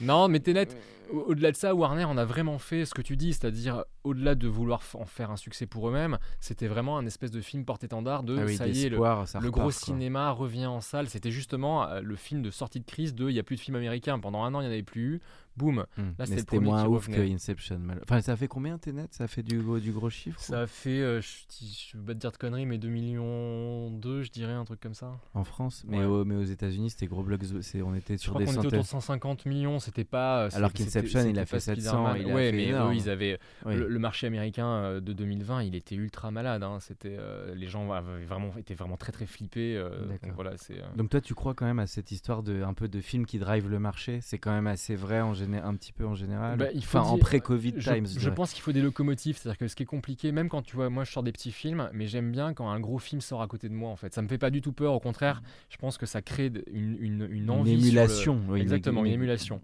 non, 0.00 0.28
mais 0.28 0.40
Tenet, 0.40 0.68
au-delà 1.12 1.52
de 1.52 1.56
ça, 1.56 1.74
Warner 1.74 2.04
on 2.04 2.16
a 2.16 2.24
vraiment 2.24 2.58
fait 2.58 2.84
ce 2.84 2.94
que 2.94 3.02
tu 3.02 3.16
dis, 3.16 3.32
c'est-à-dire 3.32 3.84
au-delà 4.04 4.34
de 4.34 4.48
vouloir 4.48 4.82
en 4.94 5.04
faire 5.04 5.30
un 5.30 5.36
succès 5.36 5.66
pour 5.66 5.88
eux-mêmes, 5.88 6.18
c'était 6.40 6.66
vraiment 6.66 6.98
un 6.98 7.06
espèce 7.06 7.30
de 7.30 7.40
film 7.40 7.64
porte-étendard 7.64 8.22
de 8.22 8.38
ah 8.38 8.48
ça 8.48 8.66
y 8.66 8.84
est, 8.84 8.88
le, 8.88 9.50
gros 9.50 9.70
cinéma 9.70 10.30
revient 10.30 10.66
en 10.66 10.80
salle. 10.80 11.08
C'était 11.08 11.30
justement 11.30 11.88
euh, 11.88 12.00
le 12.00 12.16
film 12.16 12.42
de 12.42 12.50
sortie 12.50 12.80
de 12.80 12.86
crise 12.86 13.14
de 13.14 13.28
il 13.28 13.34
n'y 13.34 13.38
a 13.38 13.42
plus 13.42 13.56
de 13.56 13.60
films 13.60 13.76
américains. 13.76 14.18
Pendant 14.18 14.42
un 14.44 14.54
an, 14.54 14.60
il 14.60 14.64
n'y 14.64 14.70
en 14.70 14.72
avait 14.72 14.82
plus 14.82 15.02
eu 15.02 15.20
boum. 15.56 15.84
Hmm. 15.96 16.12
Là, 16.18 16.26
c'était 16.26 16.58
moins 16.58 16.86
ouf 16.86 17.08
que 17.08 17.20
Inception. 17.20 17.80
Enfin, 18.02 18.20
ça 18.20 18.36
fait 18.36 18.48
combien 18.48 18.78
Tenet? 18.78 19.08
Ça 19.10 19.28
fait 19.28 19.42
du 19.42 19.60
gros, 19.60 19.78
du 19.78 19.92
gros 19.92 20.10
chiffre 20.10 20.40
Ça 20.40 20.66
fait, 20.66 21.00
euh, 21.00 21.20
je, 21.20 21.28
je 21.60 21.96
veux 21.96 22.04
pas 22.04 22.14
te 22.14 22.18
dire 22.18 22.32
de 22.32 22.36
conneries, 22.36 22.66
mais 22.66 22.78
2 22.78 22.88
millions 22.88 23.90
2, 23.90 24.22
je 24.22 24.30
dirais, 24.30 24.52
un 24.52 24.64
truc 24.64 24.80
comme 24.80 24.94
ça. 24.94 25.12
En 25.34 25.44
France 25.44 25.84
Mais, 25.86 25.98
mais 26.24 26.34
aux 26.34 26.44
États-Unis, 26.44 26.90
c'était 26.90 27.06
gros 27.06 27.22
blocs. 27.22 27.42
On 27.84 27.94
était 27.94 28.16
sur 28.16 28.34
je 28.34 28.38
des 28.38 28.44
crois 28.44 28.56
était 28.56 28.66
autour 28.66 28.82
de 28.82 28.86
150 28.86 29.46
millions, 29.46 29.78
c'était 29.78 30.04
pas. 30.04 30.44
Euh, 30.44 30.50
Alors 30.54 30.72
qu'Inception, 30.72 31.01
il 31.02 31.38
a 31.38 31.46
fait 31.46 31.60
700. 31.60 32.14
Il 32.16 32.26
ouais, 32.26 32.52
mais 32.52 32.72
eux, 32.72 32.94
ils 32.94 33.08
avaient. 33.08 33.38
Le, 33.66 33.98
marché 34.02 34.26
américain 34.26 34.66
euh, 34.66 35.00
de 35.00 35.12
2020, 35.12 35.62
il 35.62 35.76
était 35.76 35.94
ultra 35.94 36.32
malade. 36.32 36.64
Hein. 36.64 36.78
C'était, 36.80 37.16
les 37.54 37.68
gens 37.68 37.90
avaient 37.92 38.24
vraiment, 38.24 38.50
étaient 38.58 38.74
vraiment 38.74 38.96
très 38.96 39.12
très 39.12 39.26
flippés. 39.26 39.80
donc, 40.08 40.32
voilà, 40.34 40.52
donc 40.96 41.10
toi, 41.10 41.20
tu 41.20 41.34
crois 41.34 41.54
quand 41.54 41.66
même 41.66 41.78
à 41.78 41.86
cette 41.86 42.10
histoire 42.10 42.42
de, 42.42 42.62
un 42.62 42.74
peu 42.74 42.88
de 42.88 43.00
film 43.00 43.26
qui 43.26 43.38
drive 43.38 43.68
le 43.68 43.78
marché? 43.78 44.18
C'est 44.22 44.38
quand 44.38 44.52
même 44.52 44.66
assez 44.66 44.96
vrai 44.96 45.20
en 45.20 45.34
général 45.34 45.52
un 45.64 45.74
petit 45.74 45.92
peu 45.92 46.06
en 46.06 46.14
général? 46.14 46.58
Bah, 46.58 46.66
enfin, 46.76 47.00
en 47.00 47.18
pré-Covid 47.18 47.74
times. 47.74 48.06
Je, 48.06 48.30
pense 48.30 48.52
qu'il 48.52 48.62
faut 48.62 48.72
des 48.72 48.82
locomotives, 48.82 49.36
c'est-à-dire 49.36 49.58
que 49.58 49.68
ce 49.68 49.76
qui 49.76 49.82
est 49.82 49.86
compliqué, 49.86 50.32
même 50.32 50.48
quand 50.48 50.62
tu 50.62 50.76
vois, 50.76 50.90
moi 50.90 51.04
je 51.04 51.12
sors 51.12 51.22
des 51.22 51.32
petits 51.32 51.52
films, 51.52 51.88
mais 51.92 52.06
j'aime 52.06 52.30
bien 52.30 52.54
quand 52.54 52.68
un 52.70 52.80
gros 52.80 52.98
film 52.98 53.20
sort 53.20 53.42
à 53.42 53.46
côté 53.46 53.68
de 53.68 53.74
moi 53.74 53.90
en 53.90 53.96
fait. 53.96 54.14
Ça 54.14 54.22
me 54.22 54.28
fait 54.28 54.38
pas 54.38 54.50
du 54.50 54.60
tout 54.60 54.72
peur, 54.72 54.92
au 54.92 55.00
contraire, 55.00 55.42
je 55.68 55.76
pense 55.76 55.98
que 55.98 56.06
ça 56.06 56.22
crée 56.22 56.52
une, 56.72 56.96
une, 57.00 57.28
une 57.30 57.50
envie. 57.50 57.72
Une 57.72 57.80
émulation, 57.80 58.40
Exactement, 58.56 59.04
une, 59.04 59.12
émulation. 59.12 59.60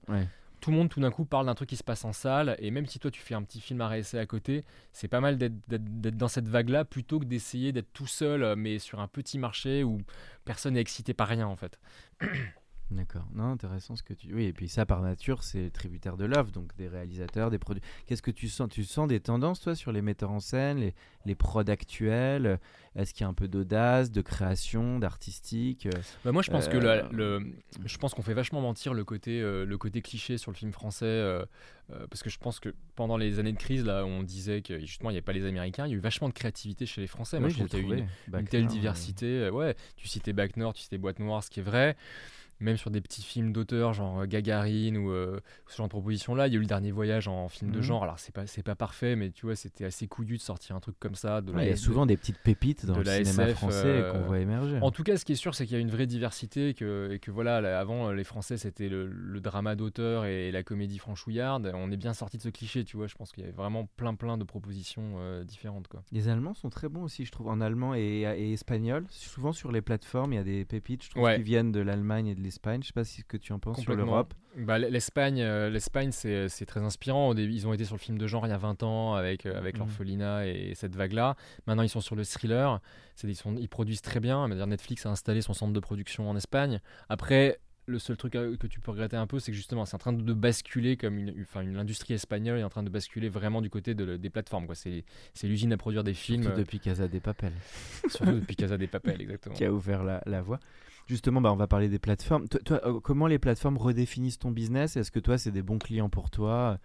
Tout 0.60 0.70
le 0.70 0.76
monde 0.76 0.88
tout 0.88 1.00
d'un 1.00 1.10
coup 1.10 1.24
parle 1.24 1.46
d'un 1.46 1.54
truc 1.54 1.68
qui 1.68 1.76
se 1.76 1.84
passe 1.84 2.04
en 2.04 2.12
salle, 2.12 2.56
et 2.58 2.70
même 2.70 2.86
si 2.86 2.98
toi 2.98 3.10
tu 3.10 3.20
fais 3.20 3.34
un 3.34 3.42
petit 3.42 3.60
film 3.60 3.80
à 3.80 3.88
réessayer 3.88 4.20
à 4.20 4.26
côté, 4.26 4.64
c'est 4.92 5.08
pas 5.08 5.20
mal 5.20 5.38
d'être 5.38 6.16
dans 6.16 6.28
cette 6.28 6.48
vague-là 6.48 6.84
plutôt 6.84 7.20
que 7.20 7.24
d'essayer 7.24 7.72
d'être 7.72 7.92
tout 7.92 8.06
seul, 8.06 8.56
mais 8.56 8.78
sur 8.78 9.00
un 9.00 9.08
petit 9.08 9.38
marché 9.38 9.84
où 9.84 9.98
personne 10.44 10.74
n'est 10.74 10.80
excité 10.80 11.14
par 11.14 11.28
rien 11.28 11.46
en 11.46 11.56
fait. 11.56 11.78
D'accord. 12.90 13.26
Non, 13.34 13.52
intéressant 13.52 13.96
ce 13.96 14.02
que 14.02 14.14
tu. 14.14 14.32
Oui, 14.34 14.44
et 14.44 14.52
puis 14.52 14.68
ça, 14.68 14.86
par 14.86 15.02
nature, 15.02 15.42
c'est 15.42 15.70
tributaire 15.70 16.16
de 16.16 16.24
l'œuvre, 16.24 16.50
donc 16.50 16.74
des 16.76 16.88
réalisateurs, 16.88 17.50
des 17.50 17.58
produits. 17.58 17.82
Qu'est-ce 18.06 18.22
que 18.22 18.30
tu 18.30 18.48
sens 18.48 18.68
Tu 18.70 18.84
sens 18.84 19.08
des 19.08 19.20
tendances, 19.20 19.60
toi, 19.60 19.74
sur 19.74 19.92
les 19.92 20.00
metteurs 20.00 20.30
en 20.30 20.40
scène, 20.40 20.78
les, 20.78 20.94
les 21.26 21.34
prods 21.34 21.68
actuels? 21.68 22.58
Est-ce 22.98 23.14
qu'il 23.14 23.22
y 23.22 23.24
a 23.24 23.28
un 23.28 23.34
peu 23.34 23.46
d'audace, 23.46 24.10
de 24.10 24.20
création, 24.20 24.98
d'artistique 24.98 25.86
bah 26.24 26.32
Moi, 26.32 26.42
je 26.42 26.50
pense 26.50 26.66
que 26.66 26.76
le, 26.76 26.88
euh, 27.20 27.40
je 27.84 27.98
pense 27.98 28.12
qu'on 28.12 28.22
fait 28.22 28.34
vachement 28.34 28.60
mentir 28.60 28.92
le 28.92 29.04
côté, 29.04 29.40
euh, 29.40 29.64
le 29.64 29.78
côté 29.78 30.02
cliché 30.02 30.36
sur 30.36 30.50
le 30.50 30.56
film 30.56 30.72
français, 30.72 31.04
euh, 31.06 31.44
parce 32.10 32.22
que 32.22 32.30
je 32.30 32.38
pense 32.38 32.58
que 32.58 32.74
pendant 32.96 33.16
les 33.16 33.38
années 33.38 33.52
de 33.52 33.58
crise, 33.58 33.84
là, 33.84 34.04
on 34.04 34.24
disait 34.24 34.62
que 34.62 34.80
justement, 34.80 35.10
il 35.10 35.12
n'y 35.12 35.18
avait 35.18 35.22
pas 35.22 35.32
les 35.32 35.46
Américains, 35.46 35.86
il 35.86 35.90
y 35.90 35.94
a 35.94 35.96
eu 35.96 36.00
vachement 36.00 36.28
de 36.28 36.34
créativité 36.34 36.86
chez 36.86 37.00
les 37.00 37.06
Français. 37.06 37.38
Moi, 37.38 37.50
je 37.50 37.54
trouve 37.54 37.68
qu'il 37.68 37.88
y 37.88 37.92
a 37.92 37.98
eu 37.98 38.04
une, 38.32 38.48
telle 38.48 38.66
diversité. 38.66 39.48
Ouais, 39.50 39.76
tu 39.96 40.08
citais 40.08 40.32
Bac 40.32 40.56
Nord, 40.56 40.74
tu 40.74 40.82
citais 40.82 40.98
Boîte 40.98 41.20
Noire, 41.20 41.44
ce 41.44 41.50
qui 41.50 41.60
est 41.60 41.62
vrai 41.62 41.96
même 42.60 42.76
sur 42.76 42.90
des 42.90 43.00
petits 43.00 43.22
films 43.22 43.52
d'auteurs 43.52 43.92
genre 43.92 44.20
euh, 44.20 44.26
Gagarine 44.26 44.96
ou 44.96 45.10
euh, 45.10 45.40
ce 45.66 45.76
genre 45.76 45.86
de 45.86 45.90
proposition 45.90 46.34
là 46.34 46.46
il 46.46 46.52
y 46.52 46.56
a 46.56 46.58
eu 46.58 46.62
le 46.62 46.66
dernier 46.66 46.90
voyage 46.90 47.28
en 47.28 47.48
film 47.48 47.70
de 47.70 47.78
mhm. 47.78 47.82
genre. 47.82 48.02
Alors 48.02 48.18
c'est 48.18 48.34
pas 48.34 48.46
c'est 48.46 48.62
pas 48.62 48.74
parfait 48.74 49.16
mais 49.16 49.30
tu 49.30 49.46
vois 49.46 49.56
c'était 49.56 49.84
assez 49.84 50.06
couillu 50.06 50.36
de 50.36 50.42
sortir 50.42 50.76
un 50.76 50.80
truc 50.80 50.96
comme 50.98 51.14
ça 51.14 51.40
il 51.46 51.64
y 51.64 51.70
a 51.70 51.76
souvent 51.76 52.06
des 52.06 52.16
petites 52.16 52.38
pépites 52.38 52.86
dans 52.86 52.98
le 52.98 53.04
cinéma 53.04 53.48
français 53.54 53.86
euh, 53.86 54.12
qu'on 54.12 54.20
voit 54.20 54.38
émerger. 54.38 54.78
en 54.80 54.90
tout 54.90 55.04
cas 55.04 55.16
ce 55.16 55.24
qui 55.24 55.32
est 55.32 55.36
sûr 55.36 55.54
c'est 55.54 55.66
qu'il 55.66 55.74
y 55.74 55.78
a 55.78 55.80
une 55.80 55.90
vraie 55.90 56.06
diversité 56.06 56.74
que, 56.74 57.10
et 57.12 57.18
que 57.18 57.30
voilà 57.30 57.78
avant 57.78 58.12
les 58.12 58.24
français 58.24 58.56
c'était 58.56 58.88
le, 58.88 59.08
drama 59.40 59.76
d'auteur 59.76 60.24
et, 60.24 60.50
la 60.50 60.62
comédie 60.62 60.98
franchouillarde. 60.98 61.70
On 61.74 61.92
est 61.92 61.96
bien 61.96 62.12
sorti 62.12 62.38
de 62.38 62.42
ce 62.42 62.48
cliché 62.48 62.84
tu 62.84 62.96
vois. 62.96 63.06
Je 63.06 63.14
pense 63.14 63.32
qu'il 63.32 63.42
y 63.42 63.46
avait 63.46 63.54
vraiment 63.54 63.88
plein 63.96 64.14
plein 64.14 64.36
de 64.36 64.44
propositions 64.44 65.42
différentes 65.44 65.88
quoi. 65.88 66.02
Les 66.10 66.28
allemands 66.28 66.54
sont 66.54 66.70
très 66.70 66.88
bons 66.88 67.02
aussi 67.02 67.24
je 67.24 67.30
trouve 67.30 67.48
en 67.48 67.60
allemand 67.60 67.94
et, 67.94 68.52
espagnol. 68.52 69.06
Souvent 69.10 69.52
sur 69.52 69.70
les 69.70 69.82
plateformes 69.82 70.32
il 70.32 70.36
y 70.36 70.40
a 70.40 70.44
des 70.44 70.64
pépites 70.64 71.04
je 71.04 71.10
trouve 71.10 71.32
qui 71.34 71.42
viennent 71.42 71.72
de 71.72 71.80
l'Allemagne 71.80 72.28
et 72.28 72.34
de 72.34 72.40
l'Espagne. 72.48 72.82
Je 72.82 72.88
sais 72.88 72.92
pas 72.92 73.04
ce 73.04 73.22
que 73.22 73.36
tu 73.36 73.52
en 73.52 73.58
penses 73.58 73.80
sur 73.80 73.94
l'Europe. 73.94 74.34
Bah, 74.56 74.78
L'Espagne, 74.78 75.40
euh, 75.40 75.70
l'Espagne 75.70 76.10
c'est 76.12 76.66
très 76.66 76.80
inspirant. 76.80 77.34
Ils 77.34 77.66
ont 77.66 77.72
été 77.72 77.84
sur 77.84 77.94
le 77.94 78.00
film 78.00 78.18
de 78.18 78.26
genre 78.26 78.46
il 78.46 78.50
y 78.50 78.52
a 78.52 78.58
20 78.58 78.82
ans 78.82 79.14
avec, 79.14 79.46
euh, 79.46 79.56
avec 79.56 79.76
mm. 79.76 79.78
l'orphelinat 79.78 80.46
et 80.46 80.72
cette 80.74 80.96
vague-là. 80.96 81.36
Maintenant, 81.66 81.82
ils 81.82 81.88
sont 81.88 82.00
sur 82.00 82.16
le 82.16 82.24
thriller. 82.24 82.80
Ils, 83.22 83.36
sont, 83.36 83.54
ils 83.56 83.68
produisent 83.68 84.02
très 84.02 84.20
bien. 84.20 84.48
Netflix 84.48 85.06
a 85.06 85.10
installé 85.10 85.42
son 85.42 85.52
centre 85.52 85.72
de 85.72 85.80
production 85.80 86.28
en 86.28 86.36
Espagne. 86.36 86.80
Après, 87.08 87.60
le 87.88 87.98
seul 87.98 88.16
truc 88.16 88.36
euh, 88.36 88.56
que 88.56 88.66
tu 88.66 88.80
peux 88.80 88.90
regretter 88.90 89.16
un 89.16 89.26
peu, 89.26 89.38
c'est 89.38 89.50
que 89.50 89.56
justement, 89.56 89.84
c'est 89.86 89.94
en 89.94 89.98
train 89.98 90.12
de 90.12 90.32
basculer 90.32 90.96
comme 90.96 91.18
une, 91.18 91.34
enfin, 91.42 91.62
une 91.62 91.76
industrie 91.76 92.14
espagnole 92.14 92.58
est 92.58 92.64
en 92.64 92.68
train 92.68 92.82
de 92.82 92.90
basculer 92.90 93.28
vraiment 93.28 93.62
du 93.62 93.70
côté 93.70 93.94
de, 93.94 94.16
des 94.16 94.30
plateformes. 94.30 94.66
C'est 94.74 95.04
l'usine 95.44 95.72
à 95.72 95.76
produire 95.76 96.04
des 96.04 96.14
films. 96.14 96.42
Surtout 96.42 96.58
depuis 96.58 96.80
Casa 96.80 97.08
des 97.08 97.20
Papel. 97.20 97.52
Surtout 98.08 98.32
depuis 98.32 98.56
Casa 98.56 98.76
des 98.76 98.86
Papel, 98.86 99.20
exactement. 99.20 99.54
Qui 99.56 99.64
a 99.64 99.72
ouvert 99.72 100.04
la, 100.04 100.22
la 100.26 100.42
voie. 100.42 100.60
Justement, 101.08 101.40
bah, 101.40 101.50
on 101.52 101.56
va 101.56 101.66
parler 101.66 101.88
des 101.88 101.98
plateformes. 101.98 102.46
Toi, 102.48 102.80
euh, 102.84 103.00
comment 103.00 103.26
les 103.26 103.38
plateformes 103.38 103.78
redéfinissent 103.78 104.38
ton 104.38 104.50
business? 104.50 104.96
Est-ce 104.96 105.10
que 105.10 105.18
toi, 105.18 105.38
c'est 105.38 105.50
des 105.50 105.62
bons 105.62 105.78
clients 105.78 106.10
pour 106.10 106.30
toi? 106.30 106.78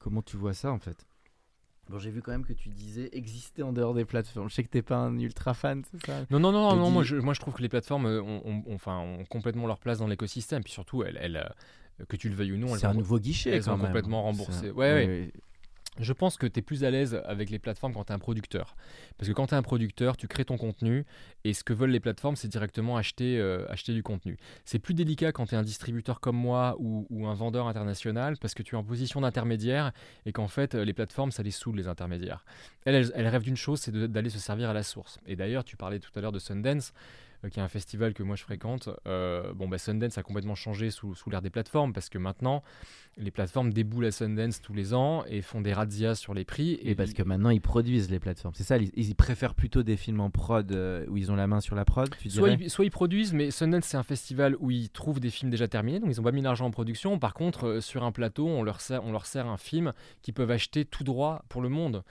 Comment 0.00 0.22
tu 0.22 0.36
vois 0.36 0.54
ça 0.54 0.72
en 0.72 0.78
fait? 0.78 1.06
Bon, 1.88 1.98
j'ai 1.98 2.10
vu 2.10 2.20
quand 2.20 2.32
même 2.32 2.44
que 2.44 2.52
tu 2.52 2.68
disais 2.68 3.08
exister 3.12 3.62
en 3.62 3.72
dehors 3.72 3.94
des 3.94 4.04
plateformes. 4.04 4.48
Je 4.48 4.54
sais 4.54 4.64
que 4.64 4.68
t'es 4.68 4.82
pas 4.82 4.96
un 4.96 5.18
ultra 5.18 5.54
fan, 5.54 5.82
c'est 5.90 6.04
ça? 6.04 6.26
Non, 6.30 6.40
non, 6.40 6.52
non, 6.52 6.74
non. 6.74 6.90
Moi, 6.90 7.04
je, 7.04 7.16
moi, 7.16 7.32
je 7.32 7.40
trouve 7.40 7.54
que 7.54 7.62
les 7.62 7.68
plateformes 7.68 8.06
euh, 8.06 8.20
ont, 8.22 8.64
enfin, 8.72 8.98
ont 8.98 9.24
complètement 9.24 9.66
leur 9.66 9.78
place 9.78 9.98
dans 9.98 10.06
l'écosystème. 10.06 10.62
Puis 10.62 10.72
surtout, 10.72 11.02
elles, 11.02 11.18
elles, 11.20 11.36
euh, 11.36 12.04
que 12.06 12.16
tu 12.16 12.28
le 12.28 12.34
veuilles 12.34 12.52
ou 12.52 12.58
non, 12.58 12.74
c'est 12.76 12.86
un 12.86 12.94
nouveau 12.94 13.18
guichet. 13.18 13.50
Elles 13.50 13.62
sont 13.62 13.78
complètement 13.78 14.22
remboursées. 14.22 14.70
Ouais, 14.70 14.92
ouais. 14.92 15.32
Je 16.00 16.12
pense 16.14 16.38
que 16.38 16.46
tu 16.46 16.60
es 16.60 16.62
plus 16.62 16.84
à 16.84 16.90
l'aise 16.90 17.20
avec 17.26 17.50
les 17.50 17.58
plateformes 17.58 17.92
quand 17.92 18.04
tu 18.04 18.12
es 18.12 18.14
un 18.14 18.18
producteur. 18.18 18.74
Parce 19.18 19.28
que 19.28 19.34
quand 19.34 19.48
tu 19.48 19.54
es 19.54 19.56
un 19.56 19.62
producteur, 19.62 20.16
tu 20.16 20.28
crées 20.28 20.46
ton 20.46 20.56
contenu 20.56 21.04
et 21.44 21.52
ce 21.52 21.62
que 21.62 21.74
veulent 21.74 21.90
les 21.90 22.00
plateformes, 22.00 22.36
c'est 22.36 22.48
directement 22.48 22.96
acheter, 22.96 23.38
euh, 23.38 23.66
acheter 23.68 23.92
du 23.92 24.02
contenu. 24.02 24.38
C'est 24.64 24.78
plus 24.78 24.94
délicat 24.94 25.32
quand 25.32 25.46
tu 25.46 25.54
es 25.54 25.58
un 25.58 25.62
distributeur 25.62 26.20
comme 26.20 26.36
moi 26.36 26.76
ou, 26.78 27.06
un 27.26 27.34
vendeur 27.34 27.68
international 27.68 28.38
parce 28.38 28.54
que 28.54 28.62
tu 28.62 28.74
es 28.74 28.78
en 28.78 28.82
position 28.82 29.20
d'intermédiaire 29.20 29.92
et 30.24 30.32
qu'en 30.32 30.48
fait, 30.48 30.74
les 30.74 30.94
plateformes, 30.94 31.30
ça 31.30 31.42
les 31.42 31.50
saoule, 31.50 31.76
les 31.76 31.86
intermédiaires. 31.86 32.44
Elles, 32.84 33.12
rêvent 33.14 33.42
d'une 33.42 33.56
chose, 33.56 33.80
c'est 33.80 33.92
d'aller 33.92 34.30
se 34.30 34.38
servir 34.38 34.70
à 34.70 34.72
la 34.72 34.82
source. 34.82 35.20
Et 35.26 35.36
d'ailleurs, 35.36 35.64
tu 35.64 35.76
parlais 35.76 35.98
tout 35.98 36.10
à 36.16 36.22
l'heure 36.22 36.32
de 36.32 36.38
Sundance. 36.38 36.92
Qui 37.48 37.58
est 37.58 37.62
un 37.62 37.68
festival 37.68 38.12
que 38.12 38.22
moi 38.22 38.36
je 38.36 38.42
fréquente, 38.42 38.88
bon, 39.06 39.68
bah, 39.68 39.78
Sundance 39.78 40.18
a 40.18 40.22
complètement 40.22 40.54
changé 40.54 40.90
sous, 40.90 41.14
sous 41.14 41.30
l'ère 41.30 41.42
des 41.42 41.50
plateformes 41.50 41.92
parce 41.92 42.08
que 42.08 42.18
maintenant, 42.18 42.62
les 43.16 43.30
plateformes 43.30 43.72
déboulent 43.72 44.06
à 44.06 44.10
Sundance 44.10 44.60
tous 44.60 44.74
les 44.74 44.94
ans 44.94 45.24
et 45.26 45.42
font 45.42 45.60
des 45.60 45.72
razzias 45.72 46.14
sur 46.14 46.34
les 46.34 46.44
prix. 46.44 46.78
Et, 46.82 46.94
parce 46.94 47.12
que 47.12 47.22
maintenant, 47.22 47.50
ils 47.50 47.60
produisent 47.60 48.10
les 48.10 48.20
plateformes. 48.20 48.54
C'est 48.54 48.64
ça, 48.64 48.76
ils, 48.78 49.14
préfèrent 49.14 49.54
plutôt 49.54 49.82
des 49.82 49.96
films 49.96 50.20
en 50.20 50.30
prod 50.30 50.70
où 51.08 51.16
ils 51.16 51.32
ont 51.32 51.36
la 51.36 51.46
main 51.46 51.60
sur 51.60 51.74
la 51.74 51.84
prod 51.84 52.10
tu 52.18 52.30
soit, 52.30 52.50
ils, 52.50 52.70
soit 52.70 52.84
ils 52.84 52.90
produisent, 52.90 53.32
mais 53.32 53.50
Sundance, 53.50 53.84
c'est 53.84 53.96
un 53.96 54.02
festival 54.02 54.56
où 54.60 54.70
ils 54.70 54.90
trouvent 54.90 55.20
des 55.20 55.30
films 55.30 55.50
déjà 55.50 55.68
terminés, 55.68 56.00
donc 56.00 56.10
ils 56.12 56.16
n'ont 56.16 56.24
pas 56.24 56.32
mis 56.32 56.42
l'argent 56.42 56.66
en 56.66 56.70
production. 56.70 57.18
Par 57.18 57.34
contre, 57.34 57.80
sur 57.80 58.04
un 58.04 58.12
plateau, 58.12 58.46
on 58.46 58.62
leur, 58.62 58.80
sert, 58.80 59.04
on 59.04 59.12
leur 59.12 59.26
sert 59.26 59.46
un 59.46 59.56
film 59.56 59.92
qu'ils 60.22 60.34
peuvent 60.34 60.50
acheter 60.50 60.84
tout 60.84 61.04
droit 61.04 61.44
pour 61.48 61.62
le 61.62 61.68
monde. 61.68 62.02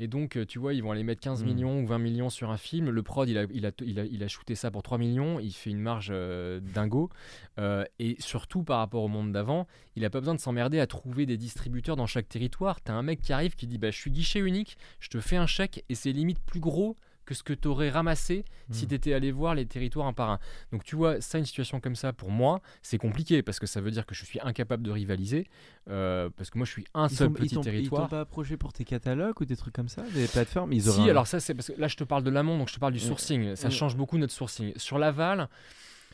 Et 0.00 0.06
donc, 0.06 0.36
euh, 0.36 0.46
tu 0.46 0.58
vois, 0.58 0.74
ils 0.74 0.82
vont 0.82 0.92
aller 0.92 1.02
mettre 1.02 1.20
15 1.20 1.42
hmm. 1.42 1.46
millions 1.46 1.80
ou 1.80 1.86
20 1.86 1.98
millions 1.98 2.30
sur 2.30 2.50
un 2.50 2.56
film. 2.56 2.90
Le 2.90 3.02
prod, 3.02 3.28
il 3.28 3.36
a, 3.36 3.46
il 3.52 3.66
a, 3.66 3.72
il 3.80 3.98
a, 3.98 4.04
il 4.04 4.22
a 4.22 4.28
shooté 4.28 4.54
ça 4.54 4.70
pour 4.70 4.82
3 4.82 4.98
millions. 4.98 5.40
Il 5.40 5.52
fait 5.52 5.70
une 5.70 5.80
marge 5.80 6.10
euh, 6.12 6.60
dingo. 6.60 7.10
Euh, 7.58 7.84
et 7.98 8.16
surtout, 8.20 8.62
par 8.62 8.78
rapport 8.78 9.02
au 9.02 9.08
monde 9.08 9.32
d'avant, 9.32 9.66
il 9.96 10.02
n'a 10.02 10.10
pas 10.10 10.20
besoin 10.20 10.34
de 10.34 10.40
s'emmerder 10.40 10.78
à 10.78 10.86
trouver 10.86 11.26
des 11.26 11.36
distributeurs 11.36 11.96
dans 11.96 12.06
chaque 12.06 12.28
territoire. 12.28 12.82
Tu 12.82 12.92
as 12.92 12.94
un 12.94 13.02
mec 13.02 13.20
qui 13.20 13.32
arrive 13.32 13.56
qui 13.56 13.66
dit 13.66 13.78
bah, 13.78 13.90
Je 13.90 13.96
suis 13.98 14.10
guichet 14.10 14.38
unique, 14.38 14.78
je 15.00 15.08
te 15.08 15.20
fais 15.20 15.36
un 15.36 15.46
chèque 15.46 15.84
et 15.88 15.94
c'est 15.94 16.12
limite 16.12 16.38
plus 16.40 16.60
gros 16.60 16.96
que 17.28 17.34
ce 17.34 17.42
que 17.42 17.52
tu 17.52 17.68
aurais 17.68 17.90
ramassé 17.90 18.42
si 18.70 18.86
hmm. 18.86 18.88
tu 18.88 18.94
étais 18.94 19.12
allé 19.12 19.32
voir 19.32 19.54
les 19.54 19.66
territoires 19.66 20.06
un 20.06 20.14
par 20.14 20.30
un. 20.30 20.38
Donc 20.72 20.82
tu 20.82 20.96
vois, 20.96 21.20
ça, 21.20 21.36
une 21.36 21.44
situation 21.44 21.78
comme 21.78 21.94
ça, 21.94 22.14
pour 22.14 22.30
moi, 22.30 22.62
c'est 22.80 22.96
compliqué 22.96 23.42
parce 23.42 23.58
que 23.58 23.66
ça 23.66 23.82
veut 23.82 23.90
dire 23.90 24.06
que 24.06 24.14
je 24.14 24.24
suis 24.24 24.40
incapable 24.40 24.82
de 24.82 24.90
rivaliser 24.90 25.46
euh, 25.90 26.30
parce 26.34 26.48
que 26.48 26.56
moi 26.56 26.64
je 26.64 26.70
suis 26.70 26.86
un 26.94 27.10
seul 27.10 27.30
petit 27.30 27.58
territoire. 27.58 28.04
Ils 28.04 28.04
t'ont 28.04 28.08
pas 28.08 28.20
approché 28.20 28.56
pour 28.56 28.72
tes 28.72 28.84
catalogues 28.84 29.38
ou 29.42 29.44
des 29.44 29.56
trucs 29.56 29.74
comme 29.74 29.90
ça, 29.90 30.04
des 30.14 30.26
plateformes? 30.26 30.72
Ils 30.72 30.84
Si, 30.84 31.10
alors 31.10 31.26
ça 31.26 31.38
c'est 31.38 31.52
parce 31.52 31.68
que 31.68 31.78
là 31.78 31.86
je 31.86 31.96
te 31.96 32.04
parle 32.04 32.22
de 32.22 32.30
l'amont, 32.30 32.56
donc 32.56 32.68
je 32.68 32.74
te 32.74 32.80
parle 32.80 32.94
du 32.94 32.98
sourcing. 32.98 33.54
Ça 33.56 33.68
change 33.68 33.94
beaucoup 33.94 34.16
notre 34.16 34.32
sourcing. 34.32 34.72
Sur 34.76 34.98
l'aval, 34.98 35.50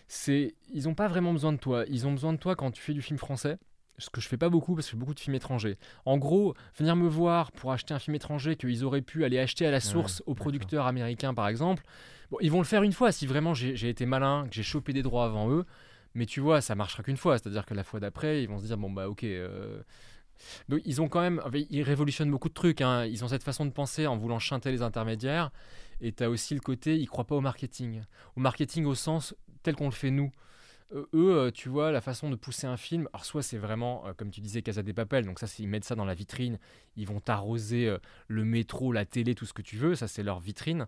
c'est 0.09 0.57
ils 0.73 0.85
n'ont 0.85 0.95
pas 0.95 1.07
vraiment 1.07 1.33
besoin 1.33 1.53
de 1.53 1.59
toi. 1.59 1.85
Ils 1.89 2.09
ont 2.09 2.12
besoin 2.12 2.33
de 2.33 2.39
toi 2.39 2.57
quand 2.57 2.73
tu 2.73 2.83
fais 2.83 2.93
du 2.93 3.03
film 3.03 3.19
français 3.19 3.57
ce 3.99 4.11
que 4.11 4.21
je 4.21 4.29
fais 4.29 4.37
pas 4.37 4.49
beaucoup 4.49 4.75
parce 4.75 4.87
que 4.87 4.91
je 4.91 4.97
fais 4.97 5.01
beaucoup 5.01 5.15
de 5.15 5.21
films 5.21 5.37
étrangers. 5.37 5.79
En 6.05 6.19
gros, 6.19 6.55
venir 6.77 6.97
me 6.97 7.09
voir 7.09 7.53
pour 7.53 7.73
acheter 7.73 7.95
un 7.95 7.99
film 7.99 8.15
étranger 8.17 8.57
qu'ils 8.57 8.85
auraient 8.85 9.03
pu 9.03 9.25
aller 9.25 9.39
acheter 9.39 9.67
à 9.67 9.71
la 9.71 9.81
source 9.81 10.23
aux 10.27 10.35
producteurs 10.35 10.87
américains 10.87 11.35
par 11.35 11.49
exemple, 11.49 11.85
bon, 12.31 12.39
ils 12.41 12.51
vont 12.51 12.59
le 12.59 12.65
faire 12.65 12.83
une 12.83 12.93
fois 12.93 13.13
si 13.13 13.27
vraiment 13.27 13.55
j'ai 13.55 13.89
été 13.89 14.07
malin, 14.07 14.47
que 14.49 14.55
j'ai 14.55 14.63
chopé 14.63 14.93
des 14.93 15.03
droits 15.03 15.25
avant 15.25 15.51
eux. 15.51 15.65
Mais 16.15 16.27
tu 16.27 16.41
vois, 16.41 16.61
ça 16.61 16.75
marchera 16.77 17.03
qu'une 17.03 17.17
fois. 17.17 17.39
C'est-à-dire 17.39 17.67
que 17.67 17.75
la 17.75 17.83
fois 17.83 17.99
d'après, 17.99 18.43
ils 18.43 18.49
vont 18.49 18.61
se 18.61 18.67
dire 18.67 18.79
bon 18.79 18.91
bah 18.91 19.09
ok. 19.09 19.25
Euh, 19.25 19.83
donc, 20.69 20.81
ils 20.85 21.01
ont 21.01 21.09
quand 21.09 21.21
même, 21.21 21.41
ils 21.71 21.83
révolutionnent 21.83 22.31
beaucoup 22.31 22.49
de 22.49 22.55
trucs. 22.55 22.81
Hein. 22.81 23.05
Ils 23.07 23.25
ont 23.25 23.29
cette 23.29 23.43
façon 23.43 23.65
de 23.67 23.71
penser 23.71 24.07
en 24.07 24.17
voulant 24.17 24.39
chanter 24.39 24.71
les 24.71 24.83
intermédiaires. 24.83 25.51
Et 26.01 26.13
tu 26.13 26.25
as 26.25 26.31
aussi 26.31 26.55
le 26.55 26.61
côté, 26.61 26.97
ils 26.97 27.07
croient 27.07 27.27
pas 27.27 27.37
au 27.37 27.41
marketing. 27.41 28.03
Au 28.37 28.41
marketing 28.41 28.85
au 28.85 28.95
sens 28.95 29.35
tel 29.63 29.75
qu'on 29.75 29.87
le 29.87 29.93
fait 29.93 30.11
nous. 30.11 30.31
Euh, 30.95 31.07
eux, 31.15 31.37
euh, 31.37 31.51
tu 31.51 31.69
vois, 31.69 31.93
la 31.93 32.01
façon 32.01 32.31
de 32.31 32.37
pousser 32.37 32.67
un 32.67 32.77
film, 32.77 33.09
alors 33.13 33.25
soit 33.25 33.43
c'est 33.43 33.59
vraiment, 33.59 34.05
comme 34.17 34.31
tu 34.31 34.41
disais, 34.41 34.63
Casa 34.63 34.83
des 34.83 34.93
Papel, 34.93 35.25
donc 35.27 35.39
ça, 35.39 35.47
ils 35.59 35.69
mettent 35.69 35.85
ça 35.85 35.95
dans 35.95 36.05
la 36.05 36.15
vitrine, 36.15 36.59
ils 36.97 37.07
vont 37.07 37.21
t'arroser 37.21 37.89
euh, 37.89 37.99
le 38.29 38.45
métro, 38.45 38.93
la 38.93 39.05
télé, 39.05 39.35
tout 39.35 39.47
ce 39.47 39.53
que 39.53 39.63
tu 39.63 39.77
veux, 39.77 39.95
ça 39.95 40.09
c'est 40.09 40.23
leur 40.23 40.41
vitrine. 40.41 40.87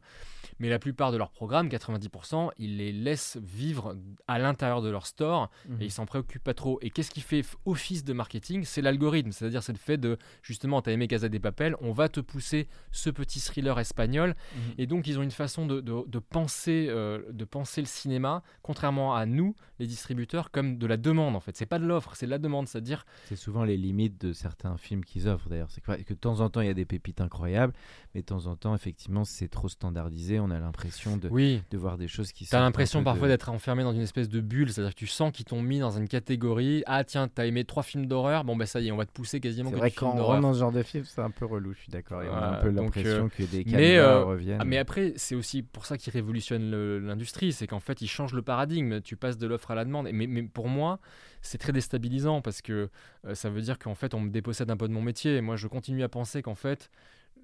Mais 0.59 0.69
la 0.69 0.79
plupart 0.79 1.13
de 1.13 1.17
leurs 1.17 1.31
programmes, 1.31 1.69
90%, 1.69 2.51
ils 2.59 2.79
les 2.79 2.93
laissent 2.93 3.37
vivre 3.43 3.97
à 4.27 4.39
l'intérieur 4.39 4.81
de 4.81 4.89
leur 4.89 5.07
store 5.07 5.51
et 5.67 5.73
mhm. 5.73 5.83
ils 5.83 5.91
s'en 5.91 6.07
préoccupent 6.07 6.45
pas 6.45 6.55
trop. 6.55 6.79
Et 6.83 6.91
qu'est-ce 6.91 7.11
qui 7.11 7.21
fait 7.21 7.43
office 7.67 8.05
de 8.05 8.13
marketing? 8.13 8.65
C'est 8.65 8.81
l'algorithme, 8.81 9.33
c'est-à-dire 9.33 9.63
c'est 9.63 9.73
le 9.73 9.79
fait 9.79 9.99
de, 9.99 10.17
justement, 10.43 10.81
tu 10.81 10.91
as 10.91 10.93
aimé 10.93 11.09
Casa 11.09 11.29
des 11.29 11.41
Papel, 11.41 11.77
on 11.81 11.93
va 11.93 12.09
te 12.09 12.21
pousser 12.21 12.69
ce 12.91 13.11
petit 13.11 13.41
thriller 13.41 13.79
espagnol. 13.79 14.35
Mhm. 14.55 14.61
Et 14.79 14.87
donc 14.87 15.07
ils 15.07 15.19
ont 15.19 15.23
une 15.23 15.31
façon 15.31 15.67
de, 15.67 15.81
de, 15.81 16.19
penser, 16.19 16.87
euh, 16.89 17.23
de 17.31 17.45
penser 17.45 17.81
le 17.81 17.87
cinéma, 17.87 18.43
contrairement 18.63 19.15
à 19.15 19.27
nous, 19.27 19.55
les 19.79 19.87
distributeurs, 19.97 20.51
comme 20.51 20.79
de 20.79 20.87
la 20.87 20.97
demande 20.97 21.35
en 21.35 21.41
fait. 21.41 21.57
C'est 21.57 21.67
pas 21.67 21.79
de 21.79 21.87
l'offre, 21.87 22.15
c'est 22.15 22.27
de 22.27 22.31
la 22.31 22.39
demande, 22.39 22.69
c'est-à-dire... 22.69 23.05
C'est 23.25 23.37
souvent 23.37 23.65
les 23.65 23.77
limites 23.77 24.21
de 24.21 24.33
certains 24.33 24.77
films 24.77 25.05
qu'ils 25.05 25.29
offrent 25.29 25.49
d'ailleurs. 25.49 25.71
C'est 25.71 25.81
que 25.81 26.15
de 26.15 26.19
temps 26.19 26.41
en 26.41 26.51
temps, 26.51 26.61
il 26.61 26.67
y 26.67 26.71
a 26.71 26.75
des 26.75 26.85
pépites 26.85 27.21
incroyables, 27.21 27.73
mais 28.15 28.21
de 28.21 28.27
temps 28.27 28.47
en 28.47 28.57
temps, 28.57 28.75
effectivement, 28.75 29.25
c'est 29.25 29.49
trop 29.49 29.69
standardisé. 29.69 30.39
On 30.39 30.51
a 30.51 30.59
l'impression 30.59 31.17
de, 31.17 31.29
de 31.29 31.79
voir 31.79 31.99
des 31.99 32.09
choses 32.09 32.33
qui 32.33 32.45
sont. 32.45 32.51
Tu 32.51 32.57
as 32.57 32.61
l'impression 32.61 33.03
parfois 33.03 33.29
d'être 33.29 33.49
enfermé 33.49 33.83
dans 33.83 33.93
une 33.93 34.03
espèce 34.03 34.29
de 34.29 34.41
bulle, 34.41 34.73
c'est-à-dire 34.73 34.95
que 34.95 34.99
tu 34.99 35.07
sens 35.07 35.33
qu'ils 35.33 35.47
t'ont 35.47 35.63
mis 35.63 35.81
dans 35.81 35.97
une 35.97 36.09
catégorie. 36.09 36.83
Ah, 36.87 37.05
tiens, 37.05 37.29
t'as 37.29 37.47
aimé 37.47 37.65
trois 37.65 37.83
films 37.83 38.07
d'horreur, 38.07 38.45
bon, 38.45 38.57
bah 38.57 38.67
ça 38.67 38.81
y 38.81 38.89
est, 38.89 38.93
on 38.93 38.97
va 38.97 39.07
te 39.07 39.13
pousser 39.13 39.41
quasiment. 39.41 39.71
C'est 39.71 39.77
vrai 39.77 39.91
quand 39.91 40.15
on 40.15 40.23
rentre 40.23 40.41
dans 40.43 40.55
ce 40.55 40.61
genre 40.61 40.73
de 40.73 40.83
film, 40.83 41.05
c'est 41.05 41.21
un 41.21 41.31
peu 41.31 41.47
relou, 41.47 41.73
je 41.73 41.81
suis 41.81 41.91
d'accord. 41.91 42.23
on 42.25 42.35
a 42.35 42.59
un 42.59 42.63
peu 42.63 42.71
l'impression 42.71 43.27
euh, 43.27 43.29
que 43.29 43.43
des 43.43 43.65
mais, 43.67 43.97
euh, 43.97 44.25
reviennent. 44.25 44.61
Ah, 44.61 44.65
mais 44.65 44.79
après, 44.79 45.15
c'est 45.17 45.35
aussi 45.35 45.63
pour 45.63 45.87
ça 45.87 45.97
qu'ils 45.97 46.13
révolutionnent 46.13 46.71
l'industrie, 46.99 47.53
c'est 47.53 47.67
qu'en 47.67 47.81
fait, 47.81 48.03
ils 48.03 48.09
changent 48.09 48.35
le 48.35 48.43
paradigme. 48.43 49.01
Tu 49.01 49.17
passes 49.17 49.39
de 49.39 49.47
l'offre 49.47 49.71
à 49.71 49.75
la 49.77 49.85
demande. 49.85 50.09
Mais, 50.13 50.27
mais 50.27 50.43
pour 50.43 50.69
moi, 50.69 50.99
c'est 51.43 51.59
très 51.59 51.73
déstabilisant 51.73 52.43
parce 52.43 52.63
que 52.63 52.91
euh, 53.25 53.35
ça 53.35 53.51
veut 53.51 53.61
dire 53.61 53.79
qu'en 53.79 53.95
fait, 53.95 54.15
on 54.15 54.21
me 54.21 54.31
dépossède 54.31 54.71
un 54.71 54.77
peu 54.77 54.89
de 54.89 54.93
mon 54.93 55.03
métier. 55.03 55.37
Et 55.37 55.41
moi, 55.41 55.57
je 55.57 55.69
continue 55.69 56.03
à 56.03 56.09
penser 56.09 56.43
qu'en 56.43 56.55
fait, 56.55 56.91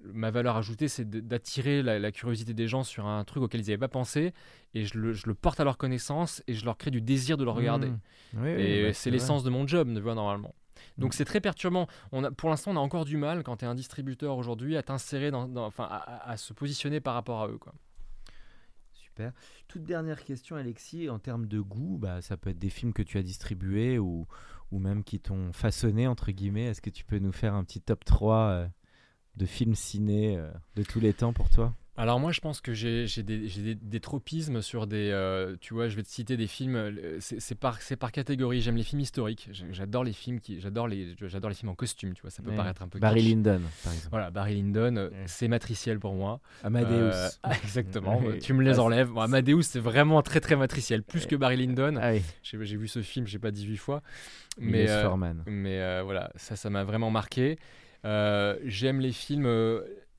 ma 0.03 0.31
valeur 0.31 0.57
ajoutée, 0.57 0.87
c'est 0.87 1.09
d'attirer 1.09 1.81
la, 1.81 2.11
curiosité 2.11 2.53
des 2.53 2.67
gens 2.67 2.83
sur 2.83 3.05
un 3.05 3.23
truc 3.23 3.43
auquel 3.43 3.61
ils 3.61 3.65
n'avaient 3.65 3.77
pas 3.77 3.87
pensé, 3.87 4.33
et 4.73 4.85
je 4.85 4.97
le, 4.97 5.33
porte 5.33 5.59
à 5.59 5.63
leur 5.63 5.77
connaissance, 5.77 6.43
et 6.47 6.53
je 6.53 6.65
leur 6.65 6.77
crée 6.77 6.91
du 6.91 7.01
désir 7.01 7.37
de 7.37 7.43
le 7.43 7.51
regarder. 7.51 7.87
Mmh. 8.33 8.45
et 8.45 8.83
bah, 8.83 8.93
c'est 8.93 9.11
l'essence 9.11 9.43
de 9.43 9.49
mon 9.49 9.65
job, 9.65 9.87
ne 9.87 9.99
vois, 9.99 10.15
normalement. 10.15 10.53
Donc 10.97 11.11
mmh. 11.11 11.13
c'est 11.13 11.25
très 11.25 11.39
perturbant. 11.39 11.87
On 12.11 12.23
a, 12.23 12.31
pour 12.31 12.49
l'instant, 12.49 12.71
on 12.71 12.75
a 12.75 12.79
encore 12.79 13.05
du 13.05 13.17
mal, 13.17 13.43
quand 13.43 13.57
tu 13.57 13.65
es 13.65 13.67
un 13.67 13.75
distributeur 13.75 14.37
aujourd'hui, 14.37 14.75
à 14.75 14.83
t'insérer, 14.83 15.31
dans, 15.31 15.49
enfin, 15.57 15.87
à, 15.89 16.29
à, 16.29 16.37
se 16.37 16.53
positionner 16.53 16.99
par 16.99 17.13
rapport 17.13 17.41
à 17.41 17.47
eux. 17.47 17.57
Quoi. 17.57 17.73
Toute 19.67 19.83
dernière 19.83 20.23
question, 20.23 20.55
Alexis, 20.55 21.09
en 21.09 21.19
termes 21.19 21.47
de 21.47 21.59
goût, 21.59 21.97
bah, 21.97 22.21
ça 22.21 22.37
peut 22.37 22.49
être 22.49 22.59
des 22.59 22.69
films 22.69 22.93
que 22.93 23.03
tu 23.03 23.17
as 23.17 23.23
distribués 23.23 23.99
ou, 23.99 24.27
ou 24.71 24.79
même 24.79 25.03
qui 25.03 25.19
t'ont 25.19 25.53
façonné, 25.53 26.07
entre 26.07 26.31
guillemets. 26.31 26.65
Est-ce 26.65 26.81
que 26.81 26.89
tu 26.89 27.05
peux 27.05 27.19
nous 27.19 27.31
faire 27.31 27.53
un 27.53 27.63
petit 27.63 27.81
top 27.81 28.03
3 28.05 28.37
euh, 28.37 28.67
de 29.35 29.45
films 29.45 29.75
ciné 29.75 30.37
euh, 30.37 30.51
de 30.75 30.83
tous 30.83 30.99
les 30.99 31.13
temps 31.13 31.33
pour 31.33 31.49
toi? 31.49 31.73
Alors 31.95 32.19
moi 32.19 32.31
je 32.31 32.41
pense 32.41 32.59
que 32.59 32.73
j'ai 32.73 33.05
des, 33.21 33.75
des, 33.75 33.99
tropismes 33.99 34.63
sur 34.63 34.87
des... 34.87 35.11
Euh, 35.11 35.55
tu 35.61 35.75
vois, 35.75 35.89
je 35.89 35.95
vais 35.95 36.01
te 36.01 36.09
citer 36.09 36.37
des 36.37 36.47
films, 36.47 36.75
euh, 36.75 37.17
c'est 37.19 37.53
par, 37.53 37.77
par 37.99 38.11
catégorie, 38.11 38.61
j'aime 38.61 38.77
les 38.77 38.83
films 38.83 39.01
historiques, 39.01 39.49
j'adore 39.69 40.03
les 40.03 40.13
films 40.13 40.39
qui... 40.39 40.59
J'adore 40.59 40.87
les, 40.87 41.15
j'adore 41.21 41.49
les 41.49 41.55
films 41.55 41.69
en 41.69 41.75
costume, 41.75 42.13
tu 42.15 42.23
vois, 42.23 42.31
ça 42.31 42.41
peut 42.41 42.51
paraître 42.51 42.81
un 42.81 42.87
peu... 42.87 42.97
Barry 42.97 43.21
Lyndon, 43.21 43.61
par 43.83 43.93
exemple. 43.93 44.09
Voilà, 44.09 44.31
Barry 44.31 44.55
Lyndon, 44.55 44.95
euh, 44.97 45.09
c'est 45.27 45.47
matriciel 45.47 45.99
pour 45.99 46.15
moi. 46.15 46.39
Amadeus. 46.63 47.37
exactement, 47.63 48.19
tu 48.41 48.53
me 48.53 48.63
les 48.63 48.79
enlèves. 48.79 49.09
Bon, 49.09 49.21
Amadeus 49.21 49.61
c'est 49.61 49.79
vraiment 49.79 50.23
très 50.23 50.39
très 50.39 50.55
matriciel, 50.55 51.03
plus 51.03 51.27
que 51.27 51.35
Barry 51.35 51.57
Lyndon. 51.57 51.99
Ah 52.01 52.13
j'ai 52.41 52.57
vu 52.57 52.87
ce 52.87 53.03
film, 53.03 53.27
je 53.27 53.33
sais 53.33 53.39
pas, 53.39 53.51
18 53.51 53.77
fois. 53.77 54.01
Mais, 54.57 54.87
mais 55.45 56.01
voilà, 56.01 56.31
ça, 56.37 56.55
ça 56.55 56.71
m'a 56.71 56.83
vraiment 56.83 57.11
marqué. 57.11 57.59
j'aime 58.03 58.99
les 58.99 59.11
films 59.11 59.45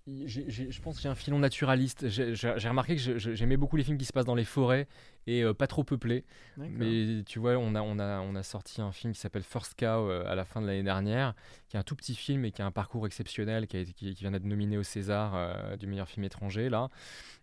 je 0.06 0.80
pense 0.82 0.96
que 0.96 1.02
j'ai 1.02 1.08
un 1.08 1.14
filon 1.14 1.38
naturaliste. 1.38 2.08
J'ai 2.08 2.68
remarqué 2.68 2.96
que 2.96 3.18
j'aimais 3.18 3.56
beaucoup 3.56 3.76
les 3.76 3.84
films 3.84 3.96
qui 3.96 4.04
se 4.04 4.12
passent 4.12 4.26
dans 4.26 4.34
les 4.34 4.44
forêts 4.44 4.86
et 5.26 5.42
euh, 5.42 5.54
pas 5.54 5.66
trop 5.66 5.82
peuplés. 5.82 6.24
Mais 6.58 7.22
tu 7.24 7.38
vois, 7.38 7.52
on 7.52 7.74
a, 7.74 7.80
on, 7.80 7.98
a, 7.98 8.20
on 8.20 8.34
a 8.34 8.42
sorti 8.42 8.82
un 8.82 8.92
film 8.92 9.14
qui 9.14 9.20
s'appelle 9.20 9.42
First 9.42 9.74
Cow 9.78 9.86
euh, 9.86 10.30
à 10.30 10.34
la 10.34 10.44
fin 10.44 10.60
de 10.60 10.66
l'année 10.66 10.82
dernière, 10.82 11.34
qui 11.68 11.76
est 11.76 11.80
un 11.80 11.84
tout 11.84 11.96
petit 11.96 12.14
film 12.14 12.44
et 12.44 12.52
qui 12.52 12.60
a 12.60 12.66
un 12.66 12.70
parcours 12.70 13.06
exceptionnel, 13.06 13.66
qui, 13.66 13.78
a, 13.78 13.84
qui, 13.84 14.12
vient 14.12 14.30
d'être 14.30 14.44
nominé 14.44 14.76
au 14.76 14.82
César 14.82 15.32
euh, 15.34 15.76
du 15.78 15.86
meilleur 15.86 16.08
film 16.08 16.24
étranger, 16.24 16.68
là, 16.68 16.90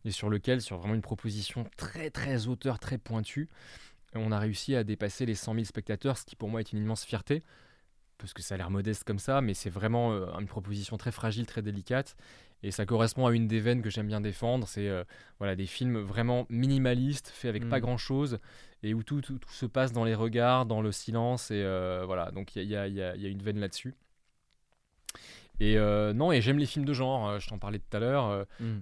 et 0.06 0.12
sur 0.12 0.30
lequel, 0.30 0.62
sur 0.62 0.78
vraiment 0.78 0.94
une 0.94 1.02
proposition 1.02 1.66
très, 1.78 2.12
très 2.12 2.48
auteur, 2.48 2.78
très 2.78 3.00
pointue, 3.00 3.50
on 4.14 4.32
a 4.32 4.38
réussi 4.38 4.76
à 4.76 4.84
dépasser 4.84 5.26
les 5.26 5.36
100 5.36 5.54
000 5.54 5.66
spectateurs, 5.66 6.18
ce 6.18 6.26
qui 6.26 6.36
pour 6.36 6.50
moi 6.50 6.60
est 6.60 6.74
une 6.74 6.80
immense 6.80 7.06
fierté 7.06 7.42
parce 8.18 8.34
que 8.34 8.44
ça 8.44 8.54
a 8.54 8.58
l'air 8.60 8.70
modeste 8.70 9.04
comme 9.04 9.18
ça, 9.18 9.42
mais 9.42 9.56
c'est 9.56 9.72
vraiment 9.72 10.12
une 10.38 10.46
proposition 10.46 10.96
très 10.96 11.12
fragile, 11.12 11.48
très 11.48 11.64
délicate. 11.64 12.16
Et 12.64 12.72
ça 12.72 12.86
correspond 12.86 13.26
à 13.26 13.32
une 13.32 13.48
des 13.48 13.60
veines 13.60 13.82
que 13.82 13.90
j'aime 13.90 14.08
bien 14.08 14.22
défendre. 14.22 14.68
C'est 14.68 14.88
euh, 14.88 15.04
voilà, 15.40 15.56
des 15.56 15.66
films 15.66 16.00
vraiment 16.00 16.46
minimalistes, 16.50 17.30
faits 17.30 17.50
avec 17.50 17.68
pas 17.68 17.80
mm. 17.80 17.82
grand 17.82 17.98
chose, 17.98 18.40
et 18.84 18.94
où 18.94 19.04
tout, 19.04 19.22
tout, 19.22 19.40
se 19.50 19.66
passe 19.66 19.92
dans 19.92 20.04
les 20.04 20.16
regards, 20.16 20.66
dans 20.66 20.82
le 20.82 20.92
silence. 20.92 21.52
Et 21.52 21.64
euh, 21.64 22.04
voilà, 22.06 22.32
donc 22.32 22.56
il 22.56 22.64
y 22.64 22.76
a, 22.76 22.88
y, 22.88 22.94
y 22.94 23.02
a, 23.02 23.30
une 23.30 23.42
veine 23.42 23.60
là-dessus. 23.60 23.96
Et 25.60 25.78
euh, 25.78 26.14
non, 26.14 26.32
et 26.32 26.42
j'aime 26.42 26.58
les 26.58 26.66
films 26.66 26.86
de 26.86 26.94
genre, 26.94 27.40
je 27.40 27.48
t'en 27.48 27.60
parlais 27.60 27.78
tout 27.78 27.98
à 27.98 28.00
l'heure. 28.00 28.46
Mm. 28.60 28.80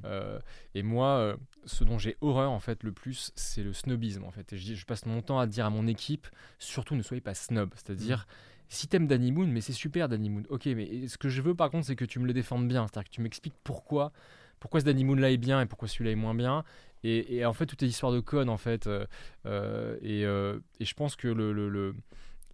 et 0.75 0.83
moi, 0.83 1.35
ce 1.65 1.83
dont 1.83 1.97
j'ai 1.97 2.17
horreur 2.21 2.51
en 2.51 2.59
fait 2.59 2.83
le 2.83 2.91
plus, 2.91 3.31
c'est 3.35 3.63
le 3.63 3.73
snobisme 3.73 4.23
en 4.23 4.31
fait. 4.31 4.53
Et 4.53 4.57
je, 4.57 4.75
je, 4.75 4.85
passe 4.85 5.05
mon 5.05 5.21
temps 5.21 5.39
à 5.39 5.47
dire 5.47 5.65
à 5.65 5.69
mon 5.69 5.87
équipe, 5.87 6.27
surtout 6.57 6.95
ne 6.95 7.01
soyez 7.01 7.21
pas 7.21 7.33
snob, 7.33 7.71
c'est-à-dire 7.75 8.19
mm 8.19 8.58
si 8.69 8.87
t'aimes 8.87 9.07
Danny 9.07 9.31
Moon, 9.31 9.47
mais 9.47 9.61
c'est 9.61 9.73
super 9.73 10.07
Danny 10.07 10.29
Moon. 10.29 10.43
Ok, 10.49 10.67
mais 10.67 11.07
ce 11.07 11.17
que 11.17 11.27
je 11.27 11.41
veux 11.41 11.55
par 11.55 11.69
contre, 11.71 11.87
c'est 11.87 11.95
que 11.95 12.05
tu 12.05 12.19
me 12.19 12.25
le 12.25 12.33
défendes 12.33 12.67
bien. 12.67 12.87
C'est-à-dire 12.87 13.09
que 13.09 13.15
tu 13.15 13.21
m'expliques 13.21 13.55
pourquoi, 13.63 14.11
pourquoi 14.59 14.79
ce 14.79 14.85
Danny 14.85 15.03
Moon 15.03 15.15
là 15.15 15.31
est 15.31 15.37
bien 15.37 15.59
et 15.59 15.65
pourquoi 15.65 15.87
celui-là 15.87 16.11
est 16.11 16.15
moins 16.15 16.35
bien. 16.35 16.63
Et, 17.03 17.45
en 17.45 17.53
fait, 17.53 17.65
tout 17.65 17.81
est 17.83 17.87
histoire 17.87 18.11
de 18.11 18.19
code 18.19 18.49
en 18.49 18.57
fait. 18.57 18.87
Euh, 18.87 19.05
euh, 19.45 19.97
euh, 20.03 20.59
et, 20.79 20.85
je 20.85 20.93
pense 20.93 21.15
que 21.15 21.27
le, 21.27 21.95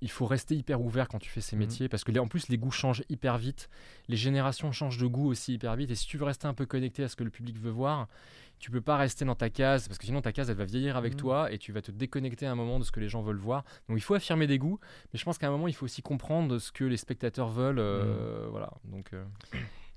il 0.02 0.12
faut 0.12 0.26
rester 0.26 0.56
hyper 0.56 0.82
ouvert 0.82 1.08
quand 1.08 1.20
tu 1.20 1.30
fais 1.30 1.42
ces 1.42 1.56
Mhm. 1.56 1.60
métiers 1.62 1.90
parce 1.90 2.04
que 2.04 2.12
les- 2.12 2.20
en 2.20 2.28
plus 2.28 2.48
les 2.50 2.58
goûts 2.58 2.72
changent 2.72 3.04
hyper 3.10 3.38
vite, 3.38 3.70
les 4.08 4.18
générations 4.18 4.72
changent 4.72 4.98
de 4.98 5.08
goût 5.08 5.28
aussi 5.28 5.54
hyper 5.54 5.76
vite 5.76 5.92
et 5.92 5.96
si 5.96 6.06
tu 6.08 6.18
veux 6.18 6.26
rester 6.26 6.48
un 6.48 6.54
peu 6.54 6.66
connecté 6.66 7.04
à 7.04 7.08
ce 7.08 7.16
que 7.16 7.24
le 7.24 7.30
public 7.30 7.58
veut 7.58 7.72
voir, 7.72 8.08
tu 8.60 8.72
peux 8.72 8.82
pas 8.82 8.98
rester 8.98 9.26
dans 9.26 9.36
ta 9.36 9.50
case 9.50 9.88
parce 9.88 9.98
que 9.98 10.06
sinon 10.06 10.22
ta 10.22 10.32
case 10.32 10.50
elle 10.50 10.56
va 10.58 10.66
vieillir 10.66 10.96
avec 10.98 11.14
Mhm. 11.14 11.20
toi 11.20 11.52
et 11.52 11.58
tu 11.58 11.72
vas 11.72 11.82
te 11.82 11.92
déconnecter 11.92 12.46
à 12.46 12.52
un 12.52 12.56
moment 12.56 12.80
de 12.80 12.84
ce 12.84 12.92
que 12.92 13.00
les 13.00 13.10
gens 13.10 13.22
veulent 13.22 13.36
voir. 13.38 13.64
Donc 13.90 13.98
il 13.98 14.02
faut 14.02 14.14
affirmer 14.16 14.48
des 14.48 14.58
goûts, 14.58 14.80
mais 15.14 15.20
je 15.20 15.24
pense 15.26 15.38
qu'à 15.38 15.48
un 15.48 15.52
moment 15.52 15.68
il 15.68 15.74
faut 15.74 15.86
aussi 15.86 16.02
comprendre 16.02 16.58
ce 16.60 16.72
que 16.72 16.84
les 16.86 16.98
spectateurs 16.98 17.50
veulent. 17.50 17.80
euh, 17.80 18.48
Voilà. 18.52 18.72
Donc 18.86 19.14
euh, 19.14 19.24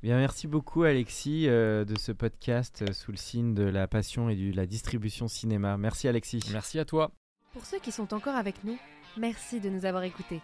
Bien, 0.03 0.16
merci 0.18 0.46
beaucoup 0.46 0.84
Alexis 0.84 1.49
euh, 1.49 1.84
de 1.84 1.99
ce 1.99 2.12
podcast 2.12 2.82
euh, 2.88 2.92
sous 2.92 3.11
le 3.11 3.16
signe 3.16 3.53
de 3.53 3.64
la 3.64 3.88
passion 3.88 4.28
et 4.30 4.36
de 4.36 4.55
la 4.57 4.64
distribution 4.66 5.26
cinéma. 5.26 5.76
Merci 5.76 6.07
Alexis. 6.07 6.40
merci 6.53 6.78
à 6.78 6.84
toi. 6.84 7.11
Pour 7.53 7.64
ceux 7.64 7.80
qui 7.80 7.90
sont 7.90 8.14
encore 8.14 8.36
avec 8.36 8.62
nous, 8.62 8.78
merci 9.19 9.61
de 9.61 9.69
nous 9.69 9.85
avoir 9.85 10.03
écoutés. 10.03 10.41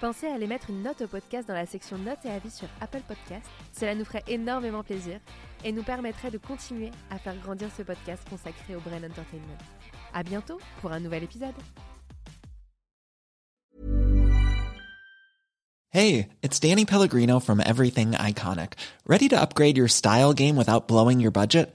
Pensez 0.00 0.28
à 0.28 0.34
aller 0.34 0.46
mettre 0.46 0.70
une 0.70 0.82
note 0.82 1.00
au 1.02 1.08
podcast 1.08 1.48
dans 1.48 1.54
la 1.54 1.66
section 1.66 1.98
notes 1.98 2.24
et 2.24 2.30
avis 2.30 2.50
sur 2.50 2.68
Apple 2.80 3.02
Podcast. 3.08 3.46
Cela 3.72 3.94
nous 3.96 4.04
ferait 4.04 4.22
énormément 4.28 4.84
plaisir 4.84 5.18
et 5.64 5.72
nous 5.72 5.82
permettrait 5.82 6.30
de 6.30 6.38
continuer 6.38 6.90
à 7.10 7.18
faire 7.18 7.36
grandir 7.36 7.68
ce 7.76 7.82
podcast 7.82 8.22
consacré 8.30 8.76
au 8.76 8.80
Brain 8.80 8.98
Entertainment. 8.98 9.58
À 10.14 10.22
bientôt 10.22 10.58
pour 10.80 10.92
un 10.92 11.00
nouvel 11.00 11.24
épisode. 11.24 11.54
Hey, 15.90 16.28
it's 16.42 16.60
Danny 16.60 16.84
Pellegrino 16.84 17.40
from 17.40 17.60
Everything 17.60 18.12
Iconic. 18.12 18.74
Ready 19.06 19.28
to 19.28 19.40
upgrade 19.40 19.76
your 19.76 19.88
style 19.88 20.32
game 20.32 20.56
without 20.56 20.86
blowing 20.86 21.18
your 21.18 21.32
budget? 21.32 21.74